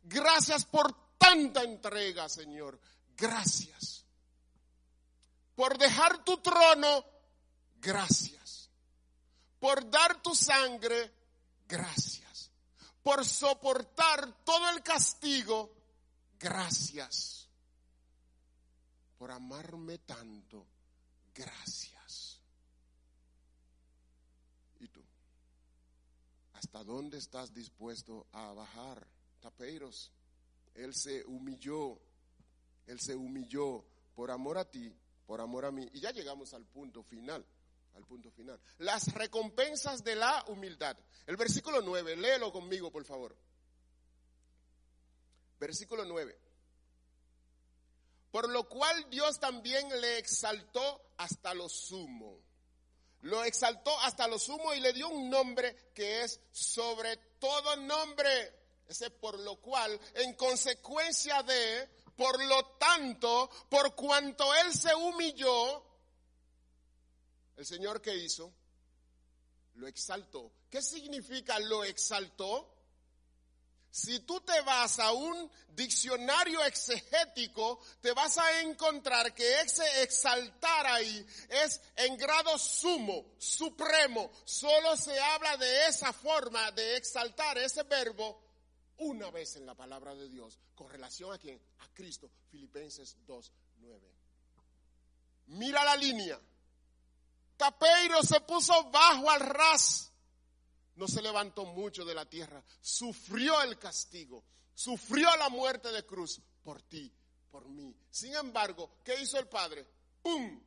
Gracias 0.04 0.66
por 0.66 1.05
tanta 1.26 1.64
entrega, 1.64 2.30
Señor. 2.30 2.80
Gracias. 3.18 4.06
Por 5.56 5.78
dejar 5.78 6.24
tu 6.24 6.38
trono, 6.38 7.06
gracias. 7.78 8.70
Por 9.60 9.90
dar 9.90 10.22
tu 10.22 10.36
sangre, 10.36 11.12
gracias. 11.68 12.52
Por 13.02 13.26
soportar 13.26 14.44
todo 14.44 14.70
el 14.70 14.84
castigo, 14.84 15.74
gracias 16.38 17.36
por 19.18 19.32
amarme 19.32 19.98
tanto. 20.00 20.68
Gracias. 21.34 22.40
¿Y 24.80 24.88
tú? 24.88 25.04
¿Hasta 26.54 26.84
dónde 26.84 27.18
estás 27.18 27.54
dispuesto 27.54 28.28
a 28.32 28.54
bajar? 28.54 29.08
Tapeiros. 29.42 30.12
Él 30.76 30.94
se 30.94 31.24
humilló. 31.26 32.00
Él 32.88 33.00
se 33.00 33.16
humilló 33.16 33.84
por 34.14 34.32
amor 34.32 34.58
a 34.58 34.70
ti, 34.70 34.94
por 35.26 35.42
amor 35.42 35.66
a 35.66 35.72
mí. 35.72 35.90
Y 35.94 36.00
ya 36.00 36.12
llegamos 36.12 36.54
al 36.54 36.66
punto 36.66 37.04
final. 37.04 37.46
Al 37.96 38.06
punto 38.06 38.30
final. 38.32 38.60
Las 38.80 39.14
recompensas 39.14 40.04
de 40.04 40.16
la 40.16 40.44
humildad. 40.48 40.98
El 41.26 41.38
versículo 41.38 41.82
9, 41.82 42.16
léelo 42.18 42.52
conmigo, 42.52 42.92
por 42.92 43.06
favor. 43.06 43.36
Versículo 45.60 46.04
9 46.06 46.46
por 48.36 48.50
lo 48.50 48.68
cual 48.68 49.10
Dios 49.10 49.40
también 49.40 49.88
le 50.02 50.18
exaltó 50.18 51.14
hasta 51.16 51.54
lo 51.54 51.70
sumo. 51.70 52.42
Lo 53.22 53.46
exaltó 53.46 53.98
hasta 54.02 54.28
lo 54.28 54.38
sumo 54.38 54.74
y 54.74 54.82
le 54.82 54.92
dio 54.92 55.08
un 55.08 55.30
nombre 55.30 55.94
que 55.94 56.24
es 56.24 56.42
sobre 56.52 57.16
todo 57.40 57.78
nombre. 57.78 58.65
Ese 58.88 59.10
por 59.10 59.40
lo 59.40 59.56
cual, 59.58 60.00
en 60.14 60.36
consecuencia 60.36 61.42
de, 61.44 61.90
por 62.16 62.44
lo 62.44 62.78
tanto, 62.78 63.50
por 63.70 63.96
cuanto 63.96 64.54
Él 64.56 64.74
se 64.74 64.94
humilló, 64.94 65.84
el 67.58 67.66
Señor 67.66 68.02
que 68.02 68.16
hizo, 68.16 68.54
lo 69.76 69.88
exaltó. 69.88 70.52
¿Qué 70.70 70.82
significa 70.82 71.58
lo 71.60 71.84
exaltó? 71.84 72.72
Si 73.90 74.20
tú 74.20 74.42
te 74.42 74.60
vas 74.62 75.00
a 75.00 75.14
un 75.14 75.50
diccionario 75.70 76.62
exegético, 76.66 77.80
te 78.02 78.12
vas 78.12 78.38
a 78.38 78.60
encontrar 78.60 79.34
que 79.34 79.62
ese 79.62 80.04
exaltar 80.04 80.86
ahí 80.86 81.26
es 81.48 81.80
en 81.96 82.18
grado 82.18 82.58
sumo, 82.58 83.26
supremo. 83.38 84.30
Solo 84.44 84.98
se 84.98 85.18
habla 85.18 85.56
de 85.56 85.88
esa 85.88 86.12
forma 86.12 86.72
de 86.72 86.98
exaltar 86.98 87.58
ese 87.58 87.84
verbo 87.84 88.45
una 88.98 89.30
vez 89.32 89.56
en 89.56 89.66
la 89.66 89.76
palabra 89.76 90.16
de 90.16 90.30
Dios. 90.30 90.60
¿Con 90.74 90.90
relación 90.90 91.34
a 91.34 91.38
quién? 91.38 91.60
A 91.80 91.88
Cristo. 91.94 92.30
Filipenses 92.50 93.18
2.9. 93.28 94.00
Mira 95.48 95.84
la 95.84 95.96
línea. 95.96 96.40
Tapeiro 97.58 98.22
se 98.24 98.42
puso 98.42 98.90
bajo 98.92 99.30
al 99.30 99.40
ras 99.40 100.12
no 100.96 101.08
se 101.08 101.22
levantó 101.22 101.66
mucho 101.66 102.06
de 102.06 102.16
la 102.16 102.26
tierra, 102.26 102.64
sufrió 102.82 103.62
el 103.62 103.78
castigo, 103.78 104.44
sufrió 104.74 105.36
la 105.38 105.50
muerte 105.50 105.92
de 105.92 106.06
cruz 106.06 106.42
por 106.64 106.82
ti, 106.84 107.12
por 107.52 107.68
mí. 107.68 107.96
Sin 108.10 108.34
embargo, 108.36 109.00
¿qué 109.04 109.22
hizo 109.22 109.38
el 109.38 109.48
Padre? 109.48 109.86
¡Pum! 110.22 110.62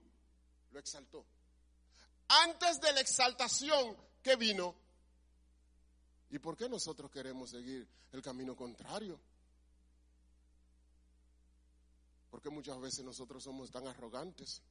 Lo 0.70 0.78
exaltó. 0.78 1.24
Antes 2.28 2.80
de 2.80 2.92
la 2.92 3.00
exaltación 3.00 3.96
que 4.22 4.36
vino, 4.36 4.74
¿y 6.30 6.38
por 6.38 6.56
qué 6.56 6.68
nosotros 6.68 7.10
queremos 7.10 7.50
seguir 7.50 7.86
el 8.12 8.22
camino 8.22 8.56
contrario? 8.56 9.18
Porque 12.30 12.50
muchas 12.50 12.78
veces 12.80 13.04
nosotros 13.04 13.42
somos 13.42 13.70
tan 13.70 13.86
arrogantes. 13.86 14.62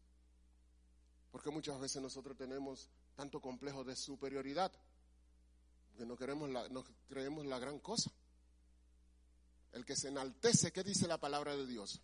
Porque 1.31 1.49
muchas 1.49 1.79
veces 1.79 2.01
nosotros 2.01 2.37
tenemos 2.37 2.89
tanto 3.15 3.41
complejo 3.41 3.83
de 3.83 3.95
superioridad 3.95 4.71
que 5.97 6.05
no, 6.05 6.15
queremos 6.15 6.49
la, 6.49 6.69
no 6.69 6.83
creemos 7.09 7.45
la 7.45 7.59
gran 7.59 7.79
cosa. 7.79 8.11
El 9.73 9.83
que 9.83 9.95
se 9.95 10.09
enaltece, 10.09 10.71
¿qué 10.71 10.83
dice 10.83 11.07
la 11.07 11.17
palabra 11.17 11.55
de 11.55 11.65
Dios? 11.65 11.99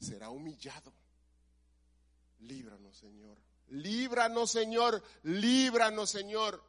Será 0.00 0.30
humillado. 0.30 0.92
Líbranos, 2.40 2.96
Señor. 2.96 3.38
Líbranos, 3.68 4.50
Señor. 4.50 5.02
Líbranos, 5.24 6.10
Señor. 6.10 6.62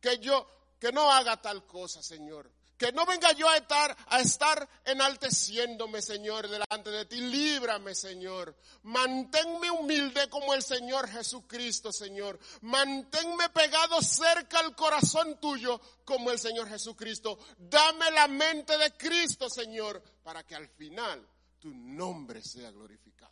Que 0.00 0.18
yo, 0.18 0.46
que 0.82 0.90
no 0.90 1.12
haga 1.12 1.40
tal 1.40 1.64
cosa, 1.64 2.02
Señor. 2.02 2.50
Que 2.76 2.90
no 2.90 3.06
venga 3.06 3.30
yo 3.34 3.48
a 3.48 3.56
estar, 3.56 3.96
a 4.08 4.18
estar 4.18 4.68
enalteciéndome, 4.84 6.02
Señor, 6.02 6.48
delante 6.48 6.90
de 6.90 7.04
ti. 7.04 7.20
Líbrame, 7.20 7.94
Señor. 7.94 8.56
Manténme 8.82 9.70
humilde 9.70 10.28
como 10.28 10.52
el 10.54 10.60
Señor 10.64 11.08
Jesucristo, 11.08 11.92
Señor. 11.92 12.36
Manténme 12.62 13.48
pegado 13.50 14.02
cerca 14.02 14.58
al 14.58 14.74
corazón 14.74 15.38
tuyo 15.40 15.80
como 16.04 16.32
el 16.32 16.40
Señor 16.40 16.68
Jesucristo. 16.68 17.38
Dame 17.58 18.10
la 18.10 18.26
mente 18.26 18.76
de 18.76 18.92
Cristo, 18.96 19.48
Señor, 19.48 20.02
para 20.24 20.42
que 20.42 20.56
al 20.56 20.68
final 20.68 21.24
tu 21.60 21.72
nombre 21.72 22.42
sea 22.42 22.72
glorificado. 22.72 23.30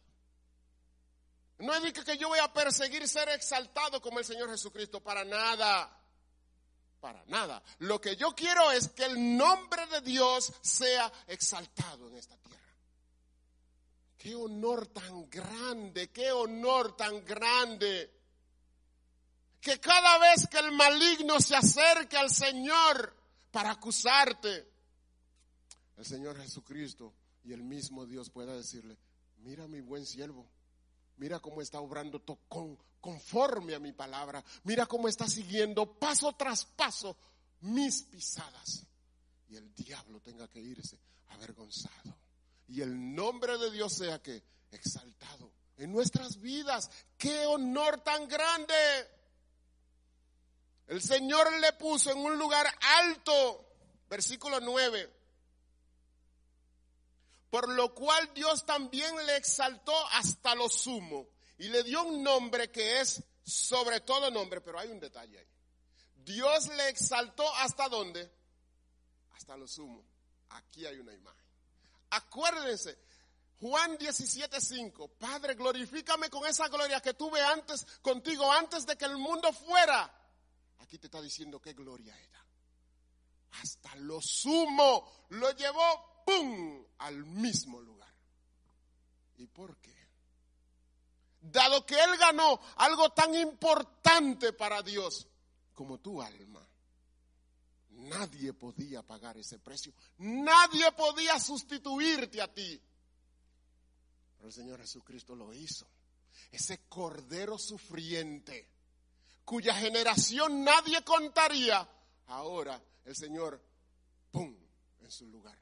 No 1.59 1.75
es 1.75 1.93
que 1.93 2.17
yo 2.17 2.29
voy 2.29 2.39
a 2.39 2.53
perseguir 2.53 3.09
ser 3.09 3.29
exaltado 3.31 4.01
como 4.01 4.21
el 4.21 4.25
Señor 4.25 4.49
Jesucristo, 4.51 5.03
para 5.03 5.25
nada 5.25 5.97
para 7.01 7.25
nada. 7.27 7.63
Lo 7.79 8.01
que 8.01 8.17
yo 8.17 8.35
quiero 8.35 8.71
es 8.71 8.89
que 8.89 9.05
el 9.05 9.37
nombre 9.37 9.87
de 9.87 10.01
Dios 10.03 10.53
sea 10.61 11.11
exaltado 11.27 12.09
en 12.09 12.17
esta 12.17 12.37
tierra. 12.37 12.61
Qué 14.19 14.35
honor 14.35 14.87
tan 14.89 15.29
grande, 15.31 16.11
qué 16.11 16.31
honor 16.31 16.97
tan 16.97 17.25
grande. 17.25 18.13
Que 19.61 19.81
cada 19.81 20.19
vez 20.19 20.47
que 20.47 20.59
el 20.59 20.73
maligno 20.73 21.41
se 21.41 21.57
acerque 21.57 22.17
al 22.17 22.31
Señor 22.31 23.17
para 23.51 23.71
acusarte, 23.73 24.69
el 25.97 26.05
Señor 26.05 26.37
Jesucristo 26.41 27.13
y 27.45 27.53
el 27.53 27.63
mismo 27.63 28.07
Dios 28.07 28.31
pueda 28.31 28.55
decirle, 28.55 28.97
mira 29.39 29.67
mi 29.69 29.81
buen 29.81 30.07
siervo, 30.07 30.47
mira 31.17 31.41
cómo 31.41 31.61
está 31.61 31.81
obrando 31.81 32.23
con, 32.49 32.79
conforme 33.01 33.75
a 33.75 33.79
mi 33.79 33.93
palabra, 33.93 34.45
mira 34.65 34.87
cómo 34.87 35.09
está 35.09 35.27
siguiendo 35.27 35.99
paso 35.99 36.33
tras 36.35 36.65
paso 36.65 37.17
mis 37.61 38.03
pisadas. 38.03 38.85
Y 39.49 39.57
el 39.57 39.75
diablo 39.75 40.21
tenga 40.21 40.49
que 40.49 40.61
irse 40.61 40.99
avergonzado. 41.29 42.17
Y 42.69 42.83
el 42.83 43.15
nombre 43.15 43.59
de 43.59 43.71
Dios 43.71 43.95
sea 43.95 44.23
que 44.23 44.43
exaltado 44.71 45.53
en 45.77 45.93
nuestras 45.93 46.41
vidas. 46.41 46.91
¡Qué 47.17 47.47
honor 47.47 48.01
tan 48.03 48.29
grande! 48.29 48.75
El 50.87 51.03
Señor 51.03 51.53
le 51.61 51.73
puso 51.75 52.11
en 52.11 52.19
un 52.19 52.37
lugar 52.39 52.67
alto, 52.99 53.67
versículo 54.09 54.61
9. 54.61 55.19
Por 57.51 57.69
lo 57.69 57.95
cual 57.95 58.33
Dios 58.35 58.65
también 58.65 59.15
le 59.27 59.37
exaltó 59.37 59.95
hasta 60.13 60.55
lo 60.55 60.69
sumo 60.69 61.27
y 61.61 61.69
le 61.69 61.83
dio 61.83 62.03
un 62.05 62.23
nombre 62.23 62.71
que 62.71 63.03
es 63.03 63.23
sobre 63.45 64.01
todo 64.01 64.31
nombre, 64.31 64.63
pero 64.63 64.79
hay 64.79 64.89
un 64.89 64.99
detalle 64.99 65.39
ahí. 65.39 65.47
Dios 66.17 66.69
le 66.69 66.89
exaltó 66.89 67.55
hasta 67.57 67.87
dónde? 67.87 68.33
Hasta 69.33 69.59
lo 69.59 69.69
sumo. 69.69 70.03
Aquí 70.49 70.87
hay 70.87 70.99
una 70.99 71.13
imagen. 71.13 71.45
Acuérdense, 72.09 72.99
Juan 73.61 73.99
17:5, 73.99 75.19
Padre, 75.19 75.55
glorifícame 75.55 76.31
con 76.31 76.47
esa 76.47 76.69
gloria 76.69 76.99
que 77.01 77.13
tuve 77.13 77.43
antes 77.43 77.87
contigo, 78.01 78.51
antes 78.51 78.87
de 78.87 78.97
que 78.97 79.05
el 79.05 79.19
mundo 79.19 79.53
fuera. 79.53 80.11
Aquí 80.79 80.99
te 80.99 81.09
está 81.09 81.21
diciendo 81.21 81.61
qué 81.61 81.75
gloria 81.75 82.19
era. 82.19 82.47
Hasta 83.61 83.95
lo 83.97 84.23
sumo 84.23 85.27
lo 85.29 85.51
llevó, 85.51 86.23
¡pum!, 86.25 86.87
al 87.01 87.23
mismo 87.27 87.83
lugar. 87.83 88.15
¿Y 89.37 89.47
por 89.47 89.77
qué? 89.77 90.00
Dado 91.41 91.87
que 91.87 91.95
él 91.95 92.17
ganó 92.19 92.61
algo 92.77 93.11
tan 93.11 93.35
importante 93.35 94.53
para 94.53 94.83
Dios 94.83 95.27
como 95.75 95.99
tu 95.99 96.21
alma, 96.21 96.67
nadie 97.91 98.53
podía 98.53 99.03
pagar 99.03 99.39
ese 99.39 99.59
precio. 99.59 99.93
Nadie 100.19 100.93
podía 100.93 101.39
sustituirte 101.39 102.41
a 102.41 102.53
ti. 102.53 102.81
Pero 104.37 104.49
el 104.49 104.55
Señor 104.55 104.81
Jesucristo 104.81 105.35
lo 105.35 105.53
hizo. 105.53 105.87
Ese 106.51 106.87
cordero 106.89 107.59
sufriente, 107.59 108.69
cuya 109.45 109.75
generación 109.75 110.65
nadie 110.65 111.03
contaría, 111.05 111.87
ahora 112.27 112.83
el 113.05 113.17
Señor, 113.17 113.61
¡pum!, 114.31 114.57
en 115.01 115.11
su 115.11 115.27
lugar. 115.27 115.60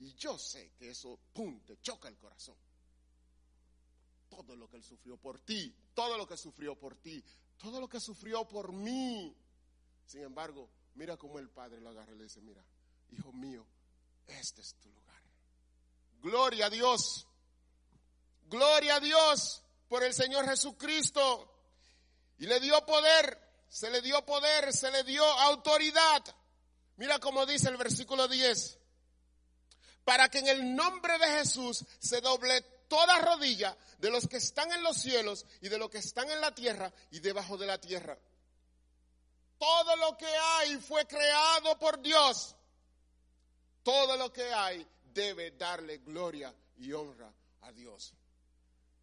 Y 0.00 0.14
yo 0.14 0.38
sé 0.38 0.72
que 0.78 0.90
eso, 0.90 1.18
¡pum!, 1.32 1.60
te 1.64 1.80
choca 1.80 2.08
el 2.08 2.16
corazón. 2.16 2.56
Todo 4.28 4.54
lo 4.54 4.68
que 4.68 4.76
Él 4.76 4.84
sufrió 4.84 5.16
por 5.16 5.40
ti, 5.40 5.74
todo 5.94 6.16
lo 6.16 6.26
que 6.26 6.36
sufrió 6.36 6.78
por 6.78 6.96
ti, 6.96 7.24
todo 7.56 7.80
lo 7.80 7.88
que 7.88 7.98
sufrió 7.98 8.46
por 8.46 8.72
mí. 8.72 9.34
Sin 10.06 10.22
embargo, 10.22 10.70
mira 10.94 11.16
cómo 11.16 11.38
el 11.38 11.50
Padre 11.50 11.80
lo 11.80 11.90
agarra 11.90 12.12
y 12.12 12.16
le 12.16 12.24
dice, 12.24 12.40
mira, 12.40 12.64
hijo 13.10 13.32
mío, 13.32 13.66
este 14.26 14.60
es 14.60 14.74
tu 14.74 14.90
lugar. 14.90 15.22
Gloria 16.20 16.66
a 16.66 16.70
Dios. 16.70 17.26
Gloria 18.46 18.96
a 18.96 19.00
Dios 19.00 19.62
por 19.88 20.04
el 20.04 20.14
Señor 20.14 20.48
Jesucristo. 20.48 21.54
Y 22.38 22.46
le 22.46 22.60
dio 22.60 22.84
poder, 22.86 23.38
se 23.68 23.90
le 23.90 24.00
dio 24.00 24.24
poder, 24.24 24.72
se 24.72 24.90
le 24.90 25.02
dio 25.02 25.24
autoridad. 25.24 26.22
Mira 26.96 27.18
cómo 27.18 27.44
dice 27.46 27.68
el 27.68 27.76
versículo 27.76 28.28
10. 28.28 28.78
Para 30.08 30.30
que 30.30 30.38
en 30.38 30.48
el 30.48 30.74
nombre 30.74 31.18
de 31.18 31.26
Jesús 31.26 31.84
se 31.98 32.22
doble 32.22 32.62
toda 32.88 33.18
rodilla 33.18 33.76
de 33.98 34.08
los 34.08 34.26
que 34.26 34.38
están 34.38 34.72
en 34.72 34.82
los 34.82 34.96
cielos 34.96 35.44
y 35.60 35.68
de 35.68 35.76
los 35.76 35.90
que 35.90 35.98
están 35.98 36.30
en 36.30 36.40
la 36.40 36.54
tierra 36.54 36.90
y 37.10 37.20
debajo 37.20 37.58
de 37.58 37.66
la 37.66 37.78
tierra. 37.78 38.18
Todo 39.58 39.96
lo 39.96 40.16
que 40.16 40.24
hay 40.26 40.76
fue 40.78 41.06
creado 41.06 41.78
por 41.78 42.00
Dios. 42.00 42.56
Todo 43.82 44.16
lo 44.16 44.32
que 44.32 44.50
hay 44.50 44.88
debe 45.12 45.50
darle 45.50 45.98
gloria 45.98 46.54
y 46.78 46.90
honra 46.90 47.30
a 47.60 47.72
Dios 47.72 48.14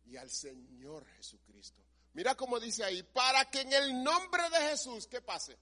y 0.08 0.18
al 0.18 0.32
Señor 0.32 1.06
Jesucristo. 1.18 1.84
Mira 2.14 2.34
cómo 2.34 2.60
dice 2.60 2.84
ahí, 2.84 3.04
para 3.04 3.46
que 3.52 3.62
en 3.62 3.74
el 3.74 4.04
nombre 4.04 4.50
de 4.50 4.58
Jesús, 4.70 5.06
¿qué 5.06 5.22
pase? 5.22 5.56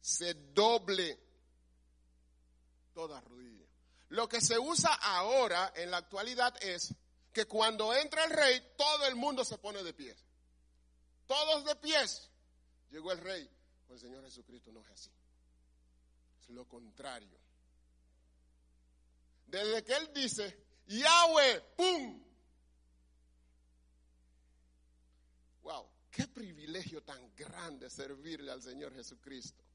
Se 0.00 0.34
doble 0.34 1.16
toda 2.92 3.20
rodilla. 3.20 3.57
Lo 4.10 4.28
que 4.28 4.40
se 4.40 4.58
usa 4.58 4.92
ahora 4.94 5.72
en 5.76 5.90
la 5.90 5.98
actualidad 5.98 6.54
es 6.62 6.94
que 7.32 7.46
cuando 7.46 7.94
entra 7.94 8.24
el 8.24 8.30
rey, 8.30 8.74
todo 8.76 9.06
el 9.06 9.16
mundo 9.16 9.44
se 9.44 9.58
pone 9.58 9.82
de 9.82 9.92
pie. 9.92 10.16
Todos 11.26 11.64
de 11.64 11.76
pies. 11.76 12.30
Llegó 12.90 13.12
el 13.12 13.18
rey. 13.18 13.48
Con 13.86 13.94
el 13.94 14.00
Señor 14.00 14.24
Jesucristo 14.24 14.72
no 14.72 14.80
es 14.80 14.90
así. 14.90 15.10
Es 16.40 16.48
lo 16.48 16.66
contrario. 16.66 17.38
Desde 19.46 19.84
que 19.84 19.94
él 19.94 20.10
dice, 20.14 20.66
Yahweh, 20.86 21.60
¡pum! 21.76 22.22
Wow, 25.62 25.90
qué 26.10 26.26
privilegio 26.26 27.02
tan 27.02 27.34
grande 27.34 27.90
servirle 27.90 28.50
al 28.50 28.62
Señor 28.62 28.94
Jesucristo. 28.94 29.67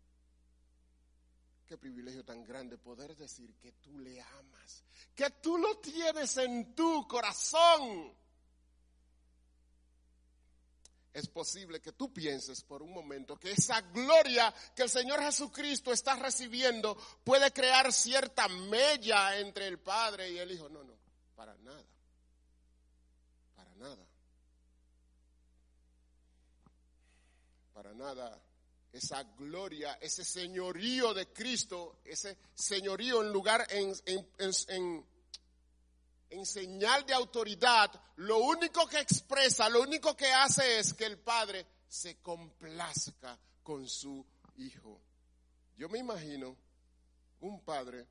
Privilegio 1.77 2.23
tan 2.23 2.43
grande 2.43 2.77
poder 2.77 3.15
decir 3.15 3.55
que 3.55 3.71
tú 3.73 3.99
le 3.99 4.21
amas, 4.21 4.83
que 5.15 5.29
tú 5.29 5.57
lo 5.57 5.77
tienes 5.79 6.37
en 6.37 6.73
tu 6.75 7.07
corazón 7.07 8.13
es 11.13 11.27
posible 11.27 11.79
que 11.79 11.91
tú 11.91 12.11
pienses 12.11 12.63
por 12.63 12.81
un 12.81 12.91
momento 12.91 13.37
que 13.37 13.51
esa 13.51 13.81
gloria 13.81 14.53
que 14.75 14.81
el 14.81 14.89
Señor 14.89 15.21
Jesucristo 15.21 15.91
está 15.93 16.15
recibiendo 16.15 16.97
puede 17.23 17.51
crear 17.51 17.93
cierta 17.93 18.47
mella 18.47 19.37
entre 19.37 19.67
el 19.67 19.79
Padre 19.79 20.31
y 20.31 20.39
el 20.39 20.51
Hijo. 20.51 20.67
No, 20.69 20.83
no, 20.83 20.93
para 21.35 21.55
nada. 21.57 21.85
Para 23.55 23.75
nada. 23.75 24.07
Para 27.73 27.93
nada. 27.93 28.41
Esa 28.93 29.23
gloria, 29.23 29.97
ese 29.99 30.23
señorío 30.23 31.15
de 31.15 31.33
Cristo, 31.33 31.99
ese 32.05 32.37
señorío 32.53 33.23
en 33.23 33.33
lugar 33.33 33.65
en, 33.71 33.91
en, 36.29 36.45
señal 36.45 37.03
de 37.03 37.13
autoridad, 37.15 37.91
lo 38.17 38.37
único 38.37 38.87
que 38.87 38.99
expresa, 38.99 39.67
lo 39.67 39.81
único 39.81 40.15
que 40.15 40.31
hace 40.31 40.77
es 40.77 40.93
que 40.93 41.05
el 41.05 41.17
padre 41.17 41.65
se 41.87 42.21
complazca 42.21 43.39
con 43.63 43.89
su 43.89 44.23
hijo. 44.57 45.01
Yo 45.75 45.89
me 45.89 45.97
imagino 45.97 46.55
un 47.39 47.65
padre 47.65 48.07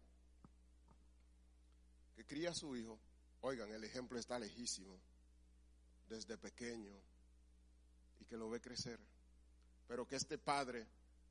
que 2.17 2.27
cría 2.27 2.51
a 2.51 2.55
su 2.55 2.75
hijo, 2.75 2.99
oigan, 3.43 3.71
el 3.71 3.85
ejemplo 3.85 4.19
está 4.19 4.37
lejísimo, 4.37 4.99
desde 6.09 6.37
pequeño, 6.37 6.93
y 8.21 8.25
que 8.25 8.37
lo 8.37 8.51
ve 8.51 8.61
crecer, 8.61 8.99
pero 9.93 10.09
que 10.09 10.17
este 10.17 10.39
padre 10.39 10.87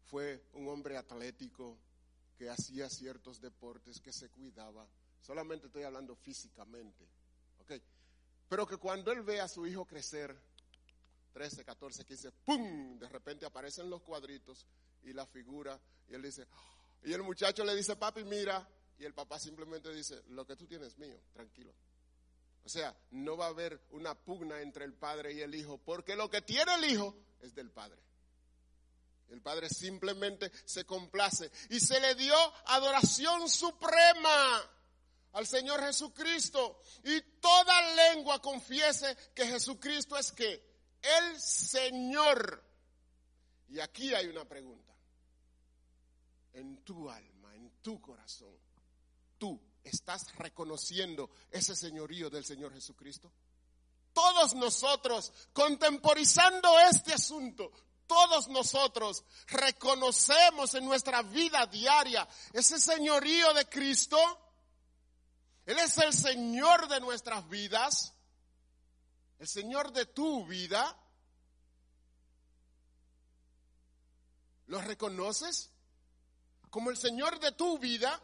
fue 0.05 0.43
un 0.53 0.67
hombre 0.67 0.95
atlético, 0.95 1.79
que 2.37 2.47
hacía 2.47 2.87
ciertos 2.91 3.41
deportes, 3.41 3.99
que 3.99 4.13
se 4.13 4.29
cuidaba, 4.29 4.87
Solamente 5.19 5.65
estoy 5.65 5.81
hablando 5.81 6.15
físicamente. 6.15 7.07
¿Ok? 7.59 7.71
Pero 8.47 8.67
que 8.67 8.77
cuando 8.77 9.11
él 9.11 9.23
ve 9.23 9.41
a 9.41 9.47
su 9.47 9.65
hijo 9.65 9.85
crecer, 9.85 10.39
13, 11.33 11.65
14, 11.65 12.05
15, 12.05 12.31
¡pum! 12.45 12.99
De 12.99 13.09
repente 13.09 13.47
aparecen 13.47 13.89
los 13.89 14.03
cuadritos 14.03 14.63
y 15.01 15.11
la 15.11 15.25
figura. 15.25 15.79
Y 16.07 16.13
él 16.13 16.21
dice, 16.21 16.45
y 17.01 17.13
el 17.13 17.23
muchacho 17.23 17.63
le 17.63 17.75
dice, 17.75 17.95
papi, 17.95 18.23
mira. 18.25 18.69
Y 18.99 19.05
el 19.05 19.15
papá 19.15 19.39
simplemente 19.39 19.91
dice, 19.91 20.21
lo 20.27 20.45
que 20.45 20.55
tú 20.55 20.67
tienes 20.67 20.99
mío, 20.99 21.19
tranquilo. 21.33 21.73
O 22.63 22.69
sea, 22.69 22.95
no 23.09 23.35
va 23.35 23.47
a 23.47 23.49
haber 23.49 23.81
una 23.89 24.13
pugna 24.13 24.61
entre 24.61 24.85
el 24.85 24.93
padre 24.93 25.33
y 25.33 25.41
el 25.41 25.55
hijo, 25.55 25.79
porque 25.79 26.15
lo 26.15 26.29
que 26.29 26.43
tiene 26.43 26.75
el 26.75 26.85
hijo 26.91 27.15
es 27.41 27.55
del 27.55 27.71
padre. 27.71 28.10
El 29.31 29.41
padre 29.41 29.69
simplemente 29.69 30.51
se 30.65 30.85
complace 30.85 31.49
y 31.69 31.79
se 31.79 31.99
le 32.01 32.15
dio 32.15 32.35
adoración 32.65 33.49
suprema 33.49 34.69
al 35.31 35.47
Señor 35.47 35.81
Jesucristo 35.81 36.81
y 37.05 37.21
toda 37.39 37.95
lengua 37.95 38.41
confiese 38.41 39.15
que 39.33 39.47
Jesucristo 39.47 40.17
es 40.17 40.33
que 40.33 40.61
el 41.01 41.39
Señor. 41.39 42.61
Y 43.69 43.79
aquí 43.79 44.13
hay 44.13 44.27
una 44.27 44.43
pregunta. 44.43 44.93
En 46.51 46.83
tu 46.83 47.09
alma, 47.09 47.55
en 47.55 47.71
tu 47.81 48.01
corazón, 48.01 48.53
tú 49.37 49.57
estás 49.81 50.35
reconociendo 50.35 51.29
ese 51.49 51.73
señorío 51.73 52.29
del 52.29 52.43
Señor 52.43 52.73
Jesucristo. 52.73 53.31
Todos 54.11 54.55
nosotros, 54.55 55.31
contemporizando 55.53 56.77
este 56.81 57.13
asunto, 57.13 57.71
todos 58.11 58.49
nosotros 58.49 59.23
reconocemos 59.47 60.75
en 60.75 60.83
nuestra 60.83 61.21
vida 61.21 61.65
diaria 61.67 62.27
ese 62.51 62.77
señorío 62.77 63.53
de 63.53 63.69
Cristo 63.69 64.17
Él 65.65 65.79
es 65.79 65.97
el 65.97 66.11
Señor 66.11 66.89
de 66.89 66.99
nuestras 66.99 67.47
vidas, 67.47 68.13
el 69.39 69.47
Señor 69.47 69.93
de 69.93 70.07
tu 70.07 70.45
vida. 70.45 70.97
¿Lo 74.67 74.81
reconoces 74.81 75.69
como 76.69 76.89
el 76.89 76.97
Señor 76.97 77.39
de 77.39 77.53
tu 77.53 77.79
vida? 77.79 78.21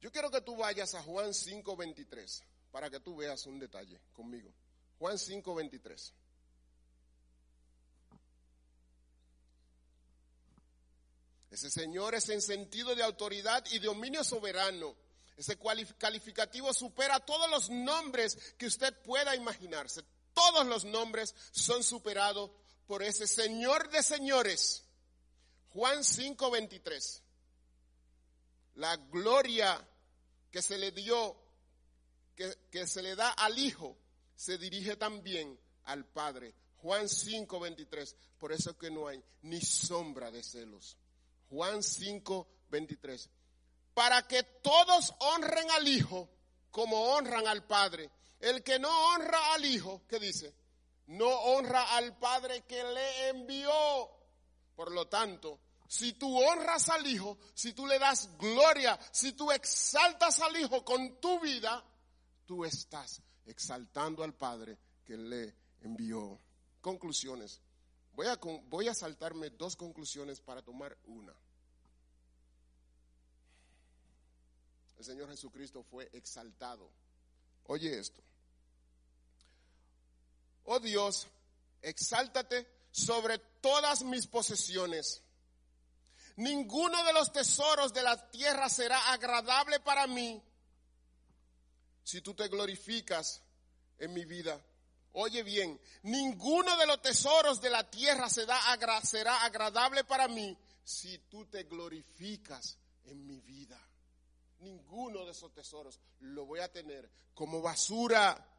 Yo 0.00 0.10
quiero 0.10 0.28
que 0.28 0.40
tú 0.40 0.56
vayas 0.56 0.96
a 0.96 1.02
Juan 1.04 1.32
5:23 1.32 2.53
para 2.74 2.90
que 2.90 2.98
tú 2.98 3.14
veas 3.14 3.46
un 3.46 3.60
detalle 3.60 4.00
conmigo. 4.12 4.52
Juan 4.98 5.16
5:23. 5.16 6.12
Ese 11.52 11.70
Señor 11.70 12.16
es 12.16 12.28
en 12.30 12.42
sentido 12.42 12.96
de 12.96 13.04
autoridad 13.04 13.64
y 13.70 13.78
dominio 13.78 14.24
soberano. 14.24 14.96
Ese 15.36 15.56
calificativo 15.56 16.74
supera 16.74 17.20
todos 17.20 17.48
los 17.48 17.70
nombres 17.70 18.36
que 18.58 18.66
usted 18.66 18.92
pueda 19.04 19.36
imaginarse. 19.36 20.02
Todos 20.32 20.66
los 20.66 20.84
nombres 20.84 21.32
son 21.52 21.84
superados 21.84 22.50
por 22.88 23.04
ese 23.04 23.28
Señor 23.28 23.88
de 23.90 24.02
señores. 24.02 24.82
Juan 25.68 26.02
5:23. 26.02 27.22
La 28.74 28.96
gloria 28.96 29.80
que 30.50 30.60
se 30.60 30.76
le 30.76 30.90
dio, 30.90 31.36
que, 32.34 32.86
se 32.86 33.02
le 33.02 33.14
da 33.16 33.30
al 33.30 33.58
Hijo, 33.58 33.96
se 34.34 34.58
dirige 34.58 34.96
también 34.96 35.58
al 35.84 36.04
Padre. 36.04 36.54
Juan 36.76 37.08
5:23. 37.08 38.14
Por 38.38 38.52
eso 38.52 38.76
que 38.76 38.90
no 38.90 39.08
hay 39.08 39.22
ni 39.42 39.60
sombra 39.60 40.30
de 40.30 40.42
celos. 40.42 40.96
Juan 41.48 41.82
5, 41.82 42.46
23. 42.70 43.30
Para 43.94 44.26
que 44.26 44.42
todos 44.42 45.14
honren 45.18 45.70
al 45.70 45.86
Hijo 45.86 46.28
como 46.70 47.14
honran 47.14 47.46
al 47.46 47.64
Padre. 47.64 48.10
El 48.40 48.62
que 48.62 48.78
no 48.78 48.90
honra 49.14 49.54
al 49.54 49.64
Hijo, 49.64 50.02
¿qué 50.08 50.18
dice? 50.18 50.52
No 51.06 51.28
honra 51.28 51.96
al 51.96 52.18
Padre 52.18 52.62
que 52.62 52.82
le 52.82 53.28
envió. 53.28 54.10
Por 54.74 54.90
lo 54.90 55.06
tanto, 55.06 55.60
si 55.86 56.14
tú 56.14 56.36
honras 56.36 56.88
al 56.88 57.06
Hijo, 57.06 57.38
si 57.54 57.72
tú 57.72 57.86
le 57.86 57.98
das 57.98 58.36
gloria, 58.36 58.98
si 59.12 59.32
tú 59.32 59.52
exaltas 59.52 60.40
al 60.40 60.56
Hijo 60.56 60.84
con 60.84 61.20
tu 61.20 61.38
vida, 61.40 61.84
tú 62.46 62.64
estás 62.64 63.22
exaltando 63.46 64.22
al 64.22 64.34
Padre 64.34 64.78
que 65.04 65.16
le 65.16 65.54
envió. 65.80 66.38
Conclusiones. 66.80 67.60
Voy 68.12 68.26
a, 68.26 68.38
voy 68.68 68.88
a 68.88 68.94
saltarme 68.94 69.50
dos 69.50 69.76
conclusiones 69.76 70.40
para 70.40 70.62
tomar 70.62 70.96
una. 71.06 71.34
El 74.96 75.04
Señor 75.04 75.28
Jesucristo 75.28 75.82
fue 75.82 76.08
exaltado. 76.12 76.90
Oye 77.66 77.98
esto. 77.98 78.22
Oh 80.64 80.78
Dios, 80.78 81.26
exáltate 81.82 82.66
sobre 82.90 83.38
todas 83.60 84.02
mis 84.04 84.26
posesiones. 84.26 85.22
Ninguno 86.36 87.04
de 87.04 87.12
los 87.12 87.32
tesoros 87.32 87.92
de 87.92 88.02
la 88.02 88.30
tierra 88.30 88.68
será 88.68 89.12
agradable 89.12 89.80
para 89.80 90.06
mí 90.06 90.42
si 92.04 92.20
tú 92.20 92.34
te 92.34 92.48
glorificas 92.48 93.42
en 93.98 94.12
mi 94.12 94.24
vida. 94.24 94.62
Oye 95.14 95.42
bien, 95.42 95.80
ninguno 96.02 96.76
de 96.76 96.86
los 96.86 97.00
tesoros 97.00 97.60
de 97.60 97.70
la 97.70 97.88
tierra 97.88 98.28
será, 98.28 99.44
agradable 99.44 100.04
para 100.04 100.28
mí 100.28 100.56
si 100.84 101.18
tú 101.30 101.46
te 101.46 101.64
glorificas 101.64 102.78
en 103.04 103.26
mi 103.26 103.40
vida. 103.40 103.80
Ninguno 104.60 105.24
de 105.24 105.32
esos 105.32 105.52
tesoros 105.52 105.98
lo 106.20 106.46
voy 106.46 106.60
a 106.60 106.70
tener 106.70 107.08
como 107.32 107.62
basura. 107.62 108.50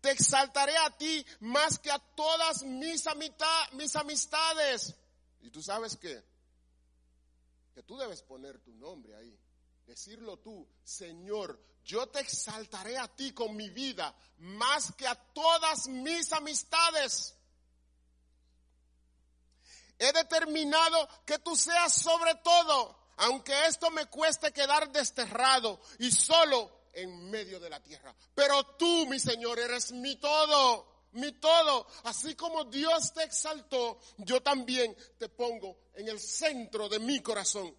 Te 0.00 0.10
exaltaré 0.10 0.76
a 0.76 0.96
ti 0.96 1.24
más 1.40 1.78
que 1.78 1.90
a 1.90 1.98
todas 1.98 2.62
mis, 2.62 3.04
mis 3.72 3.96
amistades. 3.96 4.94
Y 5.40 5.50
tú 5.50 5.62
sabes 5.62 5.96
qué? 5.96 6.22
Que 7.74 7.82
tú 7.82 7.96
debes 7.96 8.22
poner 8.22 8.58
tu 8.58 8.72
nombre 8.74 9.16
ahí. 9.16 9.38
Decirlo 9.86 10.38
tú, 10.38 10.66
Señor, 10.82 11.58
yo 11.86 12.08
te 12.08 12.20
exaltaré 12.20 12.98
a 12.98 13.06
ti 13.06 13.32
con 13.32 13.54
mi 13.54 13.70
vida 13.70 14.14
más 14.38 14.92
que 14.92 15.06
a 15.06 15.14
todas 15.14 15.86
mis 15.86 16.32
amistades. 16.32 17.34
He 19.98 20.12
determinado 20.12 21.08
que 21.24 21.38
tú 21.38 21.56
seas 21.56 21.94
sobre 21.94 22.34
todo, 22.36 22.98
aunque 23.18 23.66
esto 23.66 23.90
me 23.92 24.06
cueste 24.06 24.52
quedar 24.52 24.90
desterrado 24.90 25.80
y 26.00 26.10
solo 26.10 26.86
en 26.92 27.30
medio 27.30 27.60
de 27.60 27.70
la 27.70 27.80
tierra. 27.80 28.14
Pero 28.34 28.64
tú, 28.76 29.06
mi 29.06 29.20
Señor, 29.20 29.58
eres 29.58 29.92
mi 29.92 30.16
todo, 30.16 31.06
mi 31.12 31.32
todo. 31.32 31.86
Así 32.04 32.34
como 32.34 32.64
Dios 32.64 33.14
te 33.14 33.22
exaltó, 33.22 34.00
yo 34.18 34.42
también 34.42 34.94
te 35.18 35.28
pongo 35.28 35.78
en 35.94 36.08
el 36.08 36.18
centro 36.18 36.88
de 36.88 36.98
mi 36.98 37.20
corazón. 37.20 37.74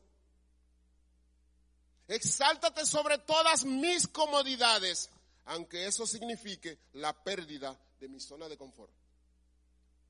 Exáltate 2.08 2.86
sobre 2.86 3.18
todas 3.18 3.66
mis 3.66 4.08
comodidades, 4.08 5.10
aunque 5.46 5.86
eso 5.86 6.08
signifique 6.08 6.80
la 6.94 7.12
pérdida 7.12 7.78
de 8.00 8.08
mi 8.08 8.20
zona 8.20 8.48
de 8.48 8.58
confort. 8.58 8.94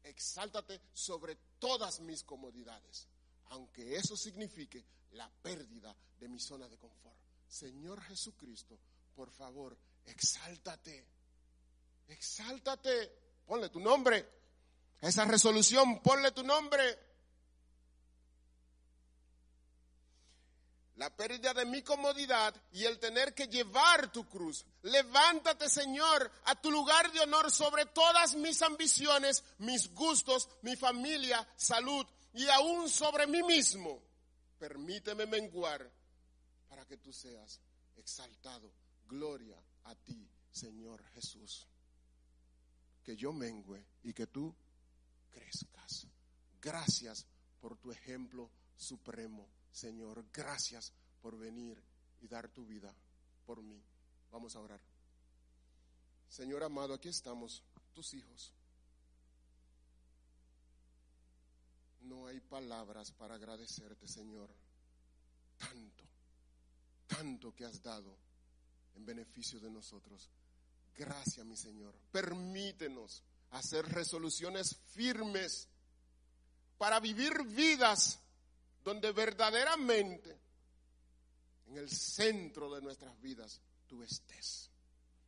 Exáltate 0.04 0.80
sobre 0.94 1.36
todas 1.60 2.00
mis 2.00 2.24
comodidades, 2.24 3.08
aunque 3.50 3.96
eso 3.96 4.16
signifique 4.16 4.86
la 5.12 5.30
pérdida 5.42 5.96
de 6.20 6.28
mi 6.28 6.40
zona 6.40 6.68
de 6.70 6.78
confort. 6.78 7.18
Señor 7.48 8.02
Jesucristo, 8.04 8.78
por 9.16 9.32
favor, 9.32 9.78
exáltate. 10.06 11.06
Exáltate. 12.08 13.12
Ponle 13.46 13.70
tu 13.70 13.80
nombre. 13.80 14.38
esa 15.02 15.26
resolución, 15.26 16.02
ponle 16.02 16.32
tu 16.32 16.44
nombre. 16.44 17.07
La 20.98 21.16
pérdida 21.16 21.54
de 21.54 21.66
mi 21.66 21.84
comodidad 21.84 22.54
y 22.72 22.84
el 22.84 23.00
tener 23.00 23.34
que 23.34 23.48
llevar 23.48 24.12
tu 24.12 24.28
cruz. 24.28 24.66
Levántate, 24.82 25.70
Señor, 25.70 26.30
a 26.46 26.60
tu 26.60 26.72
lugar 26.72 27.12
de 27.12 27.22
honor 27.22 27.52
sobre 27.52 27.86
todas 27.86 28.36
mis 28.36 28.62
ambiciones, 28.64 29.44
mis 29.60 29.94
gustos, 29.94 30.50
mi 30.64 30.76
familia, 30.76 31.48
salud 31.56 32.06
y 32.34 32.48
aún 32.50 32.90
sobre 32.90 33.28
mí 33.28 33.44
mismo. 33.44 34.02
Permíteme 34.58 35.28
menguar 35.28 35.88
para 36.68 36.86
que 36.86 36.98
tú 36.98 37.14
seas 37.14 37.62
exaltado. 37.96 38.74
Gloria 39.08 39.62
a 39.84 39.96
ti, 39.96 40.28
Señor 40.52 41.04
Jesús. 41.14 41.68
Que 43.04 43.16
yo 43.16 43.32
mengue 43.32 43.86
y 44.04 44.14
que 44.14 44.26
tú 44.26 44.54
crezcas. 45.30 46.08
Gracias 46.60 47.28
por 47.62 47.78
tu 47.78 47.92
ejemplo 47.92 48.50
supremo 48.76 49.57
Señor, 49.78 50.26
gracias 50.34 50.92
por 51.22 51.38
venir 51.38 51.80
y 52.20 52.28
dar 52.28 52.50
tu 52.50 52.66
vida 52.66 52.92
por 53.46 53.62
mí. 53.62 53.80
Vamos 54.32 54.56
a 54.56 54.60
orar. 54.60 54.82
Señor 56.28 56.64
amado, 56.64 56.96
aquí 56.96 57.10
estamos, 57.10 57.64
tus 57.94 58.16
hijos. 58.16 58.52
No 62.02 62.26
hay 62.26 62.40
palabras 62.40 63.12
para 63.12 63.36
agradecerte, 63.36 64.08
Señor, 64.08 64.50
tanto, 65.60 66.04
tanto 67.06 67.54
que 67.54 67.66
has 67.66 67.80
dado 67.80 68.18
en 68.96 69.06
beneficio 69.06 69.60
de 69.60 69.70
nosotros. 69.70 70.28
Gracias, 70.96 71.46
mi 71.46 71.56
Señor. 71.56 71.94
Permítenos 72.12 73.22
hacer 73.52 73.86
resoluciones 73.86 74.76
firmes 74.88 75.70
para 76.80 77.00
vivir 77.00 77.44
vidas 77.46 78.24
donde 78.88 79.12
verdaderamente 79.12 80.40
en 81.66 81.78
el 81.78 81.90
centro 81.90 82.74
de 82.74 82.82
nuestras 82.82 83.20
vidas 83.20 83.60
tú 83.86 84.02
estés. 84.02 84.72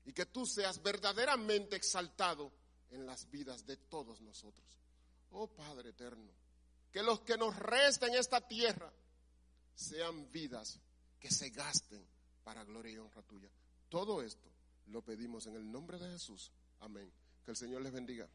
Y 0.06 0.14
que 0.14 0.28
tú 0.28 0.46
seas 0.46 0.82
verdaderamente 0.82 1.76
exaltado 1.76 2.54
en 2.90 3.06
las 3.06 3.30
vidas 3.30 3.66
de 3.66 3.76
todos 3.76 4.22
nosotros. 4.22 4.66
Oh 5.32 5.46
Padre 5.48 5.90
eterno, 5.90 6.32
que 6.90 7.04
los 7.04 7.20
que 7.20 7.36
nos 7.36 7.54
resten 7.58 8.14
en 8.14 8.20
esta 8.22 8.40
tierra 8.48 8.94
sean 9.76 10.32
vidas 10.32 10.80
que 11.20 11.30
se 11.30 11.50
gasten 11.50 12.02
para 12.46 12.64
gloria 12.64 12.94
y 12.94 12.98
honra 12.98 13.24
tuya. 13.24 13.50
Todo 13.90 14.22
esto 14.22 14.48
lo 14.88 15.02
pedimos 15.02 15.48
en 15.48 15.58
el 15.58 15.70
nombre 15.70 16.00
de 16.00 16.10
Jesús. 16.12 16.50
Amén. 16.80 17.12
Que 17.44 17.52
el 17.52 17.58
Señor 17.58 17.82
les 17.82 17.92
bendiga. 17.92 18.26